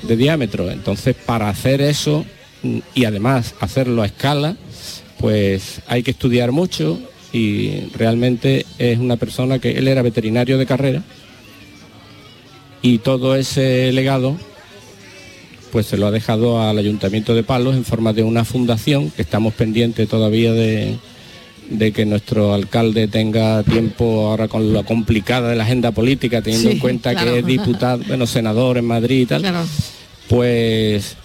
de 0.03 0.17
diámetro. 0.17 0.71
Entonces, 0.71 1.15
para 1.15 1.49
hacer 1.49 1.81
eso 1.81 2.25
y 2.95 3.05
además 3.05 3.55
hacerlo 3.61 4.03
a 4.03 4.07
escala, 4.07 4.57
pues 5.19 5.81
hay 5.87 6.03
que 6.03 6.11
estudiar 6.11 6.53
mucho 6.53 6.99
y 7.33 7.88
realmente 7.95 8.67
es 8.79 8.99
una 8.99 9.17
persona 9.17 9.59
que 9.59 9.73
él 9.73 9.88
era 9.88 10.03
veterinario 10.03 10.59
de 10.59 10.67
carrera 10.67 11.03
y 12.83 12.99
todo 12.99 13.37
ese 13.37 13.93
legado 13.93 14.37
pues 15.73 15.87
se 15.87 15.97
lo 15.97 16.07
ha 16.07 16.11
dejado 16.11 16.61
al 16.63 16.79
Ayuntamiento 16.79 17.35
de 17.35 17.43
Palos 17.43 17.76
en 17.76 17.85
forma 17.85 18.13
de 18.13 18.23
una 18.23 18.45
fundación 18.45 19.11
que 19.11 19.23
estamos 19.23 19.55
pendientes 19.55 20.09
todavía 20.09 20.52
de, 20.52 20.97
de 21.71 21.93
que 21.93 22.07
nuestro 22.07 22.55
alcalde 22.55 23.09
tenga 23.09 23.63
tiempo 23.63 24.29
ahora 24.29 24.49
con 24.49 24.73
lo 24.73 24.85
complicada 24.85 25.50
de 25.50 25.57
la 25.57 25.65
agenda 25.65 25.93
política, 25.93 26.43
teniendo 26.43 26.69
Sí, 26.71 26.75
en 26.76 26.81
cuenta 26.81 27.13
claro. 27.13 27.33
que 27.33 27.39
es 27.41 27.47
diputado, 27.47 28.02
bueno, 28.07 28.26
senador 28.26 28.79
en 28.79 28.85
Madrid 28.87 29.23
y 29.23 29.26
tal, 29.26 29.45
pues 30.29 31.17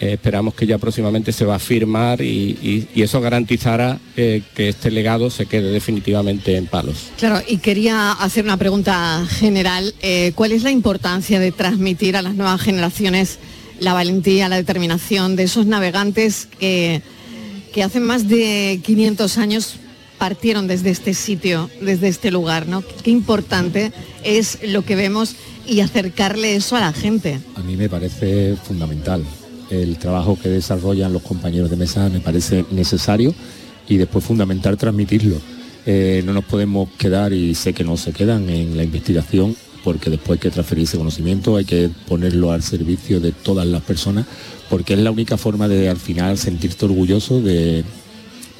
eh, 0.00 0.12
esperamos 0.14 0.54
que 0.54 0.66
ya 0.66 0.78
próximamente 0.78 1.32
se 1.32 1.44
va 1.44 1.56
a 1.56 1.58
firmar 1.58 2.20
y, 2.20 2.26
y- 2.62 2.88
y 2.94 3.02
eso 3.02 3.20
garantizará 3.20 3.98
eh, 4.16 4.42
que 4.54 4.68
este 4.70 4.90
legado 4.90 5.30
se 5.30 5.46
quede 5.46 5.70
definitivamente 5.70 6.56
en 6.56 6.66
Palos. 6.66 6.96
Claro, 7.18 7.42
y 7.48 7.58
quería 7.58 8.12
hacer 8.12 8.44
una 8.44 8.56
pregunta 8.56 9.24
general. 9.28 9.94
Eh, 10.02 10.32
¿Cuál 10.34 10.52
es 10.52 10.62
la 10.62 10.70
importancia 10.70 11.38
de 11.40 11.52
transmitir 11.52 12.16
a 12.16 12.22
las 12.22 12.34
nuevas 12.34 12.60
generaciones 12.60 13.38
la 13.80 13.92
valentía, 13.92 14.48
la 14.48 14.56
determinación 14.56 15.36
de 15.36 15.44
esos 15.44 15.66
navegantes 15.66 16.46
que, 16.58 17.02
que 17.72 17.82
hace 17.82 18.00
más 18.00 18.28
de 18.28 18.80
500 18.84 19.36
años 19.38 19.74
partieron 20.18 20.68
desde 20.68 20.90
este 20.90 21.12
sitio, 21.12 21.68
desde 21.80 22.08
este 22.08 22.30
lugar? 22.30 22.66
¿no? 22.68 22.82
Qué 23.02 23.10
importante 23.10 23.92
es 24.22 24.58
lo 24.62 24.84
que 24.84 24.94
vemos 24.96 25.34
y 25.66 25.80
acercarle 25.80 26.54
eso 26.56 26.76
a 26.76 26.80
la 26.80 26.92
gente. 26.92 27.40
A 27.56 27.60
mí 27.60 27.76
me 27.76 27.88
parece 27.88 28.54
fundamental. 28.56 29.24
El 29.70 29.96
trabajo 29.98 30.38
que 30.40 30.48
desarrollan 30.48 31.12
los 31.12 31.22
compañeros 31.22 31.70
de 31.70 31.76
mesa 31.76 32.08
me 32.08 32.20
parece 32.20 32.64
necesario 32.70 33.34
y 33.88 33.96
después 33.96 34.24
fundamental 34.24 34.76
transmitirlo. 34.76 35.36
Eh, 35.86 36.22
no 36.24 36.32
nos 36.32 36.44
podemos 36.44 36.88
quedar, 36.98 37.32
y 37.32 37.54
sé 37.54 37.72
que 37.72 37.84
no 37.84 37.96
se 37.96 38.12
quedan 38.12 38.48
en 38.48 38.76
la 38.76 38.84
investigación, 38.84 39.54
porque 39.82 40.08
después 40.08 40.38
hay 40.38 40.42
que 40.42 40.50
transferir 40.50 40.84
ese 40.84 40.96
conocimiento, 40.96 41.56
hay 41.56 41.66
que 41.66 41.90
ponerlo 42.08 42.52
al 42.52 42.62
servicio 42.62 43.20
de 43.20 43.32
todas 43.32 43.66
las 43.66 43.82
personas, 43.82 44.26
porque 44.70 44.94
es 44.94 45.00
la 45.00 45.10
única 45.10 45.36
forma 45.36 45.68
de 45.68 45.90
al 45.90 45.98
final 45.98 46.38
sentirte 46.38 46.86
orgulloso 46.86 47.42
de, 47.42 47.84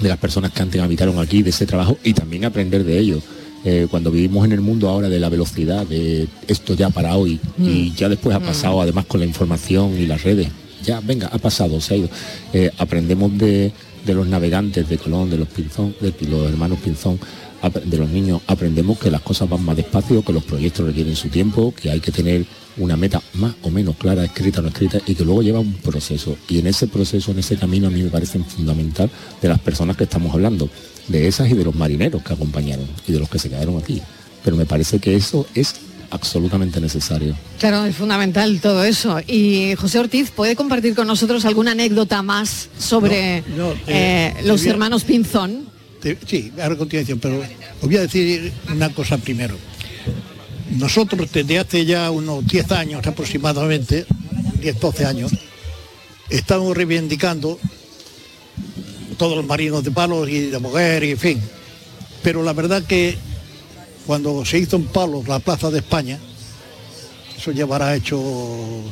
de 0.00 0.08
las 0.08 0.18
personas 0.18 0.52
que 0.52 0.62
antes 0.62 0.82
habitaron 0.82 1.18
aquí, 1.18 1.42
de 1.42 1.50
ese 1.50 1.66
trabajo 1.66 1.98
y 2.04 2.12
también 2.12 2.44
aprender 2.44 2.84
de 2.84 2.98
ellos. 2.98 3.22
Eh, 3.66 3.86
cuando 3.90 4.10
vivimos 4.10 4.44
en 4.44 4.52
el 4.52 4.60
mundo 4.60 4.90
ahora 4.90 5.08
de 5.08 5.18
la 5.18 5.30
velocidad, 5.30 5.86
de 5.86 6.28
esto 6.46 6.74
ya 6.74 6.90
para 6.90 7.16
hoy 7.16 7.40
y 7.58 7.94
ya 7.94 8.10
después 8.10 8.36
ha 8.36 8.40
pasado 8.40 8.82
además 8.82 9.06
con 9.06 9.20
la 9.20 9.26
información 9.26 9.98
y 9.98 10.06
las 10.06 10.22
redes, 10.22 10.48
ya 10.84 11.00
venga, 11.00 11.28
ha 11.32 11.38
pasado, 11.38 11.80
se 11.80 11.94
ha 11.94 11.96
ido. 11.96 12.08
Eh, 12.52 12.70
aprendemos 12.78 13.36
de, 13.36 13.72
de 14.04 14.14
los 14.14 14.26
navegantes 14.26 14.88
de 14.88 14.98
Colón, 14.98 15.30
de 15.30 15.38
los 15.38 15.48
Pinzón, 15.48 15.94
de 16.00 16.14
los 16.28 16.48
hermanos 16.48 16.78
Pinzón, 16.78 17.18
de 17.70 17.98
los 17.98 18.08
niños, 18.08 18.42
aprendemos 18.46 18.98
que 18.98 19.10
las 19.10 19.22
cosas 19.22 19.48
van 19.48 19.64
más 19.64 19.76
despacio, 19.76 20.22
que 20.22 20.32
los 20.32 20.44
proyectos 20.44 20.86
requieren 20.86 21.16
su 21.16 21.28
tiempo, 21.28 21.72
que 21.74 21.90
hay 21.90 22.00
que 22.00 22.12
tener 22.12 22.44
una 22.76 22.96
meta 22.96 23.22
más 23.34 23.54
o 23.62 23.70
menos 23.70 23.96
clara, 23.96 24.24
escrita 24.24 24.60
o 24.60 24.62
no 24.62 24.68
escrita, 24.68 24.98
y 25.06 25.14
que 25.14 25.24
luego 25.24 25.42
lleva 25.42 25.60
un 25.60 25.72
proceso. 25.74 26.36
Y 26.48 26.58
en 26.58 26.66
ese 26.66 26.88
proceso, 26.88 27.30
en 27.30 27.38
ese 27.38 27.56
camino, 27.56 27.88
a 27.88 27.90
mí 27.90 28.02
me 28.02 28.10
parece 28.10 28.38
fundamental 28.40 29.10
de 29.40 29.48
las 29.48 29.60
personas 29.60 29.96
que 29.96 30.04
estamos 30.04 30.34
hablando, 30.34 30.68
de 31.08 31.26
esas 31.26 31.50
y 31.50 31.54
de 31.54 31.64
los 31.64 31.74
marineros 31.74 32.22
que 32.22 32.32
acompañaron 32.32 32.86
y 33.06 33.12
de 33.12 33.18
los 33.18 33.28
que 33.28 33.38
se 33.38 33.48
quedaron 33.48 33.78
aquí. 33.78 34.02
Pero 34.42 34.56
me 34.56 34.66
parece 34.66 34.98
que 34.98 35.14
eso 35.14 35.46
es 35.54 35.74
absolutamente 36.10 36.80
necesario. 36.80 37.36
Claro, 37.58 37.84
es 37.86 37.94
fundamental 37.96 38.60
todo 38.60 38.84
eso. 38.84 39.18
Y 39.26 39.74
José 39.76 39.98
Ortiz, 39.98 40.30
¿puede 40.30 40.56
compartir 40.56 40.94
con 40.94 41.06
nosotros 41.06 41.44
alguna 41.44 41.72
anécdota 41.72 42.22
más 42.22 42.68
sobre 42.78 43.42
No, 43.56 43.68
no, 43.68 43.72
eh, 43.72 43.76
eh, 43.86 44.34
los 44.44 44.60
te 44.60 44.66
voy 44.66 44.68
a- 44.68 44.72
hermanos 44.72 45.04
Pinzón? 45.04 45.66
Te- 46.00 46.18
sí, 46.26 46.52
ahora 46.60 46.74
a 46.74 46.78
continuación, 46.78 47.18
pero 47.18 47.38
os 47.40 47.46
voy 47.88 47.96
a 47.96 48.02
decir 48.02 48.52
una 48.70 48.90
cosa 48.90 49.18
primero. 49.18 49.56
Nosotros 50.76 51.30
desde 51.32 51.58
hace 51.58 51.84
ya 51.84 52.10
unos 52.10 52.46
10 52.46 52.70
años 52.72 53.06
aproximadamente, 53.06 54.06
10, 54.60 54.80
12 54.80 55.04
años, 55.06 55.32
estamos 56.30 56.76
reivindicando 56.76 57.58
todos 59.18 59.36
los 59.36 59.46
marinos 59.46 59.84
de 59.84 59.90
palos 59.90 60.28
y 60.28 60.40
de 60.50 60.58
mujer 60.58 61.04
y 61.04 61.10
en 61.12 61.18
fin. 61.18 61.40
Pero 62.22 62.42
la 62.42 62.52
verdad 62.52 62.82
que 62.82 63.16
cuando 64.06 64.44
se 64.44 64.58
hizo 64.58 64.76
en 64.76 64.84
palos 64.84 65.26
la 65.28 65.38
Plaza 65.38 65.70
de 65.70 65.78
España, 65.78 66.18
eso 67.36 67.52
llevará 67.52 67.94
hecho 67.94 68.20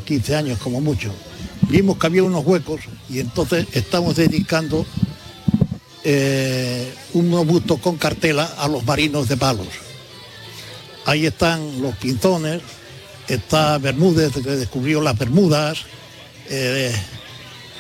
15 0.05 0.37
años 0.37 0.59
como 0.59 0.81
mucho, 0.81 1.13
vimos 1.69 1.99
que 1.99 2.07
había 2.07 2.23
unos 2.23 2.45
huecos 2.45 2.81
y 3.09 3.21
entonces 3.21 3.67
estamos 3.73 4.17
dedicando 4.17 4.85
eh, 6.05 6.93
un 7.15 7.31
busto 7.47 7.79
con 7.79 7.97
cartela 7.97 8.45
a 8.59 8.69
los 8.69 8.85
marinos 8.85 9.29
de 9.29 9.37
palos. 9.37 9.69
Ahí 11.05 11.27
están 11.27 11.81
los 11.81 11.97
pinzones, 11.97 12.63
está 13.29 13.79
Bermúdez, 13.79 14.33
que 14.33 14.51
descubrió 14.51 15.01
las 15.01 15.19
Bermudas, 15.19 15.85
eh, 16.49 16.93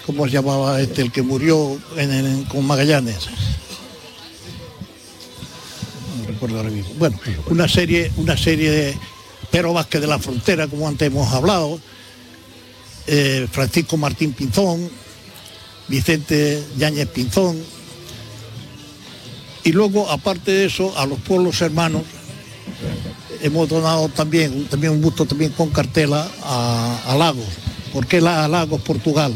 ¿cómo 0.06 0.26
se 0.26 0.32
llamaba 0.32 0.80
este, 0.80 1.02
el 1.02 1.12
que 1.12 1.22
murió 1.22 1.78
con 2.48 2.66
Magallanes? 2.66 3.28
Recuerdo 6.42 6.58
ahora 6.58 6.70
mismo. 6.70 6.94
Bueno, 6.98 7.18
una 7.50 7.68
serie, 7.68 8.10
una 8.16 8.36
serie 8.36 8.70
de 8.70 8.96
Pero 9.50 9.72
Vázquez 9.72 10.00
de 10.00 10.06
la 10.06 10.18
Frontera, 10.18 10.66
como 10.66 10.88
antes 10.88 11.06
hemos 11.06 11.32
hablado, 11.32 11.78
eh, 13.06 13.46
Francisco 13.50 13.96
Martín 13.96 14.32
Pinzón, 14.32 14.90
Vicente 15.88 16.62
Yáñez 16.76 17.08
Pinzón, 17.08 17.56
y 19.64 19.70
luego, 19.70 20.10
aparte 20.10 20.50
de 20.50 20.64
eso, 20.64 20.96
a 20.98 21.06
los 21.06 21.20
pueblos 21.20 21.60
hermanos 21.60 22.02
hemos 23.42 23.68
donado 23.68 24.08
también, 24.08 24.64
también 24.66 24.92
un 24.92 25.00
busto 25.00 25.24
también 25.24 25.52
con 25.52 25.70
cartela 25.70 26.28
a, 26.42 27.14
Lagos. 27.16 27.46
¿Por 27.92 28.06
qué 28.06 28.18
a 28.18 28.48
Lagos, 28.48 28.80
Portugal? 28.82 29.32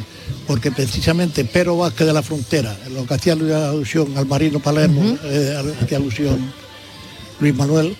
Porque 0.49 0.73
precisamente 0.73 1.45
Pero 1.45 1.77
Vázquez 1.77 2.07
de 2.09 2.12
la 2.12 2.23
Frontera, 2.23 2.77
lo 2.90 3.07
que 3.07 3.14
hacía 3.14 3.35
alusión 3.35 4.16
al 4.16 4.27
Marino 4.27 4.59
Palermo, 4.59 5.16
eh, 5.25 5.75
hacía 5.81 5.99
alusión 5.99 6.65
Luis 7.40 7.55
Manuel, 7.55 7.96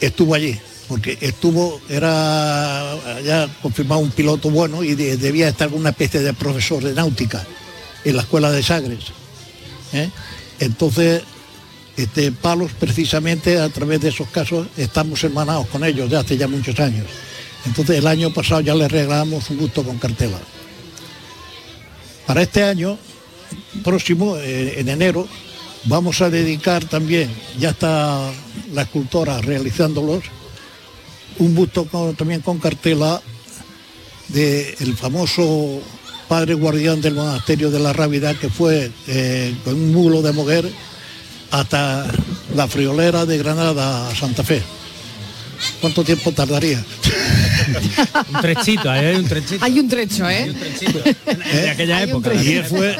estuvo 0.00 0.34
allí, 0.34 0.58
porque 0.88 1.18
estuvo, 1.20 1.80
era 1.88 2.96
ya 3.24 3.48
confirmado 3.62 4.00
un 4.00 4.10
piloto 4.10 4.50
bueno 4.50 4.82
y 4.82 4.94
debía 4.94 5.48
estar 5.48 5.72
una 5.72 5.90
especie 5.90 6.20
de 6.20 6.32
profesor 6.32 6.82
de 6.82 6.94
náutica 6.94 7.46
en 8.04 8.16
la 8.16 8.22
escuela 8.22 8.50
de 8.50 8.62
Sagres. 8.62 9.04
¿eh? 9.92 10.10
Entonces, 10.58 11.22
este, 11.96 12.32
Palos, 12.32 12.72
precisamente 12.72 13.58
a 13.58 13.68
través 13.68 14.00
de 14.00 14.08
esos 14.08 14.28
casos, 14.28 14.68
estamos 14.76 15.22
hermanados 15.22 15.66
con 15.68 15.84
ellos 15.84 16.10
ya 16.10 16.20
hace 16.20 16.36
ya 16.36 16.48
muchos 16.48 16.78
años. 16.80 17.06
Entonces, 17.66 17.98
el 17.98 18.06
año 18.06 18.32
pasado 18.32 18.60
ya 18.62 18.74
les 18.74 18.90
regalamos 18.90 19.50
un 19.50 19.58
gusto 19.58 19.82
con 19.82 19.98
cartela. 19.98 20.38
Para 22.26 22.42
este 22.42 22.62
año 22.62 22.96
próximo, 23.84 24.36
eh, 24.36 24.80
en 24.80 24.88
enero, 24.88 25.28
vamos 25.84 26.20
a 26.20 26.30
dedicar 26.30 26.84
también, 26.84 27.30
ya 27.58 27.70
está 27.70 28.30
la 28.72 28.82
escultora 28.82 29.40
realizándolos, 29.40 30.24
un 31.38 31.54
busto 31.54 31.86
también 32.16 32.40
con 32.42 32.58
cartela 32.58 33.20
del 34.28 34.96
famoso 34.96 35.80
padre 36.28 36.54
guardián 36.54 37.00
del 37.00 37.14
monasterio 37.14 37.70
de 37.70 37.80
la 37.80 37.92
Rábida, 37.92 38.34
que 38.34 38.48
fue 38.48 38.90
eh, 39.08 39.54
con 39.64 39.74
un 39.74 39.92
mulo 39.92 40.22
de 40.22 40.32
mujer 40.32 40.70
hasta 41.50 42.06
la 42.54 42.68
friolera 42.68 43.26
de 43.26 43.38
Granada 43.38 44.08
a 44.08 44.14
Santa 44.14 44.44
Fe. 44.44 44.62
¿Cuánto 45.80 46.04
tiempo 46.04 46.32
tardaría? 46.32 46.82
un 48.34 48.40
trechito, 48.40 48.90
hay 48.90 49.16
un 49.16 49.28
trechito. 49.28 49.64
Hay 49.64 49.78
un 49.78 49.88
trecho, 49.88 50.28
¿eh? 50.28 50.52
De 51.52 51.70
aquella 51.70 52.02
época. 52.02 52.34
Y 52.34 52.52
él 52.52 52.64
fue, 52.64 52.96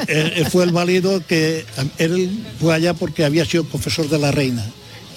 fue 0.49 0.63
el 0.63 0.71
válido 0.71 1.25
que 1.25 1.65
él 1.97 2.29
fue 2.59 2.73
allá 2.73 2.93
porque 2.93 3.25
había 3.25 3.45
sido 3.45 3.63
profesor 3.63 4.09
de 4.09 4.19
la 4.19 4.31
reina. 4.31 4.65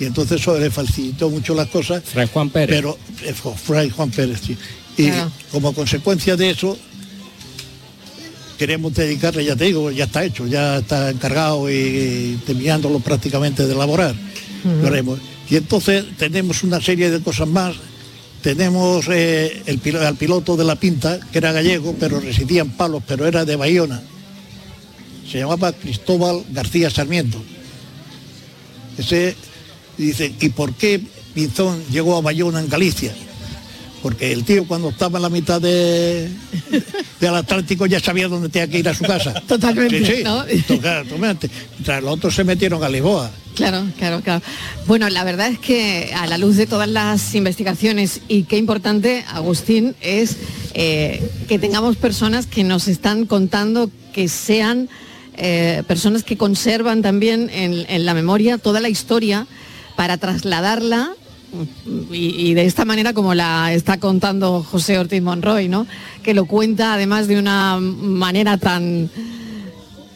Y 0.01 0.05
entonces 0.05 0.41
eso 0.41 0.59
le 0.59 0.71
facilitó 0.71 1.31
mucho 1.31 1.55
las 1.55 1.69
cosas. 1.69 2.03
Fray 2.05 2.29
Juan 2.33 2.51
Pérez. 2.51 2.77
Pero, 2.77 2.99
eh, 3.23 3.33
Fray 3.33 3.91
Juan 3.91 4.11
Pérez, 4.11 4.41
sí. 4.45 4.57
Y 4.97 5.11
como 5.51 5.73
consecuencia 5.73 6.37
de 6.37 6.51
eso, 6.51 6.77
queremos 8.59 8.95
dedicarle, 8.95 9.45
ya 9.45 9.57
te 9.57 9.65
digo, 9.65 9.91
ya 9.91 10.05
está 10.05 10.25
hecho, 10.25 10.47
ya 10.47 10.79
está 10.79 11.11
encargado 11.11 11.71
y 11.71 12.39
terminándolo 12.47 13.01
prácticamente 13.01 13.67
de 13.67 13.73
elaborar. 13.73 14.15
Y 15.51 15.57
entonces 15.57 16.05
tenemos 16.17 16.63
una 16.63 16.81
serie 16.81 17.11
de 17.11 17.21
cosas 17.21 17.49
más. 17.49 17.77
Tenemos 18.43 19.07
eh, 19.09 19.63
el, 19.67 19.97
al 19.97 20.17
piloto 20.17 20.57
de 20.57 20.65
la 20.65 20.77
Pinta, 20.77 21.19
que 21.33 21.39
era 21.39 21.53
gallego, 21.53 21.95
pero 21.99 22.21
residía 22.21 22.63
en 22.63 22.71
Palos, 22.71 23.03
pero 23.07 23.27
era 23.27 23.45
de 23.45 23.57
Bayona. 23.57 24.03
Se 25.31 25.39
llamaba 25.39 25.73
Cristóbal 25.73 26.45
García 26.51 26.91
Sarmiento. 26.91 27.43
Ese 28.99 29.35
dice, 29.97 30.35
¿y 30.41 30.51
por 30.51 30.75
qué 30.75 31.01
Pinzón 31.35 31.83
llegó 31.91 32.17
a 32.17 32.21
Bayona 32.21 32.61
en 32.61 32.69
Galicia? 32.69 33.15
porque 34.05 34.33
el 34.33 34.45
tío 34.45 34.67
cuando 34.67 34.91
estaba 34.91 35.17
en 35.17 35.23
la 35.23 35.31
mitad 35.31 35.63
de, 35.63 36.29
del 37.21 37.35
Atlántico 37.35 37.87
ya 37.87 37.99
sabía 37.99 38.29
dónde 38.29 38.51
tenía 38.51 38.69
que 38.69 38.79
ir 38.79 38.87
a 38.87 38.93
su 38.93 39.03
casa. 39.03 39.33
Totalmente. 39.49 40.05
Sí, 40.05 40.63
totalmente. 40.69 41.49
los 42.03 42.13
otros 42.13 42.35
se 42.35 42.45
metieron 42.45 42.85
a 42.85 42.89
Lisboa. 42.91 43.31
Claro, 43.55 43.85
claro, 43.99 44.21
claro. 44.21 44.43
Bueno, 44.87 45.09
la 45.09 45.23
verdad 45.23 45.49
es 45.49 45.59
que 45.59 46.13
a 46.17 46.27
la 46.27 46.39
luz 46.39 46.57
de 46.57 46.67
todas 46.67 46.89
las 46.89 47.35
investigaciones 47.35 48.21
y 48.29 48.45
qué 48.45 48.57
importante, 48.57 49.25
Agustín, 49.29 49.95
es 50.01 50.37
eh, 50.75 51.29
que 51.49 51.59
tengamos 51.59 51.97
personas 51.97 52.47
que 52.47 52.65
nos 52.65 52.89
están 52.89 53.27
contando 53.27 53.91
que 54.13 54.29
sean 54.29 54.89
eh, 55.37 55.83
personas 55.87 56.25
que 56.25 56.37
conservan 56.37 57.03
también 57.03 57.51
en 57.53 58.07
la 58.07 58.15
memoria 58.15 58.59
toda 58.59 58.81
la 58.81 58.89
historia 58.89 59.47
para 59.97 60.17
trasladarla 60.17 61.15
y, 62.11 62.55
de 62.55 62.65
esta 62.65 62.85
manera 62.85 63.13
como 63.13 63.35
la 63.35 63.73
está 63.73 63.99
contando 63.99 64.63
José 64.63 64.99
Ortiz 64.99 65.23
Monroy, 65.23 65.69
¿no? 65.69 65.87
Que 66.23 66.35
lo 66.35 66.47
cuenta 66.47 66.95
además 66.95 67.29
de 67.29 67.39
una 67.39 67.79
manera 67.79 68.59
tan 68.59 69.11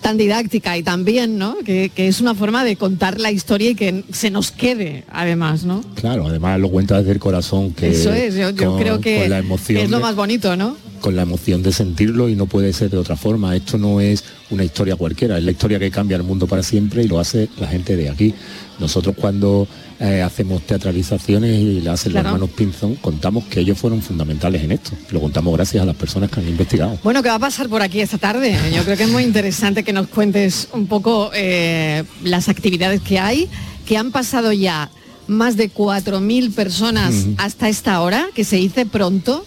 tan 0.01 0.17
didáctica 0.17 0.77
y 0.77 0.83
también, 0.83 1.39
¿no? 1.39 1.57
Que, 1.65 1.91
es 1.97 2.21
una 2.21 2.35
forma 2.35 2.65
de 2.65 2.77
contar 2.77 3.21
la 3.21 3.31
historia 3.31 3.71
y 3.71 3.75
que 3.75 4.05
se 4.13 4.31
nos 4.31 4.51
quede, 4.51 5.05
además, 5.11 5.65
¿no? 5.65 5.83
Claro, 5.95 6.27
además 6.27 6.61
lo 6.61 6.71
cuenta 6.71 6.99
desde 6.99 7.13
el 7.13 7.19
corazón, 7.19 7.73
que 7.73 7.91
eso 7.91 8.13
es, 8.13 8.35
yo, 8.35 8.55
creo 8.55 9.01
que 9.01 9.27
es 9.27 9.91
lo 9.91 10.01
más 10.01 10.15
bonito, 10.15 10.57
¿no? 10.57 10.77
Con 11.01 11.15
la 11.15 11.23
emoción 11.23 11.63
de 11.63 11.73
sentirlo 11.73 12.29
y 12.29 12.35
no 12.35 12.47
puede 12.47 12.73
ser 12.73 12.91
de 12.91 12.99
otra 12.99 13.17
forma. 13.17 13.55
Esto 13.55 13.79
no 13.79 14.01
es 14.01 14.25
una 14.51 14.65
historia 14.65 14.97
cualquiera, 14.97 15.39
es 15.39 15.45
la 15.45 15.53
historia 15.53 15.79
que 15.79 15.91
cambia 15.91 16.17
el 16.17 16.25
mundo 16.25 16.47
para 16.47 16.63
siempre 16.63 17.05
y 17.05 17.09
lo 17.09 17.21
hace 17.21 17.49
la 17.59 17.69
gente 17.69 17.97
de 17.97 18.11
aquí. 18.11 18.35
Nosotros 18.79 19.17
cuando 19.19 19.67
eh, 20.01 20.23
hacemos 20.23 20.63
teatralizaciones 20.63 21.59
y 21.59 21.81
le 21.81 21.91
hacen 21.91 22.13
los 22.13 22.25
hermanos 22.25 22.51
Pinzón, 22.51 22.95
contamos 22.97 23.45
que 23.45 23.61
ellos 23.61 23.79
fueron 23.79 24.03
fundamentales 24.03 24.63
en 24.63 24.73
esto. 24.73 24.93
Lo 25.11 25.21
contamos 25.21 25.55
gracias 25.55 25.83
a 25.83 25.87
las 25.87 25.97
personas 25.97 26.31
que 26.31 26.41
han 26.41 26.49
investigado. 26.49 26.99
Bueno, 27.03 27.23
¿qué 27.23 27.29
va 27.29 27.37
a 27.37 27.41
pasar 27.41 27.69
por 27.69 27.83
aquí 27.83 28.01
esta 28.01 28.19
tarde? 28.19 28.57
Yo 28.75 28.85
creo 28.85 28.97
que 28.97 29.05
es 29.05 29.11
muy 29.11 29.25
interesante 29.25 29.83
que 29.83 29.93
nos 29.93 30.09
cuentes 30.09 30.69
un 30.73 30.87
poco 30.87 31.31
eh, 31.35 32.05
las 32.23 32.49
actividades 32.49 33.01
que 33.01 33.19
hay, 33.19 33.49
que 33.87 33.97
han 33.97 34.13
pasado 34.13 34.53
ya 34.53 34.91
más 35.27 35.57
de 35.57 35.71
4.000 35.71 36.55
personas 36.55 37.27
hasta 37.37 37.69
esta 37.69 38.01
hora, 38.01 38.29
que 38.35 38.45
se 38.45 38.57
dice 38.57 38.87
pronto, 38.87 39.45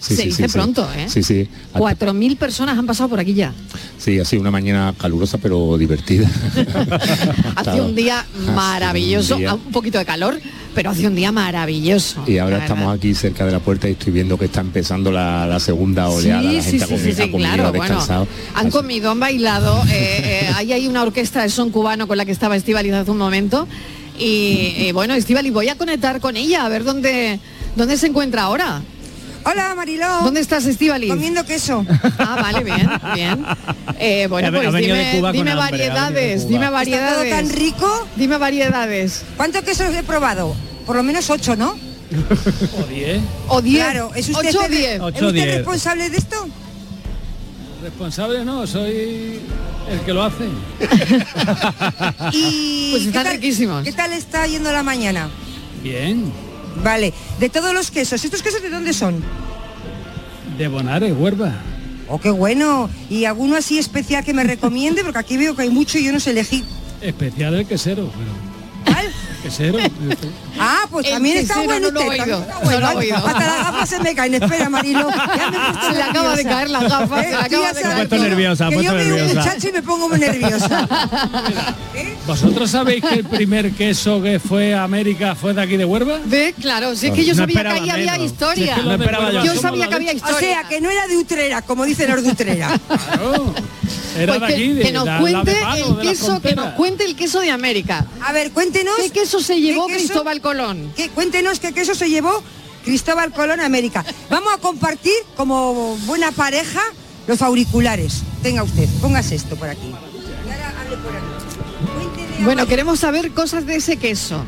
se 0.00 0.24
dice 0.24 0.48
pronto, 0.48 0.88
¿eh? 0.96 1.06
Sí, 1.08 1.22
sí. 1.22 1.46
4.000 1.74 2.36
personas 2.36 2.78
han 2.78 2.86
pasado 2.86 3.10
por 3.10 3.20
aquí 3.20 3.34
ya. 3.34 3.52
Sí, 3.98 4.18
ha 4.18 4.24
sido 4.24 4.40
una 4.40 4.50
mañana 4.50 4.94
calurosa 4.98 5.38
pero 5.38 5.76
divertida. 5.76 6.28
hace 7.54 7.80
un 7.80 7.94
día 7.94 8.24
maravilloso, 8.54 9.36
un, 9.36 9.72
poquito 9.72 9.98
de 9.98 10.06
calor, 10.06 10.40
pero 10.74 10.90
hace 10.90 11.06
un 11.06 11.14
día 11.14 11.32
maravilloso. 11.32 12.24
Y 12.26 12.38
ahora 12.38 12.58
estamos 12.58 12.94
aquí 12.94 13.14
cerca 13.14 13.44
de 13.44 13.52
la 13.52 13.60
puerta 13.60 13.88
y 13.88 13.92
estoy 13.92 14.12
viendo 14.12 14.38
que 14.38 14.46
está 14.46 14.62
empezando 14.62 15.12
la, 15.12 15.60
segunda 15.60 16.08
oleada. 16.08 16.42
la 16.50 16.62
gente 16.62 16.84
ha 16.84 16.86
comido, 16.86 17.36
claro, 17.36 17.72
descansado. 17.72 18.26
han 18.54 18.70
comido, 18.70 19.10
han 19.10 19.20
bailado. 19.20 19.82
Eh, 19.90 20.44
eh, 20.44 20.50
ahí 20.56 20.72
hay 20.72 20.88
una 20.88 21.02
orquesta 21.02 21.42
de 21.42 21.50
son 21.50 21.70
cubano 21.70 22.08
con 22.08 22.16
la 22.16 22.24
que 22.24 22.32
estaba 22.32 22.56
Estivaliz 22.56 22.94
hace 22.94 23.10
un 23.10 23.18
momento. 23.18 23.68
Y, 24.18 24.92
bueno, 24.92 25.14
Estivaliz, 25.14 25.52
voy 25.52 25.68
a 25.68 25.76
conectar 25.76 26.20
con 26.20 26.36
ella 26.36 26.66
a 26.66 26.68
ver 26.68 26.84
dónde, 26.84 27.40
dónde 27.76 27.96
se 27.96 28.06
encuentra 28.06 28.42
ahora. 28.42 28.82
Hola 29.44 29.74
Mariló. 29.74 30.06
¿Dónde 30.22 30.40
estás, 30.40 30.66
Estivali? 30.66 31.08
Comiendo 31.08 31.44
queso. 31.44 31.84
Ah, 32.18 32.36
vale, 32.42 32.62
bien, 32.62 32.90
bien. 33.14 33.44
Eh, 33.98 34.26
bueno, 34.28 34.50
pues 34.52 34.72
dime, 34.74 35.22
dime 35.32 35.54
variedades, 35.54 36.46
dime 36.46 36.68
variedades. 36.68 37.10
¿Está 37.12 37.22
todo 37.22 37.30
tan 37.30 37.50
rico? 37.50 38.08
Dime 38.14 38.36
variedades. 38.36 39.24
¿Cuántos 39.36 39.62
quesos 39.62 39.94
he 39.94 40.02
probado? 40.02 40.54
Por 40.86 40.96
lo 40.96 41.02
menos 41.02 41.28
ocho, 41.30 41.56
¿no? 41.56 41.76
O 42.78 42.82
diez. 42.84 43.20
O 43.48 43.62
diez. 43.62 43.82
Claro, 43.84 44.10
¿es 44.14 44.28
usted, 44.28 44.48
ocho, 44.50 44.68
diez. 44.68 45.00
¿Es 45.00 45.22
usted 45.22 45.56
responsable 45.56 46.10
de 46.10 46.16
esto? 46.18 46.48
Responsable 47.82 48.44
no, 48.44 48.66
soy 48.66 49.40
el 49.90 50.00
que 50.04 50.12
lo 50.12 50.22
hace. 50.22 50.44
y 52.32 52.90
pues 52.92 53.06
están 53.06 53.26
riquísimos. 53.26 53.84
¿Qué 53.84 53.92
tal 53.92 54.12
está 54.12 54.46
yendo 54.46 54.70
la 54.72 54.82
mañana? 54.82 55.30
Bien. 55.82 56.30
Vale, 56.82 57.12
de 57.38 57.48
todos 57.48 57.74
los 57.74 57.90
quesos, 57.90 58.24
¿estos 58.24 58.42
quesos 58.42 58.62
de 58.62 58.70
dónde 58.70 58.92
son? 58.92 59.22
De 60.56 60.68
Bonares, 60.68 61.14
Huerva. 61.16 61.52
Oh, 62.08 62.18
qué 62.18 62.30
bueno. 62.30 62.90
¿Y 63.08 63.24
alguno 63.24 63.56
así 63.56 63.78
especial 63.78 64.24
que 64.24 64.34
me 64.34 64.44
recomiende? 64.44 65.04
Porque 65.04 65.18
aquí 65.18 65.36
veo 65.36 65.54
que 65.54 65.62
hay 65.62 65.70
mucho 65.70 65.98
y 65.98 66.04
yo 66.04 66.12
no 66.12 66.20
sé 66.20 66.30
elegir. 66.30 66.64
Especial 67.00 67.54
el 67.54 67.66
quesero, 67.66 68.10
pero... 68.16 68.49
Quesero. 69.50 69.78
Ah, 70.62 70.82
pues 70.90 71.08
también 71.08 71.38
está 71.38 71.62
bueno 71.62 71.90
no 71.90 72.00
usted. 72.00 72.18
Lo 72.26 72.40
bueno. 72.60 72.80
No 72.92 73.00
lo 73.00 73.16
Hasta 73.16 73.46
las 73.46 73.64
gafas 73.64 73.88
se 73.88 73.98
me 74.00 74.14
caen. 74.14 74.34
Espera, 74.34 74.68
Marilo. 74.68 75.08
Ya 75.08 75.50
me 75.50 75.80
se 75.88 75.96
le 75.96 76.02
acaba 76.02 76.36
de 76.36 76.44
caer 76.44 76.68
las 76.70 76.82
gafas. 76.82 77.24
Se 77.24 77.30
le 77.30 77.36
acaba 77.36 77.72
de 77.72 77.80
caer. 77.80 77.96
Puesto 78.08 78.18
nerviosa, 78.28 78.68
que 78.68 78.74
puesto 78.74 78.92
yo 78.92 78.98
veo 78.98 79.24
un 79.24 79.36
muchacho 79.36 79.68
y 79.68 79.72
me 79.72 79.82
pongo 79.82 80.08
muy 80.10 80.18
nerviosa. 80.18 80.86
¿Vosotros 82.26 82.70
sabéis 82.70 83.02
que 83.02 83.14
el 83.14 83.24
primer 83.24 83.72
queso 83.72 84.20
que 84.20 84.38
fue 84.38 84.74
a 84.74 84.84
América 84.84 85.34
fue 85.34 85.54
de 85.54 85.62
aquí 85.62 85.78
de 85.78 85.86
Huerva? 85.86 86.18
Ve, 86.26 86.54
claro, 86.60 86.94
si 86.94 87.06
es 87.06 87.14
que 87.14 87.24
yo 87.24 87.34
sabía 87.34 87.62
que 87.62 87.68
ahí 87.68 87.88
había 87.88 88.18
historia. 88.18 88.76
yo. 89.42 89.54
sabía 89.56 89.88
que 89.88 89.94
había 89.94 90.12
historia. 90.12 90.36
O 90.36 90.40
sea, 90.40 90.68
que 90.68 90.82
no 90.82 90.90
era 90.90 91.06
de 91.06 91.16
Utrera, 91.16 91.62
como 91.62 91.86
dicen 91.86 92.10
los 92.10 92.22
de 92.22 92.30
Utrera. 92.32 92.78
Claro. 92.86 93.54
Era 94.18 94.38
Pues 94.38 94.40
de 94.40 94.46
que, 94.48 94.52
aquí, 94.54 94.72
de- 94.72 94.82
que 94.82 94.92
nos 94.92 95.04
la- 95.06 95.14
la 95.14 95.20
cuente 95.20 95.50
de 95.52 95.60
el 95.60 95.96
de 95.96 96.04
la 96.04 96.10
queso, 96.10 96.42
que 96.42 96.54
nos 96.54 96.74
cuente 96.74 97.04
el 97.04 97.16
queso 97.16 97.40
de 97.40 97.50
América. 97.50 98.06
A 98.20 98.32
ver, 98.32 98.50
cuéntenos. 98.50 98.94
¿Qué 98.96 99.10
queso 99.10 99.39
se 99.40 99.60
llevó 99.60 99.86
queso- 99.86 99.98
Cristóbal 99.98 100.40
Colón? 100.40 100.92
qué- 100.96 101.08
cuéntenos 101.10 101.60
qué 101.60 101.72
queso 101.72 101.94
se 101.94 102.08
llevó 102.08 102.42
Cristóbal 102.84 103.32
Colón 103.32 103.60
a 103.60 103.66
América. 103.66 104.04
Vamos 104.30 104.52
a 104.54 104.58
compartir 104.58 105.12
como 105.36 105.96
buena 106.06 106.30
pareja 106.32 106.80
los 107.26 107.42
auriculares. 107.42 108.22
Tenga 108.42 108.62
usted, 108.62 108.88
póngase 109.00 109.34
esto 109.34 109.56
por 109.56 109.68
aquí. 109.68 109.92
Bueno, 112.42 112.66
queremos 112.66 113.00
saber 113.00 113.32
cosas 113.32 113.66
de 113.66 113.76
ese 113.76 113.96
queso. 113.96 114.44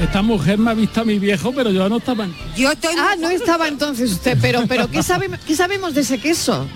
Esta 0.00 0.22
mujer 0.22 0.58
me 0.58 0.70
ha 0.70 0.74
visto 0.74 1.00
a 1.00 1.04
mi 1.04 1.18
viejo, 1.18 1.52
pero 1.52 1.70
yo 1.70 1.88
no 1.88 1.96
estaba. 1.96 2.28
Yo 2.56 2.70
estoy 2.70 2.94
Ah, 2.98 3.14
no 3.18 3.30
estaba 3.30 3.66
entonces 3.66 4.12
usted, 4.12 4.36
pero, 4.40 4.64
pero 4.68 4.90
¿qué, 4.90 5.02
sabe, 5.02 5.30
¿qué 5.46 5.56
sabemos 5.56 5.94
de 5.94 6.02
ese 6.02 6.18
queso? 6.18 6.66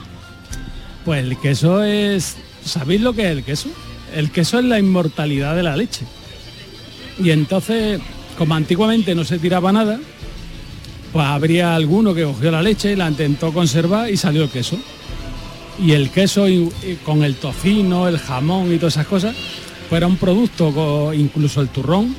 Pues 1.04 1.22
el 1.22 1.38
queso 1.38 1.82
es. 1.84 2.36
¿Sabéis 2.64 3.00
lo 3.00 3.12
que 3.12 3.22
es 3.26 3.30
el 3.30 3.44
queso? 3.44 3.68
El 4.14 4.30
queso 4.32 4.58
es 4.58 4.64
la 4.64 4.78
inmortalidad 4.78 5.54
de 5.54 5.62
la 5.62 5.76
leche. 5.76 6.04
Y 7.22 7.30
entonces, 7.30 8.00
como 8.38 8.54
antiguamente 8.54 9.14
no 9.14 9.24
se 9.24 9.38
tiraba 9.38 9.72
nada, 9.72 9.98
pues 11.12 11.26
habría 11.26 11.74
alguno 11.74 12.14
que 12.14 12.24
cogió 12.24 12.50
la 12.50 12.62
leche, 12.62 12.96
la 12.96 13.08
intentó 13.08 13.52
conservar 13.52 14.10
y 14.10 14.16
salió 14.16 14.44
el 14.44 14.48
queso. 14.50 14.78
Y 15.78 15.92
el 15.92 16.10
queso 16.10 16.48
y- 16.48 16.70
y 16.82 16.98
con 17.04 17.22
el 17.24 17.34
tocino, 17.36 18.06
el 18.08 18.18
jamón 18.18 18.72
y 18.72 18.76
todas 18.78 18.94
esas 18.94 19.06
cosas, 19.06 19.34
pues 19.88 19.98
era 19.98 20.06
un 20.06 20.16
producto, 20.16 21.12
incluso 21.14 21.60
el 21.60 21.68
turrón, 21.68 22.14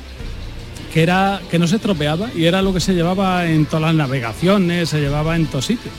que 0.92 1.02
era 1.02 1.40
que 1.50 1.58
no 1.58 1.66
se 1.66 1.76
estropeaba 1.76 2.28
y 2.36 2.44
era 2.44 2.60
lo 2.60 2.74
que 2.74 2.80
se 2.80 2.92
llevaba 2.92 3.46
en 3.46 3.64
todas 3.66 3.82
las 3.82 3.94
navegaciones, 3.94 4.88
se 4.90 5.00
llevaba 5.00 5.36
en 5.36 5.46
todos 5.46 5.66
sitios. 5.66 5.94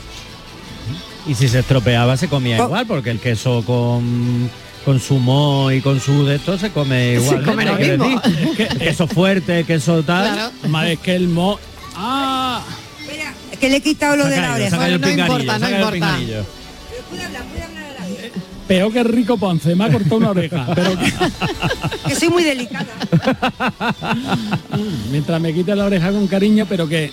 Y 1.26 1.34
si 1.34 1.48
se 1.48 1.60
estropeaba 1.60 2.16
se 2.16 2.28
comía 2.28 2.58
Co- 2.58 2.64
igual, 2.64 2.86
porque 2.86 3.10
el 3.10 3.18
queso 3.18 3.62
con, 3.66 4.48
con 4.84 5.00
su 5.00 5.18
mo 5.18 5.70
y 5.70 5.80
con 5.80 5.98
su 6.00 6.24
de 6.26 6.36
esto 6.36 6.58
se 6.58 6.70
come 6.70 7.16
Se 7.18 7.22
igual. 7.24 7.44
come 7.44 7.64
lo 7.64 7.74
mismo. 7.76 8.20
queso 8.78 9.06
fuerte, 9.06 9.64
queso 9.64 10.02
tal. 10.02 10.32
Claro. 10.34 10.52
Más 10.68 10.88
es 10.88 10.98
que 10.98 11.14
el 11.14 11.28
mo... 11.28 11.58
¡Ah! 11.96 12.62
Espera, 13.00 13.32
que 13.60 13.68
le 13.70 13.76
he 13.76 13.80
quitado 13.80 14.16
lo 14.16 14.24
Se 14.24 14.30
de 14.30 14.36
la 14.40 14.46
se 14.48 14.52
oreja. 14.54 14.76
Bueno, 14.76 14.98
no 14.98 15.08
importa, 15.10 15.54
se 15.54 15.58
no 15.60 15.70
importa. 15.76 16.18
Puede 17.10 17.24
hablar, 17.24 17.44
puede 17.44 17.62
hablar 17.62 17.84
a 17.84 18.00
la 18.00 18.06
vez. 18.06 18.32
Peor 18.68 18.92
que 18.92 19.04
rico 19.04 19.36
Ponce, 19.38 19.74
me 19.74 19.84
ha 19.84 19.90
cortado 19.92 20.16
una 20.16 20.30
oreja. 20.30 20.66
Pero 20.74 20.98
que- 20.98 21.12
Que 22.08 22.14
soy 22.14 22.28
muy 22.28 22.42
delicada. 22.44 22.86
mientras 25.10 25.40
me 25.40 25.54
quite 25.54 25.74
la 25.74 25.84
oreja 25.86 26.10
con 26.10 26.26
cariño, 26.26 26.66
pero 26.68 26.88
que 26.88 27.10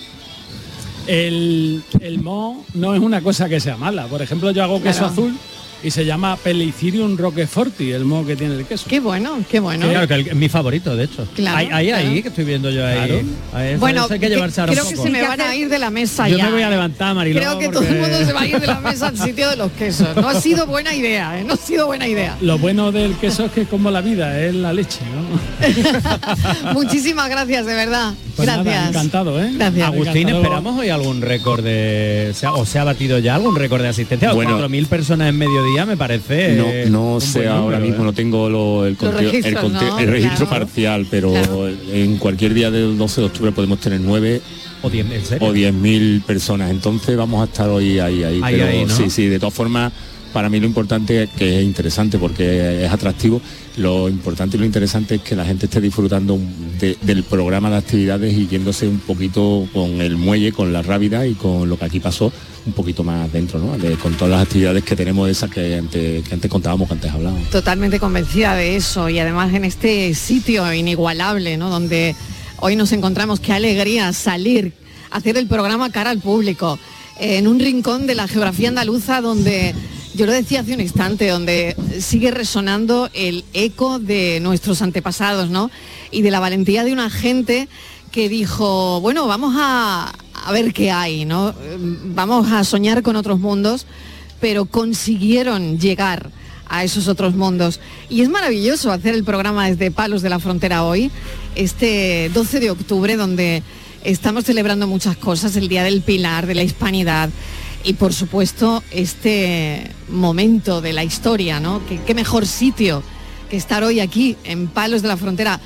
el, 1.06 1.82
el 2.00 2.20
mo 2.20 2.64
no 2.74 2.94
es 2.94 3.00
una 3.00 3.20
cosa 3.22 3.48
que 3.48 3.60
sea 3.60 3.76
mala. 3.76 4.06
Por 4.06 4.20
ejemplo, 4.22 4.50
yo 4.50 4.62
hago 4.64 4.82
queso 4.82 4.98
Claro. 5.00 5.12
azul 5.12 5.38
y 5.82 5.90
se 5.90 6.04
llama 6.04 6.36
Pelicirium 6.36 7.16
roqueforti, 7.16 7.90
el 7.92 8.04
mo 8.04 8.24
que 8.26 8.36
tiene 8.36 8.54
el 8.56 8.64
queso. 8.66 8.86
Qué 8.88 9.00
bueno, 9.00 9.38
qué 9.50 9.60
bueno. 9.60 9.88
Claro, 9.88 10.06
que 10.08 10.14
el- 10.14 10.28
es 10.28 10.34
mi 10.36 10.48
favorito, 10.48 10.94
de 10.96 11.04
hecho. 11.04 11.26
Claro, 11.34 11.58
ahí, 11.58 11.68
ahí, 11.72 11.88
claro. 11.88 12.08
ahí, 12.08 12.22
que 12.22 12.28
estoy 12.28 12.44
viendo 12.44 12.70
yo 12.70 12.86
ahí. 12.86 12.94
Claro. 12.96 13.22
Ahí, 13.54 13.68
eso- 13.70 13.80
Bueno, 13.80 14.04
eso 14.04 14.14
hay 14.14 14.20
que 14.20 14.28
llevarse 14.28 14.60
ahora 14.60 14.72
creo 14.72 14.84
un 14.84 14.90
que 14.90 14.96
se 14.96 15.10
me 15.10 15.22
van 15.22 15.40
a 15.40 15.54
ir 15.56 15.68
de 15.68 15.78
la 15.78 15.90
mesa 15.90 16.28
Yo 16.28 16.36
ya. 16.38 16.46
me 16.46 16.52
voy 16.52 16.62
a 16.62 16.68
¿eh? 16.68 16.70
levantar, 16.70 17.14
Mariló, 17.14 17.40
Creo 17.40 17.58
que 17.58 17.68
todo 17.68 17.82
el 17.82 17.98
mundo 17.98 18.16
se 18.24 18.32
va 18.32 18.40
a 18.42 18.46
ir 18.46 18.60
de 18.60 18.66
la 18.66 18.80
mesa 18.80 19.08
al 19.08 19.18
sitio 19.18 19.48
de 19.50 19.56
los 19.56 19.72
quesos. 19.72 20.14
No 20.16 20.28
ha 20.28 20.40
sido 20.40 20.66
buena 20.66 20.94
idea, 20.94 21.38
¿eh? 21.38 21.44
no 21.44 21.54
ha 21.54 21.56
sido 21.56 21.86
buena 21.86 22.06
idea. 22.06 22.36
Lo 22.40 22.58
bueno 22.58 22.92
del 22.92 23.14
queso 23.16 23.46
es 23.46 23.52
que 23.52 23.62
es 23.62 23.68
como 23.68 23.90
la 23.90 24.00
vida, 24.00 24.40
es 24.40 24.54
la 24.54 24.72
leche, 24.72 25.00
¿no? 25.14 25.21
Muchísimas 26.74 27.28
gracias, 27.28 27.66
de 27.66 27.74
verdad. 27.74 28.14
Pues 28.36 28.48
nada, 28.48 28.62
gracias. 28.62 28.88
encantado, 28.90 29.42
¿eh? 29.42 29.50
Gracias. 29.54 29.86
Agustín, 29.86 30.16
Encantado. 30.28 30.42
¿esperamos 30.42 30.78
hoy 30.80 30.88
algún 30.88 31.20
récord 31.22 31.62
de... 31.62 32.32
se 32.34 32.46
ha- 32.46 32.52
o 32.54 32.64
se 32.64 32.78
ha 32.78 32.84
batido 32.84 33.18
ya 33.18 33.34
algún 33.34 33.56
récord 33.56 33.82
de 33.82 33.88
asistencia? 33.88 34.32
Bueno. 34.32 34.58
4.000 34.58 34.86
personas 34.86 35.28
en 35.28 35.36
mediodía 35.38 35.84
me 35.86 35.96
parece... 35.96 36.56
No, 36.56 36.64
eh, 36.68 36.86
no 36.90 37.14
un 37.14 37.20
sé, 37.20 37.46
ahora 37.48 37.78
número, 37.78 37.80
mismo 37.80 38.02
¿eh? 38.02 38.06
no 38.06 38.12
tengo 38.12 38.48
lo- 38.48 38.86
el, 38.86 38.96
conteo- 38.96 39.18
el, 39.20 39.30
registros, 39.32 39.62
conteo- 39.64 39.88
¿no? 39.90 39.98
el 39.98 40.08
registro 40.08 40.46
Claro. 40.48 40.64
parcial, 40.66 41.06
pero 41.10 41.30
Claro. 41.32 41.68
en 41.92 42.16
cualquier 42.18 42.54
día 42.54 42.70
del 42.70 42.96
12 42.96 43.20
de 43.20 43.26
octubre 43.26 43.52
podemos 43.52 43.78
tener 43.80 44.00
9 44.00 44.40
O 44.82 44.90
10, 44.90 45.10
¿en 45.10 45.24
serio? 45.24 45.48
o 45.48 45.52
10 45.52 45.74
mil 45.74 46.22
personas. 46.26 46.70
Entonces 46.70 47.16
vamos 47.16 47.42
a 47.42 47.44
estar 47.44 47.68
hoy 47.68 47.98
ahí, 47.98 48.24
ahí. 48.24 48.40
Ahí, 48.42 48.54
pero 48.56 48.66
ahí, 48.66 48.84
¿no? 48.86 48.96
sí, 48.96 49.10
sí, 49.10 49.26
de 49.26 49.38
todas 49.38 49.54
formas, 49.54 49.92
para 50.32 50.48
mí 50.48 50.58
lo 50.60 50.66
importante 50.66 51.24
es 51.24 51.30
que 51.30 51.58
es 51.58 51.64
interesante 51.64 52.18
porque 52.18 52.84
es 52.84 52.90
atractivo. 52.90 53.40
Lo 53.76 54.08
importante 54.08 54.56
y 54.56 54.60
lo 54.60 54.66
interesante 54.66 55.14
es 55.16 55.22
que 55.22 55.34
la 55.34 55.44
gente 55.44 55.66
esté 55.66 55.80
disfrutando 55.80 56.38
de- 56.78 56.96
del 57.02 57.22
programa 57.24 57.70
de 57.70 57.76
actividades 57.76 58.32
y 58.36 58.46
yéndose 58.46 58.86
un 58.86 58.98
poquito 59.00 59.66
con 59.72 60.00
el 60.00 60.16
muelle, 60.16 60.52
con 60.52 60.72
la 60.72 60.82
rábida 60.82 61.26
y 61.26 61.34
con 61.34 61.68
lo 61.68 61.78
que 61.78 61.84
aquí 61.86 62.00
pasó, 62.00 62.30
un 62.66 62.72
poquito 62.74 63.02
más 63.02 63.32
dentro, 63.32 63.58
¿no? 63.58 63.72
Con 63.98 64.14
todas 64.14 64.30
las 64.30 64.42
actividades 64.42 64.84
que 64.84 64.94
tenemos 64.94 65.28
esas 65.28 65.50
que 65.50 65.76
antes, 65.76 66.30
antes 66.32 66.50
contábamos, 66.50 66.86
que 66.88 66.94
antes 66.94 67.10
hablábamos. 67.10 67.48
Totalmente 67.50 67.98
convencida 67.98 68.54
de 68.54 68.76
eso 68.76 69.08
y 69.08 69.18
además 69.18 69.52
en 69.54 69.64
este 69.64 70.14
sitio 70.14 70.72
inigualable, 70.72 71.56
¿no? 71.56 71.70
Donde 71.70 72.14
hoy 72.60 72.76
nos 72.76 72.92
encontramos, 72.92 73.40
qué 73.40 73.52
alegría 73.52 74.12
salir, 74.12 74.72
hacer 75.10 75.36
el 75.36 75.46
programa 75.46 75.90
cara 75.90 76.10
al 76.10 76.18
público, 76.18 76.78
en 77.18 77.46
un 77.46 77.58
rincón 77.58 78.06
de 78.06 78.14
la 78.14 78.28
geografía 78.28 78.68
andaluza 78.68 79.20
donde, 79.20 79.74
yo 80.14 80.26
lo 80.26 80.32
decía 80.32 80.60
hace 80.60 80.74
un 80.74 80.80
instante, 80.80 81.28
donde 81.28 81.76
sigue 82.00 82.30
resonando 82.30 83.08
el 83.14 83.44
eco 83.52 83.98
de 83.98 84.40
nuestros 84.40 84.82
antepasados, 84.82 85.50
¿no? 85.50 85.70
Y 86.10 86.22
de 86.22 86.30
la 86.30 86.40
valentía 86.40 86.84
de 86.84 86.92
una 86.92 87.10
gente 87.10 87.68
que 88.10 88.28
dijo, 88.28 89.00
bueno, 89.00 89.26
vamos 89.26 89.54
a, 89.58 90.12
a 90.34 90.52
ver 90.52 90.72
qué 90.74 90.90
hay, 90.90 91.24
¿no? 91.24 91.54
Vamos 91.78 92.52
a 92.52 92.62
soñar 92.64 93.02
con 93.02 93.16
otros 93.16 93.40
mundos, 93.40 93.86
pero 94.40 94.66
consiguieron 94.66 95.78
llegar 95.78 96.30
a 96.68 96.84
esos 96.84 97.08
otros 97.08 97.34
mundos. 97.34 97.80
Y 98.10 98.20
es 98.20 98.28
maravilloso 98.28 98.92
hacer 98.92 99.14
el 99.14 99.24
programa 99.24 99.68
desde 99.68 99.90
Palos 99.90 100.22
de 100.22 100.28
la 100.30 100.38
Frontera 100.38 100.84
hoy, 100.84 101.10
este 101.54 102.30
12 102.34 102.60
de 102.60 102.70
octubre, 102.70 103.16
donde 103.16 103.62
estamos 104.04 104.44
celebrando 104.44 104.86
muchas 104.86 105.16
cosas, 105.16 105.56
el 105.56 105.68
Día 105.68 105.84
del 105.84 106.02
Pilar, 106.02 106.46
de 106.46 106.54
la 106.54 106.62
Hispanidad 106.62 107.30
y 107.84 107.94
por 107.94 108.12
supuesto 108.12 108.82
este 108.90 109.90
momento 110.08 110.80
de 110.80 110.92
la 110.92 111.04
historia, 111.04 111.60
¿no? 111.60 111.84
¿Qué, 111.86 112.00
qué 112.06 112.14
mejor 112.14 112.46
sitio 112.46 113.02
que 113.50 113.56
estar 113.56 113.84
hoy 113.84 114.00
aquí 114.00 114.36
en 114.44 114.68
Palos 114.68 115.02
de 115.02 115.08
la 115.08 115.16
Frontera, 115.16 115.60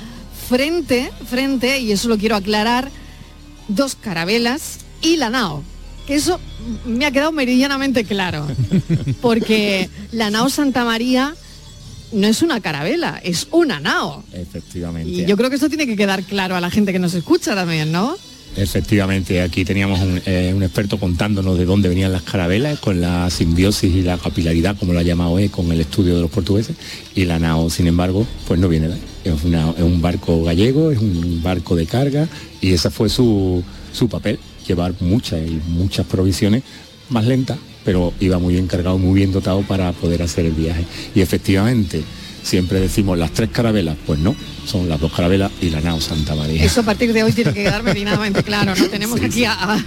frente, 0.49 1.11
frente, 1.29 1.79
y 1.79 1.91
eso 1.91 2.09
lo 2.09 2.17
quiero 2.17 2.35
aclarar, 2.35 2.89
dos 3.67 3.95
carabelas 3.95 4.79
y 5.01 5.17
la 5.17 5.29
nao. 5.29 5.63
Que 6.05 6.15
eso 6.15 6.39
me 6.85 7.05
ha 7.05 7.11
quedado 7.11 7.31
meridianamente 7.31 8.03
claro. 8.05 8.47
Porque 9.21 9.89
la 10.11 10.29
nao 10.29 10.49
Santa 10.49 10.85
María 10.85 11.35
no 12.11 12.27
es 12.27 12.41
una 12.41 12.61
carabela, 12.61 13.19
es 13.23 13.47
una 13.51 13.79
nao. 13.79 14.23
Efectivamente. 14.33 15.09
Y 15.09 15.25
yo 15.25 15.35
creo 15.37 15.49
que 15.49 15.55
esto 15.55 15.69
tiene 15.69 15.85
que 15.85 15.95
quedar 15.95 16.23
claro 16.23 16.55
a 16.55 16.61
la 16.61 16.69
gente 16.69 16.93
que 16.93 16.99
nos 16.99 17.13
escucha 17.13 17.55
también, 17.55 17.91
¿no? 17.91 18.17
Efectivamente, 18.57 19.43
aquí 19.43 19.63
teníamos 19.63 19.99
un, 19.99 20.19
eh, 20.25 20.51
un 20.55 20.63
experto 20.63 20.99
contándonos 20.99 21.59
de 21.59 21.65
dónde 21.65 21.89
venían 21.89 22.11
las 22.11 22.23
carabelas, 22.23 22.79
con 22.79 22.99
la 22.99 23.29
simbiosis 23.29 23.93
y 23.93 24.01
la 24.01 24.17
capilaridad, 24.17 24.75
como 24.75 24.93
lo 24.93 24.99
ha 24.99 25.03
llamado 25.03 25.37
él, 25.37 25.51
con 25.51 25.71
el 25.71 25.79
estudio 25.79 26.15
de 26.15 26.21
los 26.21 26.31
portugueses, 26.31 26.75
y 27.13 27.25
la 27.25 27.37
nao, 27.37 27.69
sin 27.69 27.85
embargo, 27.85 28.25
pues 28.47 28.59
no 28.59 28.67
viene 28.67 28.87
de 28.87 28.95
ahí. 28.95 29.01
Es 29.25 29.43
un 29.43 30.01
barco 30.01 30.43
gallego, 30.43 30.89
es 30.89 30.97
un 30.97 31.41
barco 31.43 31.75
de 31.75 31.85
carga, 31.85 32.27
y 32.59 32.73
ese 32.73 32.89
fue 32.89 33.09
su, 33.09 33.63
su 33.93 34.09
papel, 34.09 34.39
llevar 34.67 34.95
muchas 35.01 35.39
y 35.47 35.61
muchas 35.67 36.07
provisiones 36.07 36.63
más 37.09 37.25
lentas, 37.25 37.59
pero 37.85 38.11
iba 38.19 38.39
muy 38.39 38.55
bien 38.55 38.65
cargado, 38.65 38.97
muy 38.97 39.13
bien 39.13 39.31
dotado 39.31 39.61
para 39.61 39.91
poder 39.91 40.23
hacer 40.23 40.45
el 40.45 40.53
viaje. 40.53 40.83
Y 41.13 41.21
efectivamente, 41.21 42.01
siempre 42.41 42.79
decimos 42.79 43.19
las 43.19 43.33
tres 43.33 43.49
carabelas, 43.49 43.97
pues 44.07 44.19
no, 44.19 44.35
son 44.67 44.87
las 44.89 44.99
dos 44.99 45.11
carabelas 45.13 45.49
y 45.61 45.69
la 45.69 45.79
nao 45.81 45.99
Santa 46.01 46.35
María. 46.35 46.63
Eso 46.63 46.81
a 46.81 46.83
partir 46.83 47.13
de 47.13 47.23
hoy 47.23 47.31
tiene 47.31 47.53
que 47.53 47.63
quedar 47.63 47.81
meridianamente 47.89 48.43
claro. 48.43 48.75
¿no? 48.75 48.85
Tenemos 48.87 49.21
aquí 49.21 49.45
a, 49.45 49.53
a- 49.53 49.83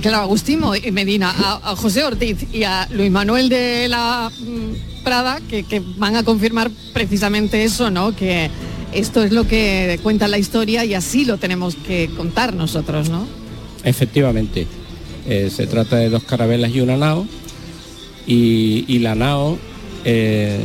claro, 0.00 0.18
Agustín 0.18 0.60
Medina, 0.92 1.30
a, 1.36 1.72
a 1.72 1.76
José 1.76 2.04
Ortiz 2.04 2.46
y 2.52 2.62
a 2.62 2.88
Luis 2.92 3.10
Manuel 3.10 3.48
de 3.48 3.88
la 3.88 4.30
mm, 4.38 5.02
Prada 5.04 5.40
que, 5.48 5.64
que 5.64 5.82
van 5.96 6.14
a 6.16 6.22
confirmar 6.22 6.70
precisamente 6.92 7.64
eso, 7.64 7.90
¿no? 7.90 8.14
Que 8.14 8.50
esto 8.92 9.22
es 9.24 9.32
lo 9.32 9.48
que 9.48 9.98
cuenta 10.02 10.28
la 10.28 10.36
historia 10.38 10.84
y 10.84 10.94
así 10.94 11.24
lo 11.24 11.38
tenemos 11.38 11.74
que 11.74 12.08
contar 12.16 12.54
nosotros, 12.54 13.08
¿no? 13.08 13.26
Efectivamente, 13.82 14.66
eh, 15.26 15.50
se 15.54 15.66
trata 15.66 15.96
de 15.96 16.10
dos 16.10 16.22
carabelas 16.24 16.70
y 16.74 16.80
una 16.82 16.96
nao. 16.96 17.26
Y, 18.26 18.84
y 18.88 18.98
la 18.98 19.14
nao, 19.14 19.58
eh, 20.04 20.60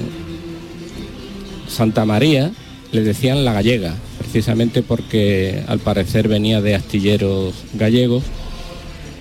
Santa 1.67 2.05
María, 2.05 2.51
le 2.91 3.01
decían 3.01 3.43
la 3.45 3.53
gallega, 3.53 3.95
precisamente 4.19 4.81
porque 4.81 5.63
al 5.67 5.79
parecer 5.79 6.27
venía 6.27 6.61
de 6.61 6.75
astilleros 6.75 7.53
gallegos. 7.73 8.23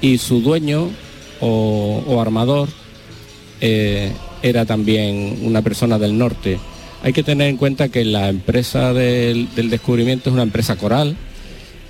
Y 0.00 0.18
su 0.18 0.40
dueño 0.40 0.90
o, 1.40 2.03
o 2.07 2.20
armador 2.20 2.68
eh, 3.61 4.12
era 4.42 4.64
también 4.66 5.38
una 5.42 5.62
persona 5.62 5.98
del 5.98 6.16
norte. 6.18 6.59
Hay 7.03 7.12
que 7.12 7.22
tener 7.22 7.48
en 7.48 7.57
cuenta 7.57 7.88
que 7.88 8.05
la 8.05 8.29
empresa 8.29 8.92
del, 8.92 9.48
del 9.55 9.70
descubrimiento 9.70 10.29
es 10.31 10.35
una 10.35 10.42
empresa 10.42 10.77
coral, 10.77 11.16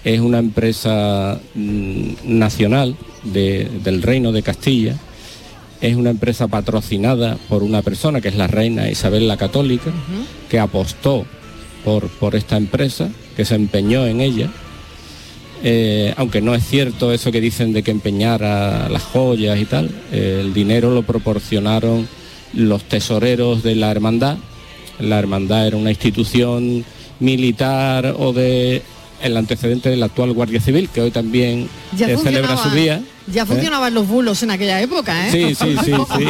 es 0.04 0.20
una 0.20 0.38
empresa 0.38 1.40
mm, 1.54 2.08
nacional 2.24 2.96
de- 3.24 3.68
del 3.82 4.02
Reino 4.02 4.32
de 4.32 4.42
Castilla 4.42 4.96
es 5.80 5.96
una 5.96 6.10
empresa 6.10 6.46
patrocinada 6.48 7.36
por 7.48 7.62
una 7.62 7.82
persona 7.82 8.22
que 8.22 8.28
es 8.28 8.36
la 8.36 8.46
reina 8.46 8.88
Isabel 8.88 9.28
la 9.28 9.36
Católica, 9.36 9.90
que 10.48 10.58
apostó 10.58 11.26
por, 11.84 12.08
por 12.08 12.34
esta 12.34 12.56
empresa, 12.56 13.10
que 13.36 13.44
se 13.44 13.54
empeñó 13.54 14.06
en 14.06 14.20
ella. 14.20 14.50
Eh, 15.62 16.12
aunque 16.16 16.40
no 16.40 16.54
es 16.54 16.66
cierto 16.66 17.12
eso 17.12 17.32
que 17.32 17.40
dicen 17.40 17.72
de 17.72 17.82
que 17.82 17.90
empeñara 17.90 18.88
las 18.88 19.02
joyas 19.02 19.58
y 19.58 19.64
tal, 19.64 19.90
eh, 20.12 20.40
el 20.40 20.52
dinero 20.52 20.90
lo 20.90 21.02
proporcionaron 21.02 22.06
los 22.52 22.84
tesoreros 22.84 23.62
de 23.62 23.74
la 23.74 23.90
hermandad. 23.90 24.36
La 25.00 25.18
hermandad 25.18 25.66
era 25.66 25.76
una 25.76 25.90
institución 25.90 26.84
militar 27.20 28.14
o 28.18 28.32
de 28.32 28.82
el 29.24 29.36
antecedente 29.36 29.88
del 29.88 30.02
actual 30.02 30.32
Guardia 30.32 30.60
Civil, 30.60 30.88
que 30.88 31.00
hoy 31.00 31.10
también 31.10 31.68
Ya 31.96 32.08
eh, 32.08 32.16
celebra 32.22 32.56
su 32.56 32.70
día. 32.70 33.02
Ya 33.26 33.42
¿eh? 33.42 33.46
funcionaban 33.46 33.94
los 33.94 34.06
bulos 34.06 34.42
en 34.42 34.50
aquella 34.50 34.80
época, 34.82 35.26
¿eh? 35.26 35.30
Sí, 35.32 35.54
sí, 35.54 35.76
sí, 35.82 35.92
sí. 36.18 36.24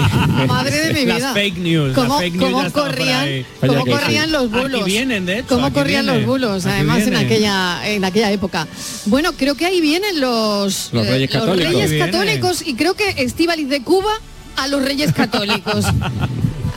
Madre 0.46 0.78
de 0.78 0.94
mi 0.94 1.00
vida. 1.04 1.18
Las 1.18 1.32
fake 1.34 1.58
news, 1.58 1.92
¿Cómo, 1.92 2.18
fake 2.18 2.34
news 2.36 2.72
corrían, 2.72 3.44
cómo 3.60 3.84
corrían 3.84 4.26
sí. 4.26 4.30
los 4.30 4.44
Aquí 4.44 4.60
bulos? 4.60 4.84
vienen, 4.84 5.26
de 5.26 5.38
hecho, 5.40 5.48
¿Cómo 5.48 5.66
aquí 5.66 5.74
corrían 5.74 6.04
vienen, 6.06 6.20
los 6.22 6.30
bulos? 6.30 6.66
aquí 6.66 6.74
Además, 6.76 7.02
en 7.06 7.16
aquella, 7.16 7.88
en 7.90 8.04
aquella 8.04 8.30
época. 8.30 8.68
Bueno, 9.06 9.32
creo 9.32 9.56
que 9.56 9.66
ahí 9.66 9.80
vienen 9.80 10.20
los, 10.20 10.90
Los 10.92 11.06
Reyes 11.06 11.30
Católicos. 11.30 11.72
Reyes. 11.74 11.98
Católicos 12.04 12.62
y 12.64 12.74
creo 12.74 12.94
que 12.94 13.08
Estíbaliz 13.18 13.68
de 13.68 13.82
Cuba 13.82 14.12
a 14.56 14.68
los 14.68 14.82
Reyes 14.84 15.12
Católicos. 15.12 15.84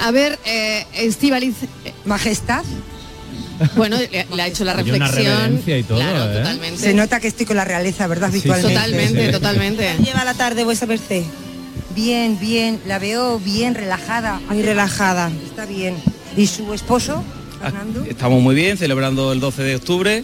A 0.02 0.12
ver, 0.12 0.38
eh, 0.46 0.86
Estíbaliz, 0.94 1.56
eh, 1.86 1.94
Majestad, 2.06 2.64
bueno, 3.76 3.98
le, 3.98 4.26
le 4.34 4.42
ha 4.42 4.48
hecho 4.48 4.64
la 4.66 4.74
reflexión. 4.74 5.62
y 5.66 5.84
todo, 5.84 5.98
claro, 6.00 6.32
¿eh? 6.32 6.38
totalmente. 6.38 6.80
se 6.82 6.94
nota 6.94 7.20
que 7.20 7.28
estoy 7.28 7.46
con 7.46 7.56
la 7.58 7.66
realeza, 7.66 8.08
¿verdad? 8.08 8.30
Sí, 8.32 8.38
Habitualmente. 8.50 9.32
Totalmente, 9.32 9.32
totalmente. 9.32 9.96
Lleva 10.04 10.24
la 10.26 10.34
tarde 10.34 10.64
vuestra 10.64 10.88
merced. 10.88 11.24
Bien, 11.96 12.38
bien, 12.40 12.80
la 12.86 13.00
veo 13.00 13.40
bien 13.40 13.74
relajada. 13.76 14.40
Muy 14.50 14.62
relajada. 14.62 15.32
Está 15.48 15.66
bien. 15.66 15.96
¿Y 16.36 16.46
su 16.48 16.74
esposo, 16.74 17.24
Fernando? 17.62 18.06
Estamos 18.08 18.42
muy 18.42 18.54
bien, 18.54 18.78
celebrando 18.78 19.32
el 19.34 19.40
12 19.40 19.64
de 19.64 19.76
octubre, 19.78 20.24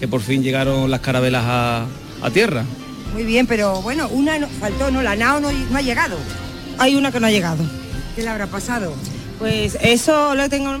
que 0.00 0.08
por 0.08 0.20
fin 0.20 0.42
llegaron 0.42 0.90
las 0.90 1.00
carabelas 1.00 1.44
a, 1.46 1.86
a 2.22 2.30
tierra. 2.30 2.64
Muy 3.12 3.22
bien, 3.24 3.46
pero 3.46 3.80
bueno, 3.82 4.08
una 4.08 4.38
no- 4.38 4.48
faltó, 4.48 4.90
¿no? 4.90 5.00
La 5.02 5.14
NAO 5.14 5.40
no, 5.40 5.50
no 5.52 5.78
ha 5.78 5.82
llegado. 5.82 6.16
Hay 6.78 6.96
una 6.96 7.12
que 7.12 7.20
no 7.20 7.28
ha 7.28 7.30
llegado. 7.30 7.64
¿Qué 8.16 8.22
le 8.22 8.28
habrá 8.28 8.46
pasado? 8.48 8.92
Pues 9.38 9.78
eso 9.80 10.34
lo 10.34 10.48
tengo. 10.48 10.76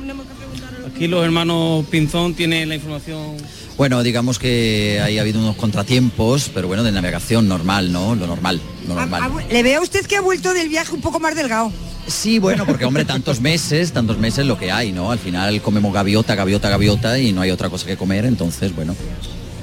Aquí 0.96 1.08
los 1.08 1.22
hermanos 1.22 1.84
Pinzón 1.90 2.32
tienen 2.32 2.70
la 2.70 2.74
información. 2.74 3.36
Bueno, 3.76 4.02
digamos 4.02 4.38
que 4.38 4.98
ahí 5.04 5.18
ha 5.18 5.20
habido 5.20 5.38
unos 5.40 5.54
contratiempos, 5.56 6.50
pero 6.54 6.68
bueno, 6.68 6.82
de 6.82 6.90
navegación 6.90 7.46
normal, 7.46 7.92
¿no? 7.92 8.14
Lo 8.14 8.26
normal, 8.26 8.62
lo 8.88 8.94
Ha- 8.98 9.00
normal. 9.04 9.30
vu- 9.30 9.46
le 9.52 9.62
veo 9.62 9.80
a 9.80 9.82
usted 9.82 10.06
que 10.06 10.16
ha 10.16 10.22
vuelto 10.22 10.54
del 10.54 10.70
viaje 10.70 10.94
un 10.94 11.02
poco 11.02 11.20
más 11.20 11.34
delgado. 11.34 11.70
Sí, 12.06 12.38
bueno, 12.38 12.64
porque 12.64 12.86
hombre, 12.86 13.04
tantos 13.04 13.42
meses, 13.42 13.92
tantos 13.92 14.16
meses 14.16 14.46
lo 14.46 14.58
que 14.58 14.72
hay, 14.72 14.92
¿no? 14.92 15.10
Al 15.12 15.18
final 15.18 15.60
comemos 15.60 15.92
gaviota, 15.92 16.34
gaviota, 16.34 16.70
gaviota 16.70 17.18
y 17.18 17.32
no 17.32 17.42
hay 17.42 17.50
otra 17.50 17.68
cosa 17.68 17.86
que 17.86 17.98
comer, 17.98 18.24
entonces, 18.24 18.74
bueno. 18.74 18.96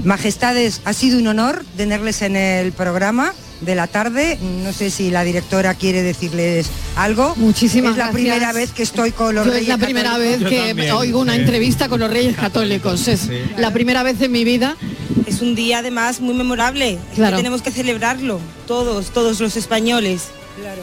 Majestades, 0.04 0.82
ha 0.86 0.94
sido 0.94 1.18
un 1.18 1.26
honor 1.28 1.66
tenerles 1.78 2.22
en 2.22 2.36
el 2.36 2.74
programa 2.74 3.34
de 3.66 3.76
la 3.76 3.88
tarde. 3.88 4.38
No 4.64 4.74
sé 4.74 4.90
si 4.90 5.10
la 5.12 5.24
directora 5.24 5.74
quiere 5.76 6.02
decirles 6.02 6.70
algo. 6.96 7.36
Muchísimas 7.38 7.92
Es 7.92 7.98
la 7.98 8.06
gracias. 8.06 8.14
primera 8.24 8.54
vez 8.54 8.72
que 8.72 8.84
estoy 8.84 9.12
con 9.12 9.36
los 9.36 9.46
Yo 9.46 9.52
Reyes 9.52 9.70
es 9.70 9.80
la 9.80 9.84
primera 9.86 10.12
Católicos. 10.12 10.50
vez 10.50 10.76
que 10.76 10.92
oigo 10.92 11.20
una 11.20 11.36
entrevista 11.36 11.90
con 11.90 12.00
los 12.00 12.10
Reyes 12.12 12.36
Católicos. 12.36 13.08
Es 13.08 13.30
la 13.58 13.72
primera 13.72 14.04
vez 14.04 14.20
en 14.22 14.32
mi 14.32 14.44
vida. 14.44 14.76
Es 15.26 15.42
un 15.42 15.56
día 15.56 15.80
además 15.80 16.20
muy 16.22 16.34
memorable. 16.34 16.98
Que 17.12 17.16
Claro. 17.16 17.38
tenemos 17.38 17.62
que 17.62 17.72
celebrarlo. 17.72 18.40
Todos, 18.68 19.12
todos 19.12 19.40
los 19.40 19.56
españoles. 19.56 20.30
Claro. 20.60 20.82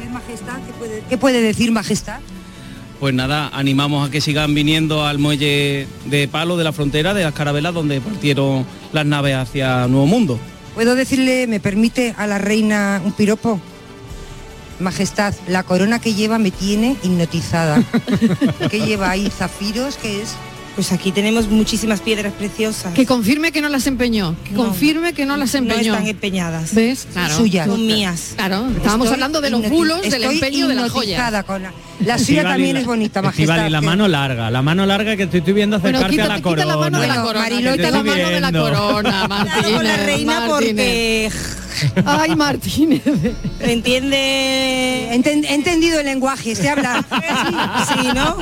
¿Qué 0.00 0.08
majestad? 0.08 0.56
¿Qué 0.66 0.72
puede, 0.78 1.02
qué 1.08 1.18
puede 1.18 1.40
decir 1.42 1.70
majestad? 1.72 2.20
Pues 2.98 3.12
nada, 3.14 3.50
animamos 3.52 4.08
a 4.08 4.12
que 4.12 4.20
sigan 4.20 4.54
viniendo 4.54 5.04
al 5.04 5.18
muelle 5.18 5.88
de 6.06 6.28
Palo 6.28 6.56
de 6.56 6.62
la 6.62 6.72
frontera 6.72 7.14
de 7.14 7.24
las 7.24 7.32
carabelas 7.34 7.74
donde 7.74 8.00
partieron 8.00 8.64
las 8.92 9.04
naves 9.04 9.34
hacia 9.34 9.88
Nuevo 9.88 10.06
Mundo. 10.06 10.38
¿Puedo 10.74 10.94
decirle, 10.94 11.46
me 11.46 11.60
permite 11.60 12.14
a 12.16 12.26
la 12.26 12.38
reina 12.38 13.02
un 13.04 13.12
piropo? 13.12 13.60
Majestad, 14.80 15.34
la 15.46 15.62
corona 15.62 15.98
que 15.98 16.14
lleva 16.14 16.38
me 16.38 16.50
tiene 16.50 16.96
hipnotizada. 17.02 17.82
¿Qué 18.70 18.80
lleva 18.80 19.10
ahí? 19.10 19.30
¿Zafiros? 19.30 19.96
¿Qué 19.96 20.22
es? 20.22 20.34
Pues 20.74 20.90
aquí 20.90 21.12
tenemos 21.12 21.48
muchísimas 21.48 22.00
piedras 22.00 22.32
preciosas. 22.32 22.94
Que 22.94 23.04
confirme 23.04 23.52
que 23.52 23.60
no 23.60 23.68
las 23.68 23.86
empeñó. 23.86 24.34
Que 24.42 24.52
No. 24.52 24.64
confirme 24.64 25.12
que 25.12 25.26
no 25.26 25.36
las 25.36 25.52
no 25.52 25.58
empeñó. 25.58 25.92
están 25.92 26.06
empeñadas. 26.08 26.74
¿Ves? 26.74 27.06
Claro. 27.12 27.36
Suyas. 27.36 27.66
Son 27.66 27.86
mías. 27.86 28.32
Claro, 28.36 28.66
estábamos 28.74 29.06
Estoy 29.06 29.14
hablando 29.16 29.40
de 29.42 29.50
los 29.50 29.68
bulos, 29.68 30.00
del 30.02 30.24
empeño 30.24 30.68
de 30.68 30.74
las 30.74 30.90
joyas. 30.90 31.10
hipnotizada 31.18 31.42
Con 31.42 31.62
la, 31.62 31.72
la 32.06 32.18
suya 32.18 32.42
también 32.44 32.72
la- 32.74 32.80
es 32.80 32.86
bonita, 32.86 33.20
majestad. 33.20 33.42
Estivali, 33.56 33.70
la 33.70 33.80
mano 33.82 34.08
larga, 34.08 34.50
la 34.50 34.62
mano 34.62 34.86
larga 34.86 35.14
que 35.14 35.26
te 35.26 35.38
estoy 35.38 35.52
viendo 35.52 35.78
Bueno, 35.78 35.98
acercarte 35.98 36.16
quita, 36.16 36.24
a 36.24 36.28
la 36.28 36.34
quita 36.36 36.48
corona. 36.48 36.64
la 36.66 36.76
mano 36.78 37.00
de 37.00 37.06
la 37.06 37.12
Bueno, 37.14 37.26
corona. 37.26 37.44
Mariló, 37.50 37.72
quita 37.72 37.84
te 37.84 37.90
la 37.90 38.02
mano 38.02 38.28
de 38.30 38.40
la 38.40 38.52
corona, 38.52 39.28
Martínez. 39.28 39.74
con 39.76 39.84
la 39.84 39.96
reina 39.98 40.40
Martínez. 40.40 40.48
porque 40.48 41.30
Ay, 42.04 42.36
Martínez. 42.36 43.02
entiende 43.60 45.10
Enten- 45.12 45.44
he 45.44 45.54
entendido 45.54 46.00
el 46.00 46.06
lenguaje, 46.06 46.54
sé 46.54 46.68
hablar. 46.68 47.04
sí, 47.88 48.08
¿no? 48.14 48.36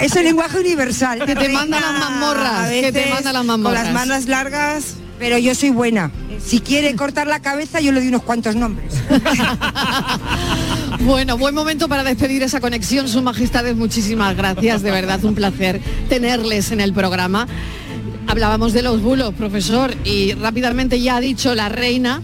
Es 0.00 0.14
el 0.16 0.24
lenguaje 0.24 0.58
universal. 0.58 1.24
Que 1.24 1.34
te 1.34 1.48
manda 1.48 1.80
las 1.80 1.98
mazmorras. 1.98 2.70
Que 2.70 2.92
te 2.92 3.06
manda 3.06 3.32
las 3.32 3.40
Con 3.40 3.46
mazmorras. 3.46 3.84
las 3.84 3.92
manos 3.92 4.26
largas. 4.26 4.94
Pero 5.18 5.38
yo 5.38 5.54
soy 5.54 5.70
buena. 5.70 6.10
Si 6.44 6.60
quiere 6.60 6.94
cortar 6.96 7.26
la 7.28 7.40
cabeza, 7.40 7.80
yo 7.80 7.92
le 7.92 8.00
doy 8.00 8.08
unos 8.08 8.22
cuantos 8.24 8.56
nombres. 8.56 8.92
Bueno, 11.00 11.36
buen 11.36 11.54
momento 11.54 11.88
para 11.88 12.02
despedir 12.02 12.42
esa 12.42 12.60
conexión. 12.60 13.08
Sus 13.08 13.22
majestades, 13.22 13.76
muchísimas 13.76 14.36
gracias. 14.36 14.80
De 14.82 14.90
verdad, 14.90 15.22
un 15.24 15.34
placer 15.34 15.80
tenerles 16.08 16.70
en 16.72 16.80
el 16.80 16.92
programa. 16.94 17.46
Hablábamos 18.26 18.72
de 18.72 18.82
los 18.82 19.00
bulos, 19.02 19.34
profesor, 19.34 19.94
y 20.04 20.32
rápidamente 20.32 21.00
ya 21.00 21.16
ha 21.16 21.20
dicho 21.20 21.54
la 21.54 21.68
reina 21.68 22.22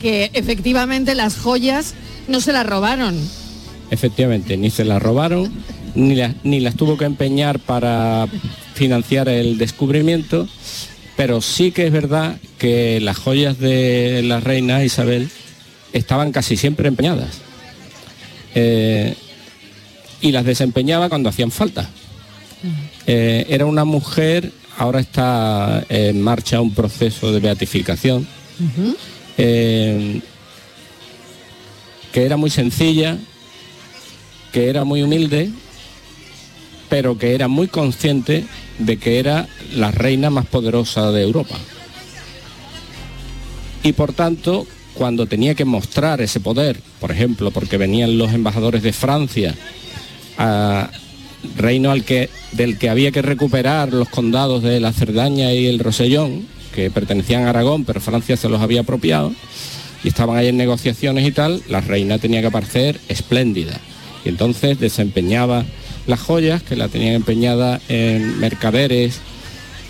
que 0.00 0.30
efectivamente 0.34 1.14
las 1.14 1.36
joyas 1.36 1.94
no 2.28 2.40
se 2.40 2.52
las 2.52 2.66
robaron. 2.66 3.16
Efectivamente, 3.90 4.56
ni 4.56 4.70
se 4.70 4.84
las 4.84 5.02
robaron, 5.02 5.52
ni 5.94 6.14
las, 6.14 6.34
ni 6.42 6.60
las 6.60 6.74
tuvo 6.74 6.96
que 6.96 7.04
empeñar 7.04 7.58
para 7.58 8.26
financiar 8.74 9.28
el 9.28 9.58
descubrimiento, 9.58 10.48
pero 11.16 11.40
sí 11.40 11.70
que 11.70 11.86
es 11.86 11.92
verdad 11.92 12.36
que 12.58 13.00
las 13.00 13.18
joyas 13.18 13.58
de 13.58 14.22
la 14.24 14.40
reina 14.40 14.82
Isabel 14.82 15.28
estaban 15.92 16.32
casi 16.32 16.56
siempre 16.56 16.88
empeñadas. 16.88 17.40
Eh, 18.54 19.14
y 20.20 20.32
las 20.32 20.44
desempeñaba 20.44 21.08
cuando 21.08 21.28
hacían 21.28 21.50
falta. 21.50 21.90
Eh, 23.06 23.46
era 23.48 23.66
una 23.66 23.84
mujer, 23.84 24.52
ahora 24.78 25.00
está 25.00 25.84
en 25.88 26.20
marcha 26.22 26.60
un 26.60 26.74
proceso 26.74 27.32
de 27.32 27.40
beatificación, 27.40 28.26
eh, 29.38 30.20
que 32.12 32.24
era 32.24 32.36
muy 32.36 32.50
sencilla, 32.50 33.18
que 34.52 34.68
era 34.68 34.84
muy 34.84 35.02
humilde, 35.02 35.50
pero 36.88 37.16
que 37.16 37.34
era 37.34 37.48
muy 37.48 37.68
consciente 37.68 38.44
de 38.78 38.98
que 38.98 39.18
era 39.18 39.48
la 39.74 39.90
reina 39.90 40.30
más 40.30 40.46
poderosa 40.46 41.10
de 41.10 41.22
Europa. 41.22 41.56
Y 43.82 43.92
por 43.92 44.12
tanto, 44.12 44.66
cuando 44.94 45.26
tenía 45.26 45.54
que 45.54 45.64
mostrar 45.64 46.20
ese 46.20 46.40
poder, 46.40 46.80
por 47.00 47.10
ejemplo, 47.10 47.50
porque 47.50 47.78
venían 47.78 48.18
los 48.18 48.32
embajadores 48.32 48.82
de 48.82 48.92
Francia, 48.92 49.54
a 50.38 50.90
reino 51.56 51.92
del 51.92 52.78
que 52.78 52.90
había 52.90 53.10
que 53.10 53.22
recuperar 53.22 53.92
los 53.92 54.08
condados 54.08 54.62
de 54.62 54.80
la 54.80 54.92
Cerdaña 54.92 55.52
y 55.52 55.66
el 55.66 55.78
Rosellón, 55.78 56.46
que 56.74 56.90
pertenecían 56.90 57.44
a 57.44 57.50
Aragón, 57.50 57.84
pero 57.84 58.00
Francia 58.00 58.36
se 58.36 58.48
los 58.48 58.60
había 58.60 58.80
apropiado, 58.80 59.32
y 60.04 60.08
estaban 60.08 60.36
ahí 60.36 60.48
en 60.48 60.56
negociaciones 60.56 61.26
y 61.26 61.32
tal, 61.32 61.62
la 61.68 61.80
reina 61.80 62.18
tenía 62.18 62.40
que 62.40 62.48
aparecer 62.48 63.00
espléndida. 63.08 63.78
Y 64.24 64.30
entonces 64.30 64.78
desempeñaba 64.78 65.64
las 66.06 66.20
joyas 66.20 66.62
que 66.62 66.76
la 66.76 66.88
tenían 66.88 67.14
empeñada 67.14 67.80
en 67.88 68.38
mercaderes 68.40 69.20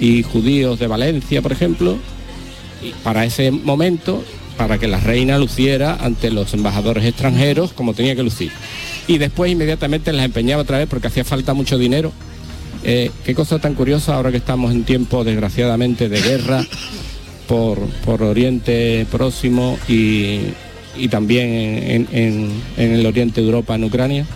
y 0.00 0.22
judíos 0.22 0.78
de 0.78 0.86
Valencia, 0.86 1.40
por 1.42 1.52
ejemplo, 1.52 1.96
para 3.04 3.24
ese 3.24 3.50
momento, 3.50 4.22
para 4.56 4.78
que 4.78 4.88
la 4.88 5.00
reina 5.00 5.38
luciera 5.38 5.96
ante 6.00 6.30
los 6.30 6.52
embajadores 6.52 7.04
extranjeros 7.04 7.72
como 7.72 7.94
tenía 7.94 8.16
que 8.16 8.22
lucir. 8.22 8.52
Y 9.08 9.18
después 9.18 9.50
inmediatamente 9.50 10.12
las 10.12 10.24
empeñaba 10.24 10.62
otra 10.62 10.78
vez 10.78 10.88
porque 10.88 11.08
hacía 11.08 11.24
falta 11.24 11.54
mucho 11.54 11.76
dinero. 11.78 12.12
Eh, 12.84 13.10
qué 13.24 13.34
cosa 13.34 13.58
tan 13.58 13.74
curiosa 13.74 14.14
ahora 14.14 14.30
que 14.30 14.36
estamos 14.38 14.72
en 14.72 14.84
tiempo, 14.84 15.24
desgraciadamente, 15.24 16.08
de 16.08 16.20
guerra 16.20 16.64
por, 17.48 17.78
por 18.04 18.22
Oriente 18.22 19.06
Próximo 19.10 19.78
y, 19.88 20.40
y 20.96 21.08
también 21.08 21.48
en, 21.48 22.08
en- 22.12 22.52
en 22.76 22.92
el 22.92 23.06
Oriente 23.06 23.40
de 23.40 23.46
Europa, 23.46 23.74
en 23.74 23.84
Ucrania. 23.84 24.26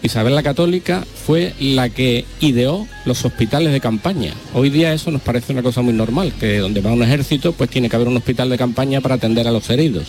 Isabel 0.00 0.36
la 0.36 0.44
Católica 0.44 1.04
fue 1.26 1.54
la 1.58 1.88
que 1.88 2.24
ideó 2.40 2.86
los 3.04 3.24
hospitales 3.24 3.72
de 3.72 3.80
campaña. 3.80 4.32
Hoy 4.54 4.70
día 4.70 4.92
eso 4.92 5.10
nos 5.10 5.22
parece 5.22 5.52
una 5.52 5.62
cosa 5.62 5.82
muy 5.82 5.92
normal, 5.92 6.32
que 6.38 6.58
donde 6.58 6.80
va 6.80 6.92
un 6.92 7.02
ejército 7.02 7.52
pues 7.52 7.68
tiene 7.68 7.88
que 7.88 7.96
haber 7.96 8.06
un 8.06 8.16
hospital 8.16 8.48
de 8.48 8.58
campaña 8.58 9.00
para 9.00 9.16
atender 9.16 9.48
a 9.48 9.50
los 9.50 9.68
heridos. 9.70 10.04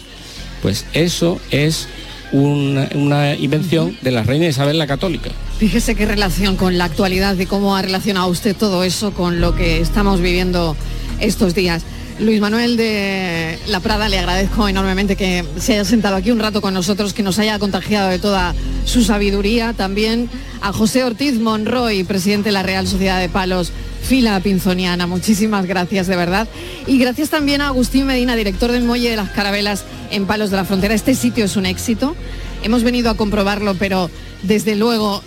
Pues 0.62 0.86
eso 0.94 1.40
es 1.50 1.88
una, 2.32 2.90
una 2.96 3.36
invención 3.36 3.98
de 4.02 4.12
la 4.12 4.24
reina 4.24 4.48
Isabel 4.48 4.78
la 4.78 4.88
Católica. 4.88 5.30
Fíjese 5.58 5.96
qué 5.96 6.06
relación 6.06 6.56
con 6.56 6.78
la 6.78 6.86
actualidad 6.86 7.38
y 7.38 7.46
cómo 7.46 7.76
ha 7.76 7.82
relacionado 7.82 8.28
usted 8.28 8.56
todo 8.56 8.84
eso 8.84 9.14
con 9.14 9.42
lo 9.42 9.56
que 9.56 9.82
estamos 9.82 10.22
viviendo 10.22 10.76
estos 11.20 11.54
días. 11.54 11.84
Luis 12.20 12.42
Manuel 12.42 12.76
de 12.76 13.58
La 13.68 13.80
Prada, 13.80 14.10
le 14.10 14.20
agradezco 14.20 14.68
enormemente 14.68 15.16
que 15.16 15.46
se 15.58 15.74
haya 15.74 15.86
sentado 15.86 16.18
aquí 16.18 16.32
un 16.32 16.40
rato 16.40 16.60
con 16.60 16.74
nosotros, 16.74 17.14
que 17.14 17.24
nos 17.24 17.40
haya 17.40 17.58
contagiado 17.60 18.10
de 18.10 18.20
toda 18.20 18.54
su 18.84 19.04
sabiduría. 19.04 19.72
También 19.72 20.30
a 20.62 20.74
José 20.74 21.06
Ortiz 21.06 21.40
Monroy, 21.40 22.04
presidente 22.04 22.50
de 22.50 22.54
la 22.54 22.64
Real 22.64 22.88
Sociedad 22.88 23.22
de 23.22 23.30
Palos, 23.30 23.72
Fila 24.02 24.40
Pinzoniana. 24.40 25.08
Muchísimas 25.08 25.66
gracias, 25.66 26.08
de 26.08 26.16
verdad. 26.16 26.48
Y 26.88 26.98
gracias 26.98 27.30
también 27.30 27.62
a 27.62 27.68
Agustín 27.68 28.06
Medina, 28.06 28.36
director 28.36 28.72
del 28.72 28.84
Muelle 28.84 29.10
de 29.10 29.16
las 29.18 29.30
Carabelas 29.30 29.84
en 30.12 30.26
Palos 30.26 30.50
de 30.52 30.58
la 30.58 30.66
Frontera. 30.66 30.94
Este 30.94 31.16
sitio 31.16 31.46
es 31.46 31.56
un 31.56 31.66
éxito. 31.66 32.16
Hemos 32.64 32.84
venido 32.84 33.10
a 33.10 33.16
comprobarlo, 33.16 33.76
pero 33.76 34.10
desde 34.44 34.76
luego 34.76 35.22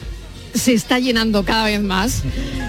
se 0.54 0.74
está 0.74 0.98
llenando 0.98 1.44
cada 1.44 1.64
vez 1.64 1.80
más 1.80 2.22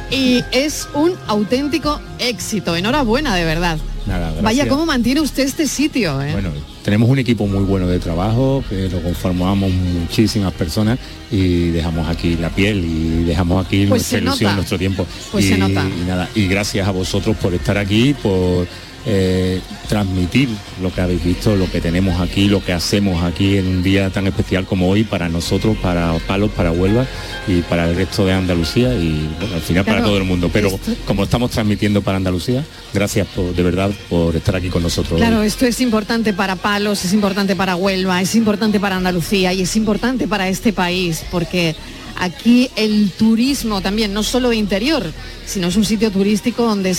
y 0.10 0.44
es 0.52 0.88
un 0.94 1.14
auténtico 1.28 2.00
éxito. 2.20 2.76
Enhorabuena, 2.76 3.36
de 3.36 3.44
verdad. 3.46 3.78
Nada. 4.06 4.34
Vaya, 4.42 4.68
¿cómo 4.68 4.86
mantiene 4.86 5.22
usted 5.22 5.44
este 5.44 5.68
sitio? 5.68 6.22
eh? 6.22 6.32
Bueno, 6.34 6.52
tenemos 6.84 7.10
un 7.10 7.18
equipo 7.20 7.48
muy 7.48 7.64
bueno 7.64 7.88
de 7.88 8.00
trabajo, 8.00 8.64
que 8.70 8.90
lo 8.90 9.02
conformamos 9.02 9.72
muchísimas 9.72 10.54
personas 10.54 11.00
y 11.32 11.70
dejamos 11.70 12.08
aquí 12.08 12.36
la 12.36 12.50
piel 12.50 12.84
y 12.84 13.24
dejamos 13.24 13.66
aquí 13.66 13.86
Pues 13.86 14.02
nuestra 14.02 14.20
ilusión, 14.20 14.48
nota. 14.50 14.56
nuestro 14.58 14.78
tiempo. 14.78 15.08
Pues 15.32 15.46
y, 15.46 15.50
se 15.50 15.58
nota. 15.58 15.86
y 15.86 16.06
nada, 16.08 16.30
y 16.36 16.48
gracias 16.48 16.88
a 16.88 16.92
vosotros 16.92 17.38
por 17.38 17.54
estar 17.54 17.78
aquí, 17.78 18.14
por 18.14 18.68
eh, 19.06 19.60
transmitir 19.90 20.50
lo 20.82 20.94
que 20.94 21.02
habéis 21.02 21.24
visto, 21.24 21.56
lo 21.56 21.70
que 21.70 21.82
tenemos 21.82 22.22
aquí, 22.22 22.48
lo 22.48 22.64
que 22.64 22.74
hacemos 22.74 23.24
aquí 23.24 23.58
en 23.58 23.68
un 23.68 23.84
día 23.84 24.10
tan 24.10 24.28
especial 24.28 24.66
como 24.66 24.90
hoy 24.90 25.04
para 25.04 25.28
nosotros, 25.30 25.76
para 25.82 26.14
Palos, 26.28 26.52
para 26.52 26.72
Huelva 26.72 27.06
y 27.48 27.62
para 27.62 27.90
el 27.90 27.96
resto 27.96 28.26
de 28.26 28.34
Andalucía 28.34 28.94
y 28.96 29.30
bueno, 29.40 29.56
al 29.56 29.62
final 29.62 29.84
para 29.86 30.04
todo 30.04 30.18
el 30.18 30.24
mundo. 30.24 30.50
Pero 30.54 30.70
esto- 30.70 30.94
como 31.06 31.24
estamos 31.24 31.52
transmitiendo 31.52 32.02
para 32.02 32.18
Andalucía, 32.18 32.64
gracias 32.94 33.28
por, 33.28 33.54
de 33.54 33.64
verdad 33.64 33.92
por 34.10 34.36
estar 34.36 34.56
aquí 34.56 34.70
con 34.70 34.84
nosotros. 34.84 35.14
hoy. 35.14 35.20
Claro, 35.20 35.44
esto 35.44 35.66
es 35.66 35.82
importante 35.82 36.34
para 36.34 36.56
Palos, 36.56 37.04
es 37.06 37.14
importante 37.14 37.56
para 37.56 37.76
Huelva, 37.76 38.22
es 38.22 38.36
importante 38.36 38.80
para 38.80 38.96
Andalucía 38.96 39.54
y 39.54 39.62
es 39.64 39.76
importante 39.76 40.28
para 40.28 40.48
este 40.48 40.72
país 40.72 41.24
porque 41.30 41.76
aquí 42.20 42.70
el 42.76 43.12
turismo 43.12 43.82
también, 43.82 44.14
no 44.14 44.24
solo 44.24 44.50
de 44.50 44.56
interior, 44.56 45.12
sino 45.46 45.68
es 45.68 45.76
un 45.76 45.86
sitio 45.86 46.12
turístico 46.12 46.64
donde 46.64 46.96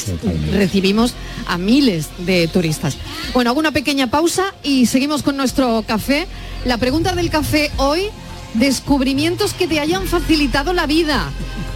recibimos 0.53 1.15
a 1.47 1.59
miles 1.59 2.09
de 2.19 2.49
turistas. 2.49 2.97
Bueno, 3.33 3.51
hago 3.51 3.61
una 3.61 3.73
pequeña 3.73 4.09
pausa 4.09 4.55
y 4.63 4.87
seguimos 4.87 5.23
con 5.23 5.37
nuestro 5.37 5.85
café. 5.87 6.27
La 6.65 6.79
pregunta 6.79 7.15
del 7.15 7.31
café 7.31 7.71
hoy, 7.77 8.09
descubrimientos 8.55 9.55
que 9.55 9.67
te 9.67 9.81
hayan 9.81 10.07
facilitado 10.07 10.73
la 10.73 10.87
vida. 10.87 11.31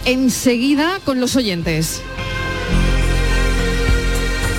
Enseguida 0.05 0.99
con 1.03 1.19
los 1.19 1.35
oyentes. 1.35 2.01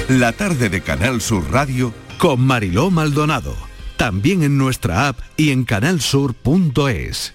La 0.09 0.33
tarde 0.33 0.68
de 0.68 0.81
Canal 0.81 1.20
Sur 1.20 1.51
Radio 1.51 1.95
con 2.18 2.41
Mariló 2.41 2.91
Maldonado. 2.91 3.57
También 3.97 4.43
en 4.43 4.59
nuestra 4.59 5.09
app 5.09 5.18
y 5.37 5.51
en 5.51 5.64
canalsur.es. 5.64 7.35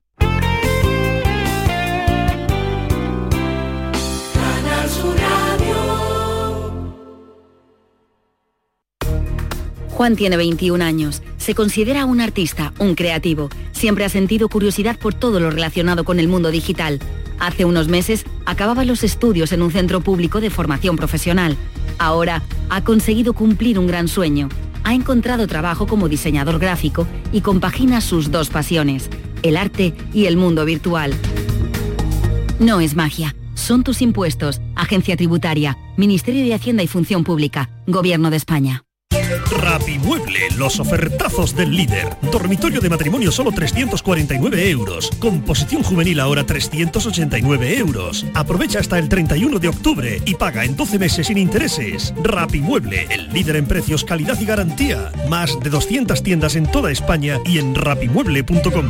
Juan 10.01 10.15
tiene 10.15 10.35
21 10.35 10.83
años. 10.83 11.21
Se 11.37 11.53
considera 11.53 12.05
un 12.05 12.21
artista, 12.21 12.73
un 12.79 12.95
creativo. 12.95 13.49
Siempre 13.71 14.03
ha 14.03 14.09
sentido 14.09 14.49
curiosidad 14.49 14.97
por 14.97 15.13
todo 15.13 15.39
lo 15.39 15.51
relacionado 15.51 16.05
con 16.05 16.19
el 16.19 16.27
mundo 16.27 16.49
digital. 16.49 16.97
Hace 17.37 17.65
unos 17.65 17.87
meses 17.87 18.25
acababa 18.47 18.83
los 18.83 19.03
estudios 19.03 19.51
en 19.51 19.61
un 19.61 19.69
centro 19.69 20.01
público 20.01 20.41
de 20.41 20.49
formación 20.49 20.95
profesional. 20.95 21.55
Ahora 21.99 22.41
ha 22.71 22.83
conseguido 22.83 23.33
cumplir 23.33 23.77
un 23.77 23.85
gran 23.85 24.07
sueño. 24.07 24.49
Ha 24.83 24.95
encontrado 24.95 25.45
trabajo 25.45 25.85
como 25.85 26.09
diseñador 26.09 26.57
gráfico 26.57 27.05
y 27.31 27.41
compagina 27.41 28.01
sus 28.01 28.31
dos 28.31 28.49
pasiones, 28.49 29.07
el 29.43 29.55
arte 29.55 29.93
y 30.15 30.25
el 30.25 30.35
mundo 30.35 30.65
virtual. 30.65 31.13
No 32.59 32.79
es 32.79 32.95
magia, 32.95 33.35
son 33.53 33.83
tus 33.83 34.01
impuestos, 34.01 34.61
Agencia 34.75 35.15
Tributaria, 35.15 35.77
Ministerio 35.95 36.43
de 36.43 36.55
Hacienda 36.55 36.81
y 36.81 36.87
Función 36.87 37.23
Pública, 37.23 37.69
Gobierno 37.85 38.31
de 38.31 38.37
España. 38.37 38.83
Rapimueble, 39.71 40.49
los 40.57 40.81
ofertazos 40.81 41.55
del 41.55 41.73
líder. 41.73 42.17
Dormitorio 42.29 42.81
de 42.81 42.89
matrimonio 42.89 43.31
solo 43.31 43.53
349 43.53 44.69
euros. 44.69 45.09
Composición 45.17 45.81
juvenil 45.81 46.19
ahora 46.19 46.43
389 46.45 47.77
euros. 47.77 48.25
Aprovecha 48.33 48.79
hasta 48.79 48.99
el 48.99 49.07
31 49.07 49.59
de 49.59 49.69
octubre 49.69 50.21
y 50.25 50.35
paga 50.35 50.65
en 50.65 50.75
12 50.75 50.99
meses 50.99 51.27
sin 51.27 51.37
intereses. 51.37 52.13
Rapimueble, 52.21 53.07
el 53.11 53.31
líder 53.31 53.55
en 53.55 53.65
precios, 53.65 54.03
calidad 54.03 54.37
y 54.41 54.45
garantía. 54.45 55.09
Más 55.29 55.57
de 55.61 55.69
200 55.69 56.21
tiendas 56.21 56.57
en 56.57 56.69
toda 56.69 56.91
España 56.91 57.39
y 57.45 57.59
en 57.59 57.73
rapimueble.com. 57.73 58.89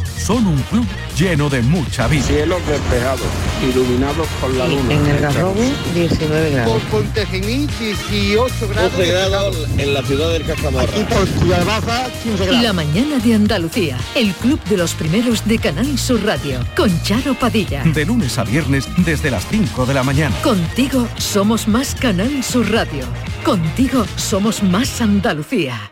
Son 0.21 0.45
un 0.45 0.61
club 0.63 0.85
lleno 1.17 1.49
de 1.49 1.63
mucha 1.63 2.07
vida. 2.07 2.23
Cielos 2.23 2.61
despejados, 2.67 3.25
iluminados 3.67 4.27
por 4.39 4.53
la 4.53 4.67
luna. 4.67 4.93
En 4.93 5.05
el 5.07 5.19
Garrobo, 5.19 5.55
19 5.95 6.51
grados. 6.51 6.81
Por 6.83 7.01
Pontejení, 7.01 7.67
18 7.79 8.67
grados. 8.69 8.91
12 8.97 9.11
grados 9.11 9.57
en 9.77 9.93
la 9.95 10.03
ciudad 10.03 10.31
del 10.31 10.45
Castamarra. 10.45 10.83
Aquí 10.83 11.03
por 11.05 11.27
Ciudad 11.27 11.65
Baja, 11.65 12.07
15 12.23 12.61
La 12.61 12.71
mañana 12.71 13.17
de 13.17 13.33
Andalucía, 13.33 13.97
el 14.13 14.31
club 14.33 14.63
de 14.65 14.77
los 14.77 14.93
primeros 14.93 15.43
de 15.47 15.57
Canal 15.57 15.97
Sur 15.97 16.23
Radio, 16.23 16.59
con 16.77 17.01
Charo 17.01 17.33
Padilla. 17.33 17.83
De 17.83 18.05
lunes 18.05 18.37
a 18.37 18.43
viernes 18.43 18.87
desde 18.97 19.31
las 19.31 19.47
5 19.47 19.87
de 19.87 19.93
la 19.95 20.03
mañana. 20.03 20.35
Contigo 20.43 21.07
somos 21.17 21.67
más 21.67 21.95
Canal 21.95 22.43
Sur 22.43 22.71
Radio. 22.71 23.05
Contigo 23.43 24.05
somos 24.17 24.61
más 24.61 25.01
Andalucía. 25.01 25.91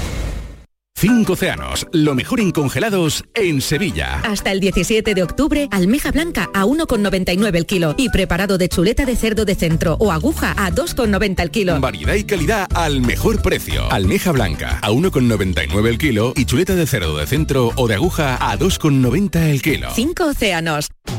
Cinco 1.01 1.33
océanos, 1.33 1.87
lo 1.93 2.13
mejor 2.13 2.39
en 2.39 2.51
congelados 2.51 3.23
en 3.33 3.61
Sevilla. 3.61 4.21
Hasta 4.23 4.51
el 4.51 4.59
17 4.59 5.15
de 5.15 5.23
octubre, 5.23 5.67
almeja 5.71 6.11
blanca 6.11 6.51
a 6.53 6.65
1,99 6.65 7.55
el 7.55 7.65
kilo 7.65 7.95
y 7.97 8.09
preparado 8.09 8.59
de 8.59 8.69
chuleta 8.69 9.03
de 9.03 9.15
cerdo 9.15 9.43
de 9.43 9.55
centro 9.55 9.97
o 9.99 10.11
aguja 10.11 10.53
a 10.55 10.69
2,90 10.69 11.41
el 11.41 11.49
kilo. 11.49 11.81
Variedad 11.81 12.13
y 12.13 12.23
calidad 12.23 12.67
al 12.75 13.01
mejor 13.01 13.41
precio. 13.41 13.91
Almeja 13.91 14.31
blanca 14.31 14.77
a 14.83 14.91
1,99 14.91 15.87
el 15.87 15.97
kilo 15.97 16.33
y 16.35 16.45
chuleta 16.45 16.75
de 16.75 16.85
cerdo 16.85 17.17
de 17.17 17.25
centro 17.25 17.71
o 17.77 17.87
de 17.87 17.95
aguja 17.95 18.37
a 18.39 18.55
2,90 18.59 19.49
el 19.49 19.63
kilo. 19.63 19.89
Cinco 19.95 20.25
océanos. 20.25 20.91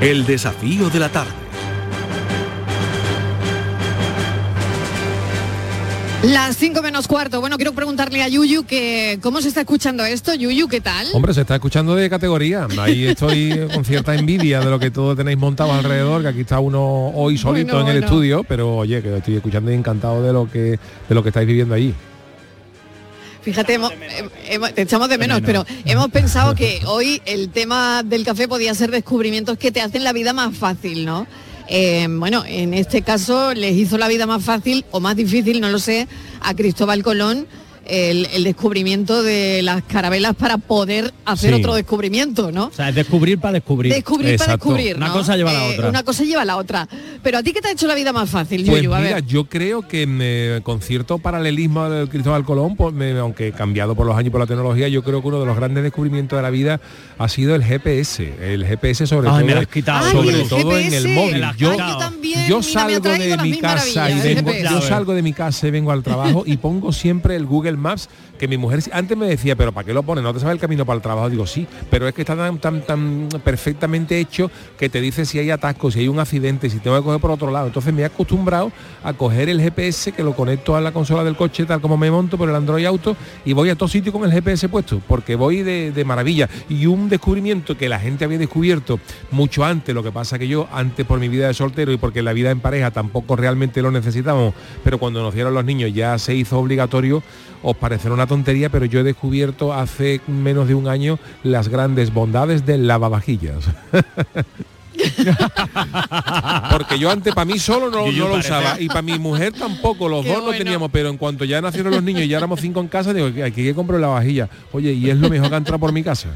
El 0.00 0.24
desafío 0.26 0.90
de 0.90 1.00
la 1.00 1.08
tarde. 1.08 1.32
Las 6.22 6.56
5 6.56 6.82
menos 6.82 7.06
cuarto. 7.06 7.40
Bueno, 7.40 7.56
quiero 7.56 7.72
preguntarle 7.72 8.22
a 8.22 8.28
Yuyu 8.28 8.64
que 8.64 9.18
cómo 9.22 9.40
se 9.40 9.48
está 9.48 9.60
escuchando 9.60 10.04
esto. 10.04 10.34
Yuyu, 10.34 10.66
¿qué 10.68 10.80
tal? 10.80 11.06
Hombre, 11.12 11.32
se 11.32 11.42
está 11.42 11.54
escuchando 11.56 11.94
de 11.94 12.10
categoría. 12.10 12.66
Ahí 12.78 13.06
estoy 13.08 13.68
con 13.72 13.84
cierta 13.84 14.14
envidia 14.16 14.60
de 14.60 14.70
lo 14.70 14.78
que 14.80 14.90
todos 14.90 15.16
tenéis 15.16 15.38
montado 15.38 15.72
alrededor, 15.72 16.22
que 16.22 16.28
aquí 16.28 16.40
está 16.40 16.58
uno 16.58 17.08
hoy 17.14 17.38
solito 17.38 17.74
Bueno, 17.74 17.88
en 17.90 17.96
el 17.96 18.02
bueno. 18.02 18.06
estudio, 18.06 18.44
pero 18.44 18.76
oye, 18.76 19.00
que 19.00 19.16
estoy 19.18 19.36
escuchando 19.36 19.70
y 19.70 19.74
encantado 19.74 20.22
de 20.22 20.32
lo 20.32 20.50
que 20.50 20.78
de 21.08 21.14
lo 21.14 21.22
que 21.22 21.28
estáis 21.28 21.46
viviendo 21.46 21.74
allí. 21.74 21.94
Fíjate, 23.48 23.74
hemos- 23.74 23.92
hemos- 24.48 24.74
te 24.74 24.82
echamos 24.82 25.08
de 25.08 25.16
menos, 25.16 25.40
pero 25.44 25.64
hemos 25.86 26.08
pensado 26.10 26.54
que 26.54 26.80
hoy 26.86 27.22
el 27.24 27.48
tema 27.48 28.02
del 28.02 28.22
café 28.24 28.46
podía 28.46 28.74
ser 28.74 28.90
descubrimientos 28.90 29.56
que 29.56 29.72
te 29.72 29.80
hacen 29.80 30.04
la 30.04 30.12
vida 30.12 30.34
más 30.34 30.54
fácil, 30.54 31.06
¿no? 31.06 31.26
Eh, 31.66 32.06
bueno, 32.10 32.44
en 32.46 32.74
este 32.74 33.00
caso 33.02 33.54
les 33.54 33.74
hizo 33.74 33.96
la 33.96 34.06
vida 34.08 34.26
más 34.26 34.44
fácil 34.44 34.84
o 34.90 35.00
más 35.00 35.16
difícil, 35.16 35.60
no 35.62 35.70
lo 35.70 35.78
sé, 35.78 36.08
a 36.42 36.54
Cristóbal 36.54 37.02
Colón 37.02 37.46
el, 37.88 38.26
el 38.32 38.44
descubrimiento 38.44 39.22
de 39.22 39.62
las 39.62 39.82
carabelas 39.82 40.34
para 40.36 40.58
poder 40.58 41.12
hacer 41.24 41.54
Sí. 41.54 41.60
otro 41.60 41.74
descubrimiento, 41.74 42.52
¿no? 42.52 42.66
O 42.66 42.72
sea, 42.72 42.90
es 42.90 42.94
descubrir 42.94 43.38
para 43.38 43.54
descubrir. 43.54 43.92
Descubrir 43.92 44.36
para 44.38 44.52
descubrir, 44.52 44.96
Una 44.96 45.12
cosa 45.12 45.36
lleva 45.36 45.50
a 45.50 45.54
la 45.54 45.66
Eh, 45.68 45.74
otra. 45.74 45.88
Una 45.88 46.02
cosa 46.02 46.24
lleva 46.24 46.42
a 46.42 46.44
la 46.44 46.56
otra. 46.56 46.88
Pero 47.22 47.38
a 47.38 47.42
ti 47.42 47.52
qué 47.52 47.60
te 47.60 47.68
ha 47.68 47.72
hecho 47.72 47.86
la 47.86 47.94
vida 47.94 48.12
más 48.12 48.28
fácil, 48.30 48.64
Pues 48.64 48.78
Yuyu? 48.82 48.94
A 48.94 49.00
mira, 49.00 49.14
ver. 49.16 49.26
yo 49.26 49.44
creo 49.46 49.86
que 49.88 50.06
me- 50.06 50.60
con 50.62 50.80
cierto 50.82 51.18
paralelismo 51.18 51.88
del 51.88 52.08
Cristóbal 52.08 52.44
Colón, 52.44 52.76
pues 52.76 52.92
me- 52.94 53.18
aunque 53.18 53.52
cambiado 53.52 53.94
por 53.94 54.06
los 54.06 54.14
años 54.16 54.28
y 54.28 54.30
por 54.30 54.40
la 54.40 54.46
tecnología, 54.46 54.88
yo 54.88 55.02
creo 55.02 55.22
que 55.22 55.28
uno 55.28 55.40
de 55.40 55.46
los 55.46 55.56
grandes 55.56 55.82
descubrimientos 55.82 56.36
de 56.38 56.42
la 56.42 56.50
vida 56.50 56.80
ha 57.18 57.28
sido 57.28 57.54
el 57.54 57.64
GPS. 57.64 58.34
El 58.40 58.64
GPS 58.66 59.06
sobre 59.06 59.28
Ay, 59.28 59.34
todo, 59.36 59.46
me 59.46 59.54
lo 59.54 59.60
has 59.60 59.66
quitado. 59.68 60.04
Ay, 60.06 60.12
sobre 60.12 60.42
el 60.42 60.48
todo 60.48 60.78
en 60.78 60.92
el 60.92 61.02
GPS. 61.02 61.08
móvil. 61.14 61.44
Yo, 61.56 61.70
quitado. 61.72 61.82
Ay, 61.88 61.92
yo 61.92 61.98
también, 61.98 62.48
yo 62.48 62.58
mira, 62.58 62.58
me 62.58 62.58
ha 62.58 62.62
salgo 62.62 63.08
de 63.10 63.36
mi 63.38 63.58
casa 63.58 64.10
y 64.10 64.20
vengo, 64.20 64.50
GPS. 64.50 64.70
yo 64.74 64.80
salgo 64.82 65.14
de 65.14 65.22
mi 65.22 65.32
casa 65.32 65.66
y 65.68 65.70
vengo 65.70 65.90
al 65.92 66.02
trabajo 66.02 66.42
y 66.46 66.56
pongo 66.58 66.92
siempre 66.92 67.34
el 67.36 67.46
Google 67.46 67.77
Maps 67.78 68.08
que 68.38 68.48
mi 68.48 68.56
mujer 68.56 68.80
antes 68.92 69.16
me 69.16 69.26
decía, 69.26 69.56
pero 69.56 69.72
¿para 69.72 69.84
qué 69.84 69.92
lo 69.92 70.02
pones? 70.02 70.24
¿No 70.24 70.32
te 70.32 70.40
sabes 70.40 70.54
el 70.54 70.60
camino 70.60 70.86
para 70.86 70.96
el 70.96 71.02
trabajo? 71.02 71.28
Digo, 71.28 71.46
sí, 71.46 71.66
pero 71.90 72.08
es 72.08 72.14
que 72.14 72.22
está 72.22 72.36
tan, 72.36 72.58
tan, 72.58 72.82
tan 72.82 73.28
perfectamente 73.44 74.18
hecho 74.18 74.50
que 74.78 74.88
te 74.88 75.00
dice 75.00 75.24
si 75.24 75.38
hay 75.38 75.50
atascos, 75.50 75.94
si 75.94 76.00
hay 76.00 76.08
un 76.08 76.20
accidente, 76.20 76.70
si 76.70 76.78
tengo 76.78 76.96
que 76.96 77.02
coger 77.02 77.20
por 77.20 77.30
otro 77.30 77.50
lado. 77.50 77.66
Entonces 77.66 77.92
me 77.92 78.02
he 78.02 78.04
acostumbrado 78.04 78.72
a 79.02 79.12
coger 79.12 79.48
el 79.48 79.60
GPS 79.60 80.12
que 80.12 80.22
lo 80.22 80.34
conecto 80.34 80.76
a 80.76 80.80
la 80.80 80.92
consola 80.92 81.24
del 81.24 81.36
coche, 81.36 81.66
tal 81.66 81.80
como 81.80 81.96
me 81.96 82.10
monto 82.10 82.38
por 82.38 82.48
el 82.48 82.54
Android 82.54 82.86
Auto 82.86 83.16
y 83.44 83.52
voy 83.52 83.70
a 83.70 83.74
todo 83.74 83.88
sitio 83.88 84.12
con 84.12 84.24
el 84.24 84.32
GPS 84.32 84.68
puesto, 84.68 85.02
porque 85.06 85.34
voy 85.34 85.62
de, 85.62 85.92
de 85.92 86.04
maravilla. 86.04 86.48
Y 86.68 86.86
un 86.86 87.08
descubrimiento 87.08 87.76
que 87.76 87.88
la 87.88 87.98
gente 87.98 88.24
había 88.24 88.38
descubierto 88.38 89.00
mucho 89.30 89.64
antes, 89.64 89.94
lo 89.94 90.02
que 90.02 90.12
pasa 90.12 90.38
que 90.38 90.46
yo 90.46 90.68
antes 90.72 91.04
por 91.04 91.18
mi 91.18 91.28
vida 91.28 91.48
de 91.48 91.54
soltero 91.54 91.92
y 91.92 91.96
porque 91.96 92.22
la 92.22 92.32
vida 92.32 92.50
en 92.50 92.60
pareja 92.60 92.90
tampoco 92.90 93.36
realmente 93.36 93.82
lo 93.82 93.90
necesitábamos, 93.90 94.54
pero 94.84 94.98
cuando 94.98 95.22
nos 95.22 95.34
dieron 95.34 95.54
los 95.54 95.64
niños 95.64 95.92
ya 95.92 96.18
se 96.18 96.34
hizo 96.34 96.58
obligatorio, 96.58 97.22
os 97.62 97.76
parecerá 97.76 98.14
una 98.14 98.26
tontería, 98.28 98.68
pero 98.68 98.84
yo 98.84 99.00
he 99.00 99.02
descubierto 99.02 99.72
hace 99.72 100.20
menos 100.28 100.68
de 100.68 100.74
un 100.74 100.86
año 100.86 101.18
las 101.42 101.68
grandes 101.68 102.12
bondades 102.12 102.64
del 102.64 102.86
lavavajillas. 102.86 103.64
Porque 106.70 106.98
yo 106.98 107.10
antes 107.10 107.34
para 107.34 107.44
mí 107.44 107.58
solo 107.58 107.90
no, 107.90 108.10
no 108.10 108.28
lo 108.28 108.36
usaba 108.36 108.80
y 108.80 108.88
para 108.88 109.02
mi 109.02 109.18
mujer 109.18 109.52
tampoco, 109.52 110.08
los 110.08 110.22
Qué 110.24 110.28
dos 110.28 110.38
no 110.38 110.44
bueno. 110.46 110.58
teníamos, 110.58 110.90
pero 110.90 111.08
en 111.08 111.16
cuanto 111.16 111.44
ya 111.44 111.60
nacieron 111.60 111.92
los 111.92 112.02
niños 112.02 112.22
y 112.22 112.28
ya 112.28 112.38
éramos 112.38 112.60
cinco 112.60 112.80
en 112.80 112.88
casa, 112.88 113.12
digo 113.14 113.32
que 113.32 113.44
aquí 113.44 113.62
que 113.62 113.74
compro 113.74 113.98
la 113.98 114.08
vajilla. 114.08 114.48
Oye, 114.72 114.92
y 114.92 115.10
es 115.10 115.16
lo 115.16 115.28
mejor 115.28 115.48
que 115.48 115.54
ha 115.54 115.58
entrado 115.58 115.78
por 115.78 115.92
mi 115.92 116.02
casa. 116.02 116.28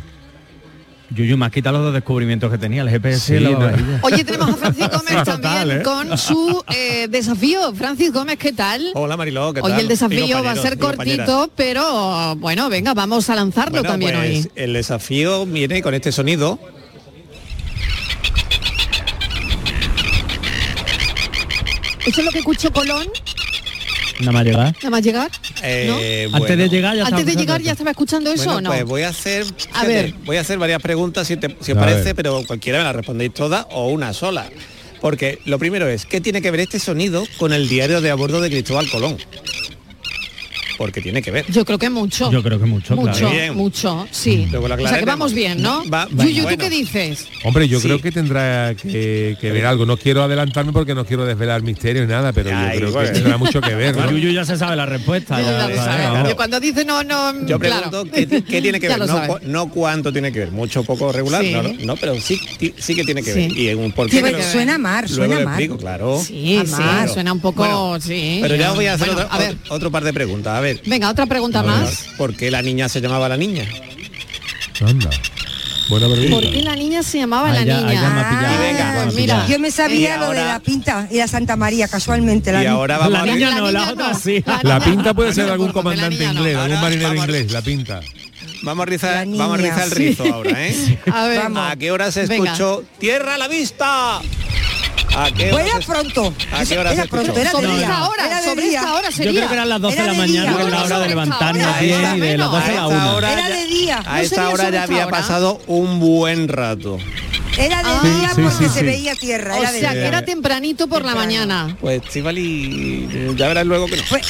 Yuyu, 1.14 1.36
me 1.36 1.46
has 1.46 1.52
quitado 1.52 1.76
los 1.78 1.84
dos 1.86 1.94
descubrimientos 1.94 2.50
que 2.50 2.58
tenía, 2.58 2.82
el 2.82 2.88
GPS 2.90 3.18
Sí, 3.20 3.34
y 3.34 3.40
la 3.40 3.50
no. 3.50 3.70
Oye, 4.02 4.24
tenemos 4.24 4.50
a 4.50 4.56
Francis 4.56 4.88
Gómez 4.92 5.24
Total, 5.24 5.24
también 5.42 5.80
¿eh? 5.80 5.82
con 5.82 6.18
su 6.18 6.64
eh, 6.74 7.06
desafío. 7.08 7.74
Francis 7.74 8.12
Gómez, 8.12 8.38
¿qué 8.38 8.52
tal? 8.52 8.90
Hola 8.94 9.16
Mariló, 9.16 9.52
¿qué 9.52 9.60
Hoy 9.60 9.70
tal? 9.70 9.80
el 9.80 9.86
Y 9.86 9.88
desafío 9.88 10.42
va 10.42 10.52
a 10.52 10.56
ser 10.56 10.78
cortito, 10.78 11.50
pero 11.56 12.36
bueno, 12.36 12.68
venga, 12.68 12.94
vamos 12.94 13.28
a 13.30 13.34
lanzarlo 13.34 13.72
Bueno, 13.72 13.88
también 13.90 14.12
pues, 14.14 14.46
hoy. 14.46 14.50
El 14.56 14.72
desafío 14.72 15.44
viene 15.46 15.82
con 15.82 15.94
este 15.94 16.12
sonido. 16.12 16.58
¿Eso 22.06 22.20
es 22.20 22.24
lo 22.26 22.32
que 22.32 22.38
escuchó 22.40 22.72
Colón? 22.72 23.06
Nada 24.20 24.32
más 24.32 24.44
llegar. 24.44 24.74
Nada 24.76 24.90
más 24.90 25.02
llegar. 25.02 25.30
Eh, 25.62 26.28
Antes 26.32 26.58
de 26.58 26.68
llegar 26.68 26.96
ya 26.96 27.02
Antes 27.06 27.20
estaba 27.20 27.22
de 27.22 27.36
llegar 27.36 27.60
escuchando 27.60 27.64
ya 27.64 27.72
estaba 27.72 27.90
escuchando 27.90 28.32
eso 28.32 28.44
Bueno, 28.44 28.58
o 28.58 28.60
no. 28.60 28.70
pues 28.70 28.84
voy 28.84 29.02
a 29.02 29.08
hacer, 29.08 29.44
A 29.72 29.84
ver. 29.84 30.14
voy 30.24 30.36
a 30.36 30.40
hacer 30.42 30.58
varias 30.58 30.80
preguntas 30.82 31.26
si, 31.26 31.36
te- 31.36 31.56
si 31.60 31.72
os 31.72 31.78
A 31.78 31.80
parece, 31.80 32.04
ver. 32.04 32.14
pero 32.14 32.42
cualquiera 32.46 32.78
me 32.78 32.84
la 32.84 32.92
respondéis 32.92 33.32
todas 33.34 33.66
o 33.70 33.88
una 33.88 34.12
sola. 34.12 34.48
Porque 35.00 35.40
lo 35.46 35.58
primero 35.58 35.88
es, 35.88 36.06
¿qué 36.06 36.20
tiene 36.20 36.40
que 36.40 36.50
ver 36.52 36.60
este 36.60 36.78
sonido 36.78 37.24
con 37.36 37.52
el 37.52 37.68
diario 37.68 38.00
de 38.00 38.10
a 38.10 38.14
bordo 38.14 38.40
de 38.40 38.50
Cristóbal 38.50 38.88
Colón? 38.88 39.16
Porque 40.78 41.00
tiene 41.00 41.22
que 41.22 41.30
ver. 41.30 41.44
Yo 41.50 41.64
creo 41.64 41.78
que 41.78 41.90
mucho. 41.90 42.30
Yo 42.30 42.42
creo 42.42 42.58
que 42.58 42.66
mucho, 42.66 42.96
Mucho, 42.96 43.12
claro. 43.12 43.30
Bien. 43.30 43.54
mucho, 43.54 44.06
sí. 44.10 44.46
Luego 44.50 44.68
la 44.68 44.74
o 44.76 44.78
sea 44.88 44.98
que 44.98 45.04
vamos 45.04 45.32
bien, 45.32 45.62
¿no? 45.62 45.82
Va- 45.88 46.08
Yuyu, 46.10 46.42
bueno. 46.42 46.56
¿tú 46.58 46.64
qué 46.64 46.70
dices? 46.70 47.26
Hombre, 47.44 47.68
yo 47.68 47.78
Sí. 47.80 47.86
creo 47.88 48.00
que 48.00 48.12
tendrá 48.12 48.74
que, 48.74 49.36
que 49.40 49.50
ver 49.52 49.66
algo. 49.66 49.86
No 49.86 49.96
quiero 49.96 50.22
adelantarme 50.22 50.72
porque 50.72 50.94
no 50.94 51.04
quiero 51.04 51.24
desvelar 51.24 51.62
misterios 51.62 52.06
ni 52.06 52.12
nada, 52.12 52.32
pero 52.32 52.50
yo 52.50 52.56
creo 52.78 52.92
bueno. 52.92 53.08
que 53.08 53.14
tendrá 53.14 53.36
mucho 53.36 53.60
que 53.60 53.74
ver. 53.74 53.96
¿no? 53.96 54.10
Yuyu 54.10 54.30
ya 54.32 54.44
se 54.44 54.56
sabe 54.56 54.76
la 54.76 54.86
respuesta. 54.86 55.40
Ya 55.40 55.46
ya 55.46 55.60
sabe. 55.60 55.76
sabemos. 55.76 56.28
Que 56.28 56.34
cuando 56.36 56.60
dice 56.60 56.84
no, 56.84 57.02
no, 57.04 57.46
Yo 57.46 57.58
claro. 57.58 57.90
pregunto 57.90 58.12
¿qué, 58.12 58.26
ti- 58.26 58.42
qué 58.42 58.62
tiene 58.62 58.80
que 58.80 58.88
ver, 58.88 58.98
no, 58.98 59.06
sabe. 59.06 59.28
cu- 59.28 59.38
no 59.44 59.68
cuánto 59.70 60.12
tiene 60.12 60.32
que 60.32 60.40
ver, 60.40 60.50
mucho 60.50 60.82
poco 60.84 61.12
regular, 61.12 61.42
Sí. 61.42 61.52
no, 61.52 61.62
no, 61.84 61.96
pero 61.96 62.18
sí, 62.20 62.40
sí 62.78 62.94
que 62.94 63.04
tiene 63.04 63.22
que 63.22 63.32
ver. 63.32 63.50
Sí. 63.50 63.58
Y 63.60 63.68
en 63.68 63.92
que 63.92 64.22
ver. 64.22 64.42
Suena 64.42 64.78
mar, 64.78 65.08
suena 65.08 65.34
mar. 65.36 65.42
explico, 65.44 65.76
claro. 65.76 66.20
Sí, 66.24 66.58
sí, 66.64 66.72
Claro. 66.74 67.12
suena 67.12 67.32
un 67.32 67.40
poco. 67.40 67.98
Pero 68.42 68.54
ya 68.56 68.70
os 68.70 68.76
voy 68.76 68.86
a 68.86 68.94
hacer 68.94 69.10
otro 69.68 69.90
par 69.90 70.04
de 70.04 70.12
preguntas. 70.12 70.56
A 70.56 70.60
ver, 70.60 70.71
venga, 70.86 71.10
otra 71.10 71.26
pregunta 71.26 71.62
más. 71.62 72.06
¿por 72.16 72.34
qué 72.36 72.50
la 72.50 72.62
niña 72.62 72.88
se 72.88 73.00
llamaba 73.00 73.28
la 73.28 73.36
niña? 73.36 73.66
Anda. 74.86 75.10
Buena 75.88 76.06
pregunta. 76.08 76.34
¿Por 76.34 76.50
qué 76.50 76.62
la 76.62 76.74
niña 76.76 77.02
se 77.02 77.18
llamaba 77.18 77.52
la 77.52 77.60
niña? 77.64 77.82
venga, 77.82 79.00
Pues 79.04 79.14
mira, 79.14 79.46
Yo 79.48 79.58
me 79.58 79.70
sabía 79.70 80.16
lo 80.16 80.30
de 80.30 80.44
la 80.44 80.60
pinta 80.60 81.08
y 81.10 81.16
la 81.18 81.28
Santa 81.28 81.56
María, 81.56 81.88
casualmente. 81.88 82.52
La 82.52 82.62
Y 82.62 82.66
ahora 82.66 82.98
vamos 82.98 83.12
La 83.12 83.20
a 83.20 83.24
ver. 83.24 83.34
niña 83.34 83.50
La 83.50 83.56
no, 83.56 83.70
la 83.70 83.80
niña 83.80 83.92
otra 83.92 84.08
no. 84.10 84.18
sí. 84.18 84.42
La 84.46 84.60
La 84.62 84.78
niña- 84.78 84.84
pinta 84.90 85.14
puede 85.14 85.32
ser 85.34 85.50
algún 85.50 85.72
comandante 85.72 86.24
no. 86.24 86.32
inglés, 86.32 86.56
algún 86.56 86.80
marinero 86.80 87.08
vamos 87.10 87.24
inglés, 87.26 87.52
la 87.52 87.62
pinta. 87.62 88.00
Vamos 88.62 88.82
a 88.84 88.86
rizar, 88.86 89.26
vamos 89.26 89.58
a 89.58 89.62
rizar 89.62 89.82
el 89.84 89.90
sí. 89.90 89.94
rizo 89.98 90.24
ahora, 90.32 90.66
¿eh? 90.66 90.98
A 91.12 91.26
ver, 91.26 91.40
¿A 91.56 91.76
qué 91.76 91.90
hora 91.90 92.12
se 92.12 92.26
Venga. 92.26 92.44
escuchó 92.52 92.84
Tierra 92.98 93.34
a 93.34 93.38
la 93.38 93.48
vista? 93.48 94.20
¿A 95.14 95.30
qué 95.30 95.52
hora 95.52 95.64
era 95.66 95.78
pronto. 95.80 96.34
¿A 96.52 96.64
qué 96.64 96.78
hora 96.78 96.92
Era 96.92 97.04
pronto, 97.06 97.32
era 97.32 97.44
de 97.44 97.50
sobre 97.50 97.66
día. 97.68 97.80
esta 97.82 98.08
hora, 98.08 98.26
Era 98.26 98.40
de 98.40 98.48
sobre 98.48 98.62
día. 98.64 98.78
esta 98.80 98.94
hora 98.94 99.10
Yo 99.10 99.16
sería. 99.16 99.32
creo 99.32 99.48
que 99.48 99.54
eran 99.54 99.68
las 99.68 99.80
12 99.80 99.96
de 99.96 100.06
la 100.06 100.12
de 100.12 100.18
mañana, 100.18 100.56
que 100.56 100.62
es 100.62 100.68
la 100.70 100.82
hora 100.84 100.98
de 101.00 101.08
levantarnos 101.08 101.80
bien 101.80 102.16
y 102.16 102.20
de 102.20 102.38
las 102.38 102.50
12 102.50 102.64
a 102.64 102.66
la 102.68 102.72
esta 102.72 102.86
1. 102.88 103.14
hora 103.16 103.32
Era 103.32 103.48
de 103.48 103.66
día. 103.66 103.98
A 104.06 104.16
¿No 104.16 104.16
esta 104.22 104.48
hora 104.48 104.70
ya 104.70 104.82
había 104.84 105.08
pasado 105.08 105.60
un 105.66 106.00
buen 106.00 106.48
rato. 106.48 106.98
Era 107.58 107.82
de 107.82 107.88
Ah. 107.90 108.00
día 108.02 108.28
Sí, 108.34 108.40
porque 108.42 108.64
sí, 108.68 108.72
se 108.72 108.80
sí. 108.80 108.86
veía 108.86 109.14
tierra. 109.14 109.54
O 109.56 109.58
Era 109.60 109.72
de 109.72 109.80
sea, 109.80 109.90
que 109.90 109.98
día. 109.98 110.08
era 110.08 110.24
tempranito 110.24 110.86
por 110.88 111.04
la 111.04 111.14
mañana. 111.14 111.76
Pues 111.80 112.02
Estivali, 112.02 113.34
ya 113.36 113.48
verás 113.48 113.66
luego 113.66 113.86
que 113.88 113.96
no. 113.98 114.02
Pues, 114.08 114.22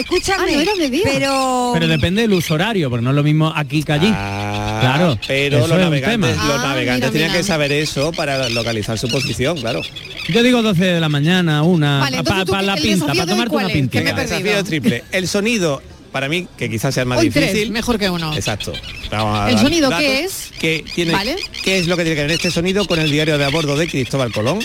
escúchame, 0.00 0.54
Ah, 0.56 0.64
no 0.64 0.76
de 0.76 1.00
pero... 1.04 1.70
Pero 1.74 1.88
depende 1.88 2.22
del 2.22 2.32
uso 2.32 2.54
horario, 2.54 2.88
porque 2.90 3.02
no 3.04 3.10
es 3.10 3.16
lo 3.16 3.22
mismo 3.22 3.52
aquí 3.54 3.82
que 3.82 3.92
allí. 3.92 4.10
Ah, 4.12 4.78
Claro, 4.80 5.18
pero 5.26 5.66
los 5.66 5.78
navegantes, 5.78 6.36
los 6.36 6.38
Ah, 6.60 6.68
navegantes 6.68 7.00
mira, 7.00 7.10
tenían 7.12 7.30
mira. 7.30 7.40
que 7.40 7.46
saber 7.46 7.72
eso 7.72 8.12
para 8.12 8.48
localizar 8.50 8.98
su 8.98 9.08
posición, 9.08 9.58
claro. 9.58 9.80
Yo 10.28 10.42
digo 10.42 10.62
12 10.62 10.84
de 10.84 11.00
la 11.00 11.08
mañana, 11.08 11.62
una, 11.62 12.00
Vale, 12.00 12.22
para 12.22 12.62
la 12.62 12.76
pinta, 12.76 13.06
para 13.06 13.26
tomarte 13.26 13.54
una 13.56 13.68
pinta. 13.68 14.02
Que 14.02 14.12
me 14.12 14.20
desafío 14.22 14.62
triple. 14.64 15.04
El 15.12 15.26
sonido, 15.28 15.82
para 16.12 16.28
mí, 16.28 16.46
que 16.58 16.68
quizás 16.70 16.94
sea 16.94 17.02
el 17.04 17.08
más 17.08 17.18
Hoy 17.20 17.30
tres, 17.30 17.52
difícil. 17.52 17.72
mejor 17.72 17.98
que 17.98 18.10
uno. 18.10 18.34
Exacto. 18.34 18.72
Vamos 19.10 19.38
a 19.38 19.50
¿El 19.50 19.58
sonido 19.58 19.90
qué 19.98 20.24
es? 20.24 20.50
¿Qué, 20.58 20.84
tiene, 20.94 21.12
Vale. 21.12 21.36
¿Qué 21.64 21.78
es 21.78 21.86
lo 21.86 21.96
que 21.96 22.02
tiene 22.04 22.16
que 22.16 22.22
ver 22.22 22.30
este 22.32 22.50
sonido 22.50 22.86
con 22.86 22.98
el 22.98 23.10
diario 23.10 23.38
de 23.38 23.44
a 23.44 23.48
bordo 23.48 23.76
de 23.76 23.86
Cristóbal 23.88 24.32
Colón? 24.32 24.58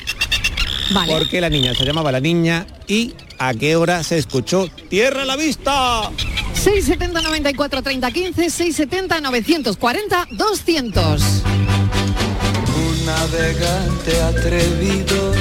Vale. 0.93 1.13
¿Por 1.13 1.29
qué 1.29 1.41
la 1.41 1.49
niña 1.49 1.73
se 1.73 1.85
llamaba 1.85 2.11
la 2.11 2.19
niña? 2.19 2.65
¿Y 2.87 3.13
a 3.39 3.53
qué 3.53 3.75
hora 3.75 4.03
se 4.03 4.17
escuchó 4.17 4.67
Tierra 4.89 5.23
a 5.23 5.25
la 5.25 5.35
vista? 5.35 6.11
670 6.53 7.21
94 7.21 7.81
30 7.81 8.11
15 8.11 8.49
670 8.49 9.21
940 9.21 10.27
200 10.31 11.21
Un 12.75 13.05
navegante 13.05 14.21
atrevido 14.21 15.33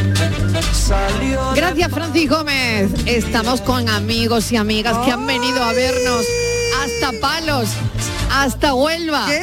salió. 0.73 1.41
Gracias 1.55 1.91
Francis 1.93 2.29
Gómez. 2.31 2.91
Estamos 3.07 3.61
con 3.61 3.89
amigos 3.89 4.51
y 4.53 4.57
amigas 4.57 4.97
que 5.05 5.11
han 5.11 5.27
venido 5.27 5.63
a 5.63 5.73
vernos 5.73 6.25
hasta 6.83 7.13
Palos, 7.21 7.69
hasta 8.31 8.75
Huelva. 8.75 9.27
¡Qué 9.27 9.41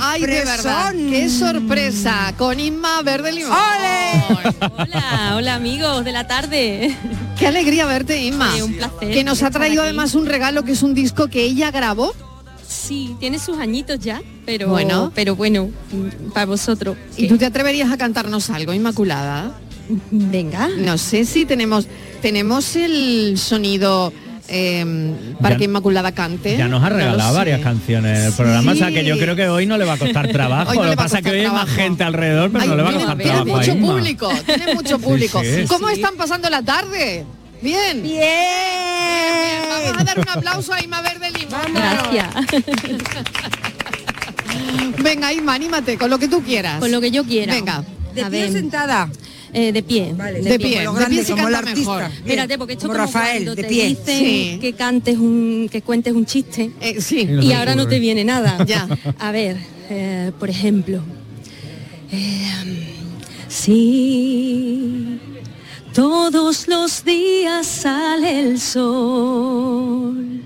Ay, 0.00 0.20
de 0.22 0.26
verdad, 0.44 0.86
sorpresón! 0.92 1.10
qué 1.10 1.28
sorpresa. 1.30 2.34
Con 2.36 2.58
Inma 2.60 3.02
Verde 3.02 3.32
Limón. 3.32 3.52
Hola, 4.76 5.34
hola 5.36 5.54
amigos 5.54 6.04
de 6.04 6.12
la 6.12 6.26
tarde. 6.26 6.94
Qué 7.38 7.46
alegría 7.46 7.86
verte, 7.86 8.20
Inma. 8.22 8.52
Sí, 8.54 8.62
un 8.62 8.74
placer 8.74 9.10
Que 9.12 9.24
nos 9.24 9.42
ha 9.42 9.50
traído 9.50 9.82
además 9.82 10.14
un 10.14 10.26
regalo 10.26 10.64
que 10.64 10.72
es 10.72 10.82
un 10.82 10.94
disco 10.94 11.28
que 11.28 11.42
ella 11.42 11.70
grabó. 11.70 12.14
Sí, 12.66 13.14
tiene 13.20 13.38
sus 13.38 13.58
añitos 13.58 14.00
ya, 14.00 14.20
pero 14.44 14.68
Bueno. 14.68 15.12
pero 15.14 15.36
bueno, 15.36 15.70
para 16.32 16.46
vosotros. 16.46 16.96
¿Y 17.16 17.28
tú 17.28 17.38
te 17.38 17.46
atreverías 17.46 17.90
a 17.92 17.96
cantarnos 17.96 18.50
algo, 18.50 18.72
Inmaculada? 18.72 19.52
Venga. 20.10 20.68
No 20.76 20.98
sé 20.98 21.24
si 21.24 21.44
tenemos 21.44 21.86
tenemos 22.22 22.74
el 22.74 23.38
sonido 23.38 24.12
eh, 24.48 25.12
para 25.40 25.54
Ya- 25.54 25.58
que 25.58 25.64
Inmaculada 25.64 26.12
cante. 26.12 26.56
Ya 26.56 26.68
nos 26.68 26.82
ha 26.84 26.88
regalado 26.90 27.30
sé. 27.30 27.36
varias 27.36 27.60
canciones 27.60 28.18
en 28.18 28.24
el 28.26 28.32
programa, 28.32 28.72
o 28.72 28.74
sea 28.74 28.90
que 28.90 29.04
yo 29.04 29.14
Sí. 29.14 29.20
creo 29.20 29.36
que 29.36 29.48
hoy 29.48 29.66
no 29.66 29.78
le 29.78 29.84
va 29.84 29.94
a 29.94 29.98
costar 29.98 30.28
trabajo. 30.32 30.74
No 30.74 30.84
Lo 30.84 30.90
que 30.90 30.96
pasa 30.96 31.18
es 31.18 31.24
que 31.24 31.30
hoy 31.30 31.38
hay 31.40 31.46
más 31.46 31.64
trabajo. 31.66 31.76
gente 31.76 32.04
alrededor, 32.04 32.50
pero 32.50 32.62
Ay, 32.62 32.68
no 32.68 32.76
le 32.76 32.82
va 32.82 32.88
a 32.88 32.92
tiene- 32.92 33.04
costar 33.06 33.16
tiene 33.24 33.32
trabajo. 33.44 33.56
a 33.56 33.74
mucho 33.74 33.86
público, 33.86 34.32
tiene 34.46 34.74
mucho 34.74 34.98
público. 34.98 35.40
sí. 35.42 35.64
¿Cómo 35.68 35.88
Sí. 35.88 35.94
están 35.94 36.16
pasando 36.16 36.50
la 36.50 36.62
tarde? 36.62 37.24
Bien. 37.62 38.02
Bien. 38.02 38.18
bien. 38.18 39.62
Vamos 39.86 40.00
a 40.00 40.04
dar 40.04 40.18
un 40.18 40.28
aplauso 40.28 40.72
a 40.74 40.82
Inma 40.84 41.00
Verde 41.00 41.30
Limón. 41.30 41.72
Gracias. 41.74 42.26
Venga, 45.02 45.32
Inma, 45.32 45.54
anímate 45.54 45.96
con 45.98 46.10
lo 46.10 46.18
que 46.18 46.28
tú 46.28 46.42
quieras. 46.42 46.78
Con 46.80 46.90
lo 46.92 47.00
que 47.00 47.10
yo 47.10 47.24
quiera. 47.24 47.54
Venga. 47.54 47.82
¿De 48.14 48.24
pie 48.26 48.52
sentada? 48.52 49.08
Eh, 49.56 49.70
de 49.72 49.82
pie. 49.84 50.12
Vale, 50.16 50.40
De 50.42 50.58
pie, 50.58 50.80
de 50.80 50.84
grande, 50.84 51.06
pie 51.08 51.24
se 51.24 51.32
como 51.32 51.46
el 51.48 51.54
canta 51.54 51.70
artista. 51.70 51.92
mejor. 51.92 52.08
Bien, 52.10 52.22
Espérate, 52.26 52.58
porque 52.58 52.72
esto 52.72 52.88
como 52.88 52.94
como 52.98 53.06
Rafael, 53.06 53.36
cuando 53.44 53.54
de 53.54 53.62
te 53.62 53.68
pie. 53.68 53.86
dicen 53.88 54.18
Sí. 54.18 54.58
que 54.60 54.72
cantes 54.72 55.16
un, 55.18 55.68
que 55.70 55.80
cuentes 55.82 56.12
un 56.12 56.26
chiste 56.26 56.72
Eh, 56.80 57.00
sí. 57.00 57.20
Y 57.20 57.24
no 57.26 57.40
y 57.42 57.46
se 57.48 57.54
ahora 57.54 57.74
no 57.76 57.86
te 57.86 57.98
viene 58.00 58.24
nada. 58.24 58.64
Ya. 58.66 58.88
A 59.18 59.30
ver, 59.30 59.56
eh, 59.90 60.32
por 60.40 60.50
ejemplo, 60.50 61.02
eh, 62.10 62.50
sí, 63.48 65.20
todos 65.92 66.66
los 66.68 67.04
días 67.04 67.64
sale 67.66 68.40
el 68.40 68.58
sol, 68.60 70.40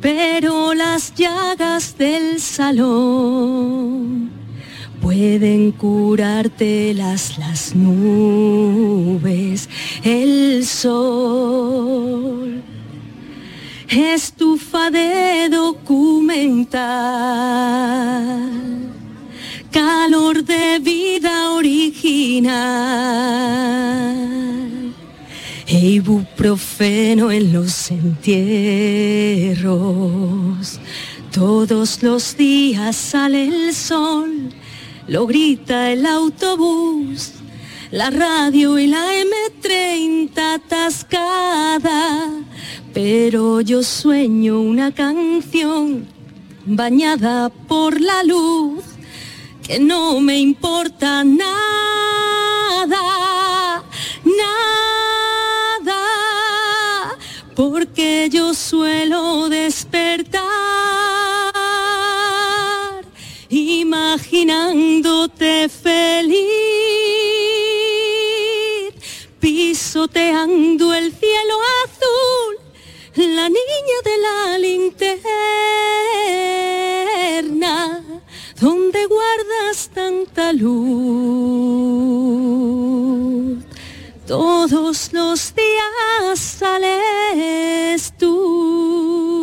pero 0.00 0.74
las 0.74 1.14
llagas 1.14 1.96
del 1.96 2.40
salón 2.40 4.30
pueden 5.00 5.72
curarte 5.72 6.94
las, 6.94 7.38
las 7.38 7.74
nubes, 7.74 9.68
el 10.04 10.64
sol 10.66 12.62
estufa 13.88 14.90
de 14.90 15.48
documental, 15.48 16.82
calor 19.70 20.44
de 20.44 20.78
vida 20.80 21.52
original, 21.52 22.54
e 25.66 25.78
ibuprofeno 25.78 27.30
en 27.30 27.52
los 27.52 27.90
entierros. 27.90 29.68
Todos 31.32 32.02
los 32.02 32.36
días 32.36 32.96
sale 32.96 33.46
el 33.48 33.74
sol, 33.74 34.52
lo 35.08 35.26
grita 35.26 35.90
el 35.90 36.04
autobús, 36.04 37.32
la 37.90 38.10
radio 38.10 38.78
y 38.78 38.86
la 38.86 39.06
M30 39.14 40.38
atascada, 40.56 42.30
pero 42.92 43.62
yo 43.62 43.82
sueño 43.82 44.60
una 44.60 44.92
canción 44.92 46.06
bañada 46.66 47.48
por 47.48 48.00
la 48.02 48.22
luz 48.22 48.84
que 49.66 49.78
no 49.78 50.20
me 50.20 50.38
importa 50.38 51.24
nada, 51.24 51.42
nada, 55.84 56.02
porque 57.56 58.28
yo 58.30 58.52
suelo 58.52 59.48
despertar 59.48 60.37
imaginándote 64.18 65.68
feliz, 65.68 66.38
pisoteando 69.38 70.92
el 70.92 71.12
cielo 71.12 71.54
azul, 71.84 72.56
la 73.14 73.48
niña 73.48 74.02
de 74.04 74.18
la 74.26 74.58
linterna, 74.58 75.34
donde 78.60 79.06
guardas 79.06 79.88
tanta 79.94 80.52
luz. 80.52 80.78
Todos 84.26 85.12
los 85.12 85.54
días 85.54 86.38
sales 86.38 88.12
tú. 88.18 89.37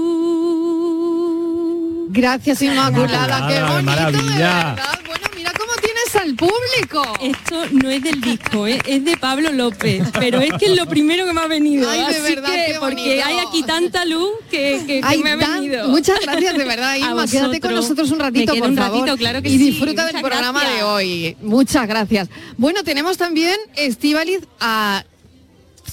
Gracias, 2.16 2.62
Inmaculada. 2.62 3.48
Qué 3.48 3.62
bonito, 3.62 3.84
maravilla. 3.84 4.22
de 4.22 4.38
verdad. 4.38 5.00
Bueno, 5.06 5.26
mira 5.36 5.52
cómo 5.58 5.72
tiene 5.82 6.00
esa 6.08 6.20
al 6.22 6.36
público. 6.36 7.04
Esto 7.22 7.66
no 7.72 7.90
es 7.90 8.02
del 8.02 8.22
disco, 8.22 8.68
¿eh? 8.68 8.80
es 8.86 9.04
de 9.04 9.18
Pablo 9.18 9.52
López, 9.52 10.04
pero 10.14 10.40
es 10.40 10.54
que 10.54 10.66
es 10.68 10.76
lo 10.78 10.86
primero 10.88 11.26
que 11.26 11.34
me 11.34 11.42
ha 11.42 11.48
venido. 11.48 11.90
Ay, 11.90 12.00
de 12.00 12.06
así 12.06 12.22
verdad, 12.36 12.50
que, 12.50 12.66
qué 12.74 12.78
porque 12.80 13.22
hay 13.22 13.38
aquí 13.40 13.64
tanta 13.64 14.06
luz 14.06 14.30
que, 14.50 14.82
que- 14.88 15.02
que 15.02 15.02
Ay, 15.04 15.20
me 15.24 15.32
ha 15.32 15.36
venido. 15.36 15.88
muchas 15.90 16.20
gracias, 16.22 16.58
de 16.58 16.64
verdad, 16.64 16.90
A 16.92 16.98
Irma. 16.98 17.28
Quédate 17.28 17.60
con 17.60 17.76
nosotros 17.76 18.10
un 18.12 18.20
ratito, 18.20 18.56
por 18.56 18.70
un 18.70 18.78
favor. 18.78 19.00
ratito, 19.02 19.18
claro 19.18 19.42
que 19.42 19.50
y 19.50 19.58
sí. 19.58 19.72
disfruta 19.72 20.06
del 20.06 20.22
programa 20.22 20.60
gracias. 20.62 20.78
de 20.80 20.84
hoy. 20.84 21.38
Muchas 21.42 21.88
gracias. 21.88 22.30
Bueno, 22.58 22.84
tenemos 22.84 23.18
también, 23.18 23.56
Estivaliz, 23.76 24.40
a 24.60 25.04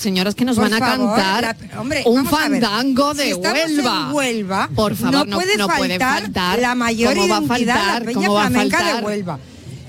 señoras 0.02 0.34
que 0.34 0.44
nos 0.44 0.56
Por 0.56 0.68
van 0.70 0.74
a 0.82 0.86
cantar 0.86 1.56
la- 1.72 1.80
hombre, 1.80 2.02
un 2.06 2.26
fandango 2.26 3.12
si 3.14 3.18
de 3.18 3.30
en 3.30 3.40
Huelva. 3.40 4.12
Huelva, 4.12 4.70
Por 4.74 4.94
favor, 4.96 5.12
no, 5.14 5.24
no 5.24 5.36
puede 5.36 5.56
no 5.56 5.66
puede 5.68 5.98
faltar 5.98 6.22
faltar 6.24 6.58
la 6.58 6.74
mayor 6.74 7.14
¿Cómo 7.14 7.28
va 7.28 7.36
a 7.36 7.40
la 7.40 7.46
faltar? 7.46 8.04
Peña 8.04 8.14
¿Cómo 8.14 8.32
va 8.34 8.44
a 8.46 8.48
Flamenca 8.50 8.78
de 8.78 8.84
faltar? 8.84 9.04
Huelva. 9.04 9.38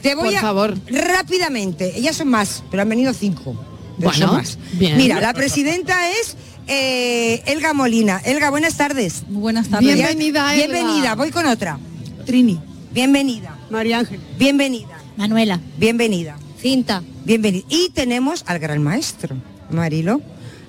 Te 0.02 0.16
voy 0.16 0.26
Por 0.30 0.38
a 0.38 0.42
favor. 0.42 0.78
rápidamente, 0.90 1.98
ellas 1.98 2.16
son 2.16 2.28
más, 2.30 2.64
pero 2.70 2.84
han 2.84 2.90
venido 2.90 3.14
cinco. 3.14 3.56
Bueno, 3.98 4.34
más. 4.34 4.58
bien. 4.74 4.98
Mira, 4.98 5.22
la 5.22 5.34
presidenta 5.34 6.10
es 6.10 6.36
eh, 6.68 7.42
Elga 7.46 7.74
Molina. 7.74 8.20
Elga, 8.26 8.50
buenas 8.50 8.76
tardes. 8.76 9.24
Buenas 9.30 9.70
tardes. 9.70 9.94
Bienvenida, 9.96 10.54
Elga. 10.56 10.68
Bienvenida, 10.68 11.16
voy 11.16 11.32
con 11.32 11.46
otra. 11.46 11.78
Trini. 12.26 12.60
Bienvenida. 12.92 13.58
María 13.70 14.00
Ángel. 14.00 14.20
Bienvenida. 14.38 14.98
Manuela. 15.16 15.60
Bienvenida. 15.78 16.38
Cinta. 16.62 17.02
Bienvenida. 17.24 17.66
Y 17.70 17.90
tenemos 17.90 18.44
al 18.48 18.60
gran 18.60 18.82
maestro, 18.84 19.36
Marilo, 19.74 20.22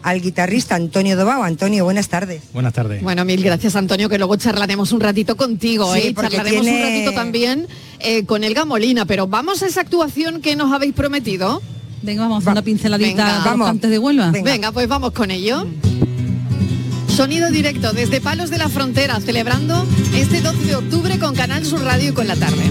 al 0.02 0.20
guitarrista 0.20 0.74
Antonio 0.74 1.16
Dobao. 1.16 1.42
Antonio, 1.42 1.84
buenas 1.84 2.08
tardes. 2.08 2.42
Buenas 2.52 2.72
tardes. 2.74 3.02
Bueno, 3.02 3.24
mil 3.24 3.42
gracias 3.42 3.76
Antonio, 3.76 4.08
que 4.08 4.18
luego 4.18 4.36
charlaremos 4.36 4.92
un 4.92 5.00
ratito 5.00 5.36
contigo, 5.36 5.92
Sí, 5.94 6.00
¿eh? 6.08 6.12
porque 6.14 6.36
charlaremos 6.36 6.66
un 6.66 6.80
ratito 6.82 7.12
también 7.12 7.66
eh, 8.00 8.24
con 8.24 8.44
Elga 8.44 8.64
Molina, 8.64 9.04
pero 9.06 9.26
vamos 9.26 9.62
a 9.62 9.66
esa 9.66 9.80
actuación 9.82 10.40
que 10.42 10.56
nos 10.56 10.72
habéis 10.72 10.92
prometido. 10.94 11.62
Venga, 12.02 12.22
vamos 12.22 12.36
a 12.36 12.38
hacer 12.40 12.52
una 12.52 12.62
pinceladita 12.62 13.08
Venga. 13.08 13.32
a 13.32 13.36
los 13.36 13.44
Vamos. 13.46 13.66
cantes 13.66 13.90
de 13.90 13.98
Huelva. 13.98 14.30
Venga. 14.30 14.72
pues 14.72 14.86
vamos 14.88 15.12
con 15.12 15.30
ello. 15.30 15.66
Sonido 17.08 17.48
directo 17.50 17.92
desde 17.92 18.20
Palos 18.20 18.50
de 18.50 18.58
la 18.58 18.68
Frontera, 18.68 19.20
celebrando 19.20 19.86
este 20.14 20.40
12 20.40 20.64
de 20.64 20.74
octubre 20.76 21.18
con 21.18 21.34
Canal 21.34 21.64
Sur 21.64 21.80
Radio 21.82 22.10
y 22.10 22.12
con 22.12 22.26
la 22.26 22.34
tarde. 22.36 22.62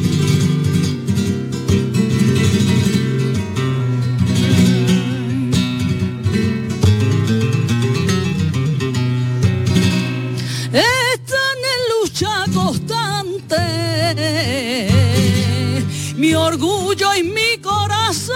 Mi 17.22 17.57
corazón. 17.61 18.34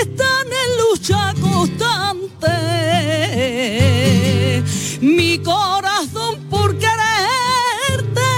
Están 0.00 0.46
en 0.62 0.68
lucha 0.82 1.32
constante, 1.40 2.50
mi 5.00 5.38
corazón 5.38 6.40
por 6.50 6.76
quererte, 6.78 8.30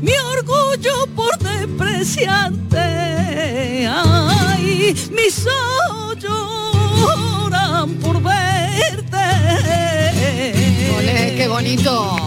mi 0.00 0.12
orgullo 0.36 1.06
por 1.16 1.36
despreciarte. 1.38 3.88
Ay, 3.88 4.94
mis 5.10 5.46
ojos 5.46 6.16
lloran 6.20 7.94
por 7.96 8.22
verte. 8.22 9.26
Qué 11.36 11.48
bonito. 11.48 12.21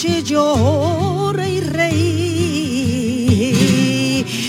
Anoche 0.00 0.22
lloré 0.22 1.50
y 1.50 1.60
reí. 1.60 3.44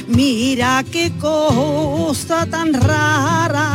Mira 0.07 0.85
qué 0.89 1.11
cosa 1.19 2.45
tan 2.45 2.73
rara. 2.73 3.67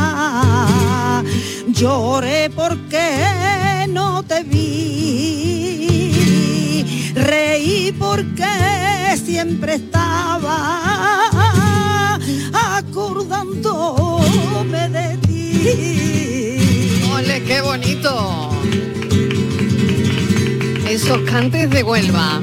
Lloré 1.67 2.49
porque 2.49 3.85
no 3.89 4.23
te 4.23 4.41
vi. 4.41 4.73
Reí 7.13 7.91
porque 7.91 8.47
siempre 9.23 9.75
estaba 9.75 10.57
acordándome 12.75 14.89
de 14.89 15.17
ti. 15.27 17.03
Ole, 17.13 17.43
qué 17.43 17.61
bonito. 17.61 18.56
Esos 20.97 21.21
cantes 21.29 21.69
de 21.69 21.83
Huelva. 21.83 22.41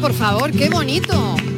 Por 0.00 0.14
favor, 0.14 0.50
qué 0.50 0.70
bonito. 0.70 1.49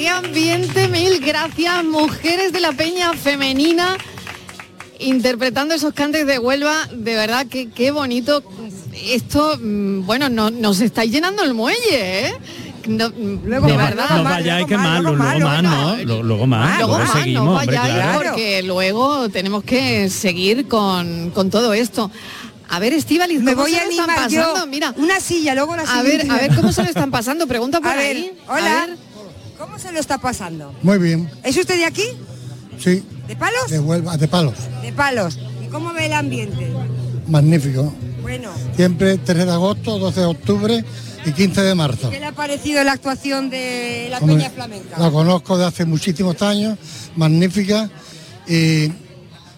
Qué 0.00 0.08
ambiente, 0.08 0.88
mil 0.88 1.20
gracias, 1.20 1.84
mujeres 1.84 2.54
de 2.54 2.60
la 2.60 2.72
peña 2.72 3.12
femenina, 3.12 3.98
interpretando 4.98 5.74
esos 5.74 5.92
cantes 5.92 6.26
de 6.26 6.38
Huelva, 6.38 6.86
de 6.90 7.14
verdad, 7.16 7.46
que 7.46 7.68
qué 7.68 7.90
bonito. 7.90 8.42
Esto, 8.94 9.58
mm, 9.60 10.06
bueno, 10.06 10.30
no, 10.30 10.50
nos 10.50 10.80
estáis 10.80 11.12
llenando 11.12 11.42
el 11.42 11.52
muelle, 11.52 12.28
¿eh? 12.28 12.32
no, 12.88 13.10
Luego 13.44 13.66
de 13.66 13.74
más, 13.74 13.88
verdad. 13.90 14.16
No 14.16 14.24
vayáis 14.24 14.66
que 14.66 14.78
más, 14.78 15.02
luego, 15.02 15.18
más, 15.18 15.62
¿no? 15.62 15.96
Luego, 15.96 16.22
luego 16.22 16.46
más, 16.46 16.78
Luego 16.78 16.96
luego 16.96 17.04
más, 17.12 17.22
seguimos, 17.22 17.44
no 17.44 17.50
hombre, 17.58 17.66
claro. 17.76 18.12
porque 18.30 18.62
luego 18.62 19.28
tenemos 19.28 19.64
que 19.64 20.08
seguir 20.08 20.66
con, 20.66 21.28
con 21.34 21.50
todo 21.50 21.74
esto. 21.74 22.10
A 22.70 22.78
ver, 22.78 22.94
Estivaliz, 22.94 23.42
Me 23.42 23.52
¿cómo 23.52 23.64
voy 23.64 23.72
se 23.72 23.80
a 23.80 23.84
lo 23.84 23.90
están 23.90 24.08
animar 24.10 24.30
yo. 24.30 24.40
pasando? 24.44 24.66
Mira, 24.66 24.94
Una 24.96 25.20
silla, 25.20 25.54
luego 25.54 25.76
la 25.76 25.82
a 25.82 26.02
ver, 26.02 26.30
a 26.30 26.36
ver 26.36 26.54
cómo 26.54 26.72
se 26.72 26.82
lo 26.84 26.88
están 26.88 27.10
pasando. 27.10 27.46
Pregunta 27.46 27.80
por 27.82 27.90
A 27.90 27.96
ver, 27.96 28.16
ahí. 28.16 28.30
hola. 28.48 28.82
A 28.82 28.86
ver. 28.86 29.09
¿Cómo 29.80 29.88
se 29.88 29.94
lo 29.94 30.00
está 30.00 30.18
pasando? 30.18 30.74
Muy 30.82 30.98
bien, 30.98 31.30
¿Es 31.42 31.56
usted 31.56 31.76
de 31.76 31.86
aquí? 31.86 32.04
sí, 32.78 33.02
¿De 33.26 33.34
palos? 33.34 33.70
de 33.70 33.78
Huelva, 33.78 34.18
de 34.18 34.28
palos. 34.28 34.54
De 34.82 34.92
palos. 34.92 35.38
¿Y 35.64 35.68
cómo 35.68 35.94
ve 35.94 36.04
el 36.04 36.12
ambiente? 36.12 36.70
Magnífico. 37.26 37.90
Bueno, 38.20 38.50
Siempre 38.76 39.16
3 39.16 39.46
de 39.46 39.50
agosto, 39.50 39.98
12 39.98 40.20
de 40.20 40.26
octubre 40.26 40.84
y 41.24 41.32
15 41.32 41.62
de 41.62 41.74
marzo. 41.74 42.10
¿qué 42.10 42.20
le 42.20 42.26
ha 42.26 42.32
parecido 42.32 42.84
la 42.84 42.92
actuación 42.92 43.48
de 43.48 44.08
la 44.10 44.20
Peña 44.20 44.50
Flamenca? 44.50 44.98
La 44.98 45.10
conozco 45.10 45.56
de 45.56 45.64
hace 45.64 45.86
muchísimos 45.86 46.42
años, 46.42 46.76
magnífica 47.16 47.88
y 48.46 48.92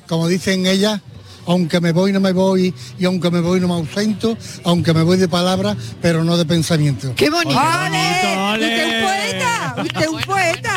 como 0.06 0.28
dicen 0.28 0.66
ellas, 0.66 1.00
aunque 1.46 1.80
me 1.80 1.92
voy 1.92 2.12
no 2.12 2.20
me 2.20 2.32
voy 2.32 2.74
y 2.98 3.04
aunque 3.04 3.30
me 3.30 3.40
voy 3.40 3.60
no 3.60 3.68
me 3.68 3.74
ausento, 3.74 4.36
aunque 4.64 4.92
me 4.92 5.02
voy 5.02 5.16
de 5.16 5.28
palabra, 5.28 5.76
pero 6.00 6.24
no 6.24 6.36
de 6.36 6.44
pensamiento. 6.44 7.14
¡Qué 7.14 7.30
bonito! 7.30 7.58
¡Ole! 7.58 8.52
¡Usted 8.52 8.78
es 8.78 8.86
un 8.86 9.02
poeta! 9.02 9.74
¡Usted 9.82 10.00
es 10.02 10.08
un 10.08 10.20
poeta! 10.22 10.71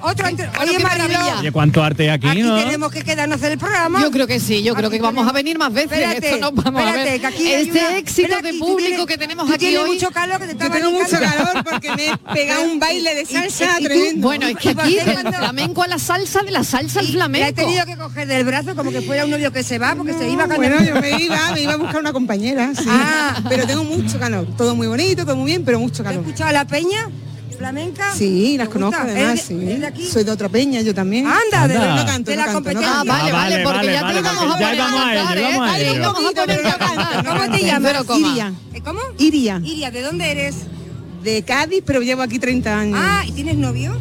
Otro 0.00 0.26
ante- 0.26 0.48
Oye, 0.60 0.76
qué 0.76 0.82
Mariló, 0.82 1.08
maravilla. 1.08 1.40
Oye, 1.40 1.52
cuánto 1.52 1.82
arte 1.82 2.10
aquí, 2.10 2.28
aquí 2.28 2.42
¿no? 2.42 2.56
tenemos 2.56 2.92
que 2.92 3.02
quedarnos 3.02 3.34
a 3.34 3.38
hacer 3.38 3.52
el 3.52 3.58
programa. 3.58 4.00
Yo 4.00 4.10
creo 4.10 4.26
que 4.26 4.40
sí, 4.40 4.62
yo 4.62 4.74
creo 4.74 4.90
que 4.90 5.00
vamos 5.00 5.26
a 5.28 5.32
venir 5.32 5.58
más 5.58 5.72
veces. 5.72 5.92
Espérate, 5.92 6.34
Esto 6.34 6.52
nos 6.52 6.64
vamos 6.64 6.82
a 6.82 6.86
espérate, 6.88 7.10
ver. 7.10 7.20
que 7.20 7.26
aquí 7.26 7.52
este 7.52 7.78
una- 7.80 7.96
éxito 7.98 8.28
de 8.28 8.48
aquí, 8.48 8.58
tú 8.58 8.66
público 8.66 8.88
tienes- 8.88 9.06
que 9.06 9.18
tenemos 9.18 9.50
aquí 9.50 9.76
hoy. 9.76 9.88
mucho 9.94 10.10
calor 10.10 10.38
que 10.38 10.46
te 10.46 10.52
está 10.52 10.66
Yo 10.66 10.72
tengo 10.72 10.90
mucho 10.92 11.18
calor 11.18 11.64
porque 11.70 11.90
me 11.96 12.06
he 12.08 12.16
pegado 12.34 12.62
un 12.64 12.78
baile 12.78 13.14
de 13.14 13.26
salsa 13.26 13.64
y- 13.78 13.82
y 13.82 13.84
tremendo. 13.86 14.26
Bueno, 14.28 14.46
es 14.48 14.56
que 14.56 14.68
aquí 14.70 14.94
del 14.96 15.34
flamenco 15.34 15.82
a 15.82 15.88
la 15.88 15.98
salsa, 15.98 16.42
de 16.42 16.50
la 16.50 16.64
salsa 16.64 17.00
al 17.00 17.06
Le 17.06 17.10
he 17.12 17.14
flamenco. 17.14 17.54
tenido 17.62 17.84
que 17.86 17.96
coger 17.96 18.28
del 18.28 18.44
brazo 18.44 18.74
como 18.76 18.90
que 18.90 19.02
fuera 19.02 19.24
un 19.24 19.30
novio 19.30 19.52
que 19.52 19.62
se 19.62 19.78
va 19.78 19.94
porque 19.94 20.12
se 20.12 20.28
iba 20.30 20.44
a 20.44 20.46
Bueno, 20.46 20.82
yo 20.84 20.94
me 21.00 21.10
iba, 21.20 21.50
me 21.52 21.60
iba 21.62 21.72
a 21.74 21.76
buscar 21.76 22.00
una 22.00 22.12
compañera, 22.12 22.72
sí. 22.74 22.84
Ah. 22.88 23.36
Pero 23.48 23.66
tengo 23.66 23.84
mucho 23.84 24.18
calor. 24.18 24.46
Todo 24.56 24.74
muy 24.74 24.86
bonito, 24.86 25.24
todo 25.24 25.36
muy 25.36 25.46
bien, 25.46 25.64
pero 25.64 25.78
mucho 25.78 26.02
¿Has 26.02 26.08
calor. 26.08 26.20
escuchado 26.24 26.50
a 26.50 26.52
la 26.52 26.66
peña 26.66 27.08
flamenca? 27.58 28.14
Sí, 28.14 28.56
las 28.56 28.68
¿Te 28.68 28.72
conozco 28.72 28.96
gusta? 29.02 29.12
además, 29.12 29.32
¿Eres 29.32 29.48
de- 29.48 29.74
sí. 29.74 29.80
de 29.80 29.86
aquí? 29.86 30.06
Soy 30.06 30.24
de 30.24 30.30
otra 30.30 30.48
peña, 30.48 30.80
yo 30.80 30.94
también. 30.94 31.26
Anda, 31.26 31.68
de, 31.68 31.76
Anda. 31.76 31.96
No 31.96 32.06
canto, 32.06 32.30
de 32.30 32.36
no 32.36 32.40
la 32.40 32.46
canto, 32.46 32.56
competencia. 32.62 32.90
Ah, 33.00 33.04
vale, 33.04 33.10
Ah, 33.10 33.32
vale, 33.32 33.32
vale, 33.32 33.64
porque 33.64 33.76
vale, 33.78 33.92
ya 33.92 34.02
vale, 34.02 34.14
te 34.14 34.22
vamos 34.22 34.42
a 34.42 34.58
poner 34.58 34.76
cantar, 34.78 35.16
¿eh? 35.16 35.98
vamos 36.00 36.24
a 36.24 36.34
poner 36.34 36.66
a 36.66 36.78
cantar. 36.78 37.24
¿Cómo 37.26 37.56
te 37.56 37.64
llamas? 37.64 38.04
Iria. 38.18 38.52
¿Eh, 38.74 38.80
¿Cómo? 38.82 39.00
Iria. 39.18 39.60
Iria, 39.64 39.90
¿de 39.90 40.02
dónde 40.02 40.30
eres? 40.30 40.54
De 41.22 41.42
Cádiz, 41.42 41.82
pero 41.84 42.00
llevo 42.00 42.22
aquí 42.22 42.38
30 42.38 42.78
años. 42.78 42.98
Ah, 43.02 43.24
¿y 43.26 43.32
tienes 43.32 43.56
novio? 43.56 43.98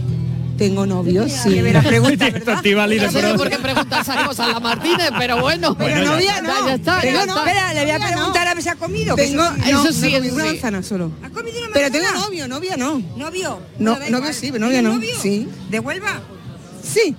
Tengo 0.57 0.85
novio, 0.87 1.27
sí. 1.29 1.61
la 1.61 1.81
pregunta, 1.83 2.29
¿verdad? 2.29 2.61
No 2.63 3.11
sé 3.11 3.33
por 3.37 3.49
qué 3.49 3.57
pregunta 3.57 4.01
esas 4.01 4.27
cosas 4.27 4.49
la 4.49 4.59
Martínez, 4.59 5.09
pero 5.17 5.39
bueno. 5.39 5.77
Pero 5.77 5.91
Bueno, 5.97 6.13
novia 6.13 6.41
no. 6.41 6.67
ya 6.67 6.73
está, 6.75 6.95
ya 6.95 7.01
Tengo 7.01 7.19
está. 7.19 7.33
no- 7.33 7.37
Espera, 7.39 7.73
le 7.73 7.81
voy 7.83 7.91
a 7.91 7.99
preguntar 8.07 8.47
a 8.47 8.53
ver 8.55 8.63
si 8.63 8.69
ha 8.69 8.75
comido. 8.75 9.15
Tengo, 9.15 9.43
eso 9.43 9.53
sí. 9.53 9.71
no, 9.71 9.81
Eso 9.83 9.93
sí, 9.93 10.11
no 10.11 10.17
comí 10.17 10.27
eso 10.27 10.35
una 10.35 10.43
sí. 10.45 10.49
manzana 10.51 10.83
solo. 10.83 11.11
¿Has 11.23 11.29
comido 11.29 11.59
una 11.59 11.69
Pero 11.73 11.91
tengo 11.91 12.11
novio, 12.11 12.47
novia 12.47 12.75
no. 12.77 13.01
¿Novio? 13.15 13.59
No, 13.77 13.97
novio 14.09 14.33
sí, 14.33 14.51
pero 14.51 14.65
novia 14.65 14.79
¿Tienes 14.79 14.83
no. 14.83 14.93
novio? 14.95 15.15
Sí. 15.21 15.47
¿De 15.69 15.79
Huelva? 15.79 16.21
Sí. 16.83 17.15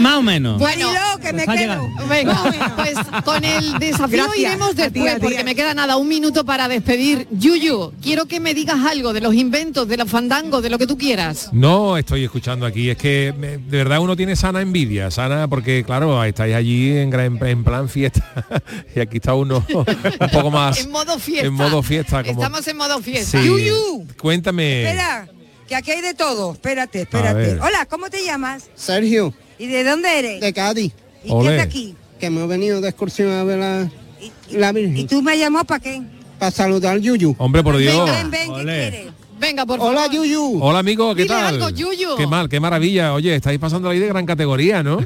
Más 0.00 0.16
o 0.16 0.22
menos. 0.22 0.58
Bueno, 0.58 0.88
que 1.22 1.32
me 1.32 1.44
quedo. 1.46 1.88
Venga, 2.08 2.42
pues 2.76 2.94
con 3.24 3.44
el 3.44 3.78
desafío 3.78 4.24
Gracias, 4.24 4.38
iremos 4.38 4.76
después, 4.76 5.14
ti. 5.16 5.20
porque 5.22 5.44
me 5.44 5.54
queda 5.54 5.74
nada, 5.74 5.96
un 5.96 6.08
minuto 6.08 6.44
para 6.44 6.68
despedir. 6.68 7.26
Yuyu, 7.30 7.92
quiero 8.02 8.26
que 8.26 8.40
me 8.40 8.54
digas 8.54 8.78
algo 8.84 9.12
de 9.12 9.20
los 9.20 9.34
inventos, 9.34 9.86
de 9.88 9.96
los 9.96 10.08
fandangos, 10.10 10.62
de 10.62 10.70
lo 10.70 10.78
que 10.78 10.86
tú 10.86 10.96
quieras. 10.98 11.48
No, 11.52 11.96
estoy 11.96 12.24
escuchando 12.24 12.66
aquí. 12.66 12.90
Es 12.90 12.96
que 12.98 13.32
de 13.36 13.58
verdad 13.76 14.00
uno 14.00 14.16
tiene 14.16 14.36
sana 14.36 14.60
envidia, 14.60 15.10
sana 15.10 15.48
porque 15.48 15.84
claro, 15.84 16.22
estáis 16.24 16.54
allí 16.54 16.96
en, 16.96 17.10
gran- 17.10 17.38
en 17.46 17.64
plan 17.64 17.88
fiesta 17.88 18.24
y 18.96 19.00
aquí 19.00 19.16
está 19.18 19.34
uno 19.34 19.64
un 19.68 20.30
poco 20.32 20.50
más 20.50 20.78
En 20.84 20.90
modo 20.90 21.18
fiesta. 21.18 21.46
en 21.46 21.54
modo 21.54 21.82
fiesta. 21.82 22.22
Como, 22.24 22.40
Estamos 22.42 22.66
en 22.66 22.76
modo 22.76 23.00
fiesta. 23.00 23.40
Sí. 23.40 23.46
Yuyu. 23.46 24.06
Cuéntame. 24.18 24.82
Espera, 24.84 25.28
que 25.70 25.76
aquí 25.76 25.92
hay 25.92 26.00
de 26.02 26.14
todo. 26.14 26.52
Espérate, 26.52 27.02
espérate. 27.02 27.52
Hola, 27.60 27.86
¿cómo 27.88 28.10
te 28.10 28.24
llamas? 28.24 28.68
Sergio, 28.74 29.32
¿Y 29.56 29.68
de 29.68 29.84
dónde 29.84 30.18
eres? 30.18 30.40
de 30.40 30.52
Cádiz, 30.52 30.92
¿Y 31.22 31.28
qué 31.28 31.32
Olé. 31.32 31.50
es 31.50 31.56
de 31.58 31.62
aquí? 31.62 31.94
que 32.18 32.26
hemos 32.26 32.48
venido 32.48 32.80
de 32.80 32.88
excursión 32.88 33.30
a 33.30 33.44
ver 33.44 33.58
la, 33.60 33.88
¿Y 34.20 34.72
Virgen. 34.74 35.06
tú 35.06 35.22
me 35.22 35.38
llamó 35.38 35.62
para 35.64 35.78
qué? 35.80 36.02
Para 36.40 36.50
saludar 36.50 36.94
al 36.94 37.00
Yuyu. 37.02 37.36
Hombre, 37.38 37.62
por 37.62 37.76
Dios. 37.78 38.10
Ven, 38.10 38.30
ven, 38.32 38.52
¿qué 38.52 38.62
quieres? 38.64 39.06
Venga, 39.38 39.64
por 39.64 39.78
favor. 39.78 39.94
Hola 39.94 40.06
Yuyu. 40.12 40.58
Hola 40.60 40.80
amigo, 40.80 41.14
¿qué 41.14 41.22
Dile 41.22 41.34
tal? 41.36 41.54
algo, 41.54 41.70
Yuyu. 41.70 42.16
Qué 42.16 42.26
mal, 42.26 42.48
qué 42.48 42.58
maravilla. 42.58 43.14
Oye, 43.14 43.36
estáis 43.36 43.60
pasando 43.60 43.88
ahí 43.88 44.00
de 44.00 44.08
gran 44.08 44.26
categoría, 44.26 44.82
¿no? 44.82 44.98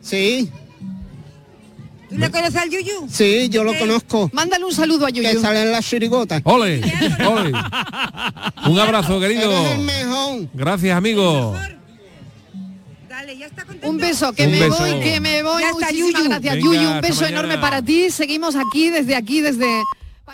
Sí, 0.00 0.50
¿Tú 2.14 2.20
le 2.20 2.30
conoces 2.30 2.56
al 2.56 2.70
Yuyu? 2.70 3.08
sí, 3.10 3.48
yo 3.50 3.64
lo 3.64 3.76
conozco. 3.78 4.30
Mándale 4.32 4.64
un 4.64 4.72
saludo 4.72 5.06
a 5.06 5.12
Que 5.12 5.22
Yuyu. 5.22 5.40
sale 5.40 5.62
en 5.62 5.72
la 5.72 5.82
chirigota. 5.82 6.40
Ole, 6.44 6.80
ole. 7.26 7.52
Un 8.66 8.78
abrazo, 8.78 9.18
querido. 9.20 9.50
Eres 9.50 9.72
el 9.78 9.84
mejor. 9.84 10.48
Gracias, 10.54 10.96
amigo. 10.96 11.56
Dale, 13.08 13.36
ya 13.38 13.46
está 13.46 13.64
contento. 13.64 13.88
Un 13.88 13.96
beso, 13.98 14.32
que 14.32 14.46
Un 14.46 14.52
me 14.52 14.60
beso. 14.60 14.78
voy, 14.78 15.00
que 15.00 15.20
me 15.20 15.42
voy. 15.42 15.62
Ya 15.62 15.70
está, 15.70 15.86
Muchísimas 15.86 16.12
Yuyu. 16.14 16.28
gracias, 16.28 16.54
Venga, 16.54 16.64
Yuyu. 16.66 16.90
Un 16.90 17.00
beso 17.00 17.26
enorme 17.26 17.58
para 17.58 17.82
ti. 17.82 18.10
Seguimos 18.10 18.56
aquí, 18.56 18.90
desde 18.90 19.14
aquí, 19.16 19.40
desde 19.40 19.66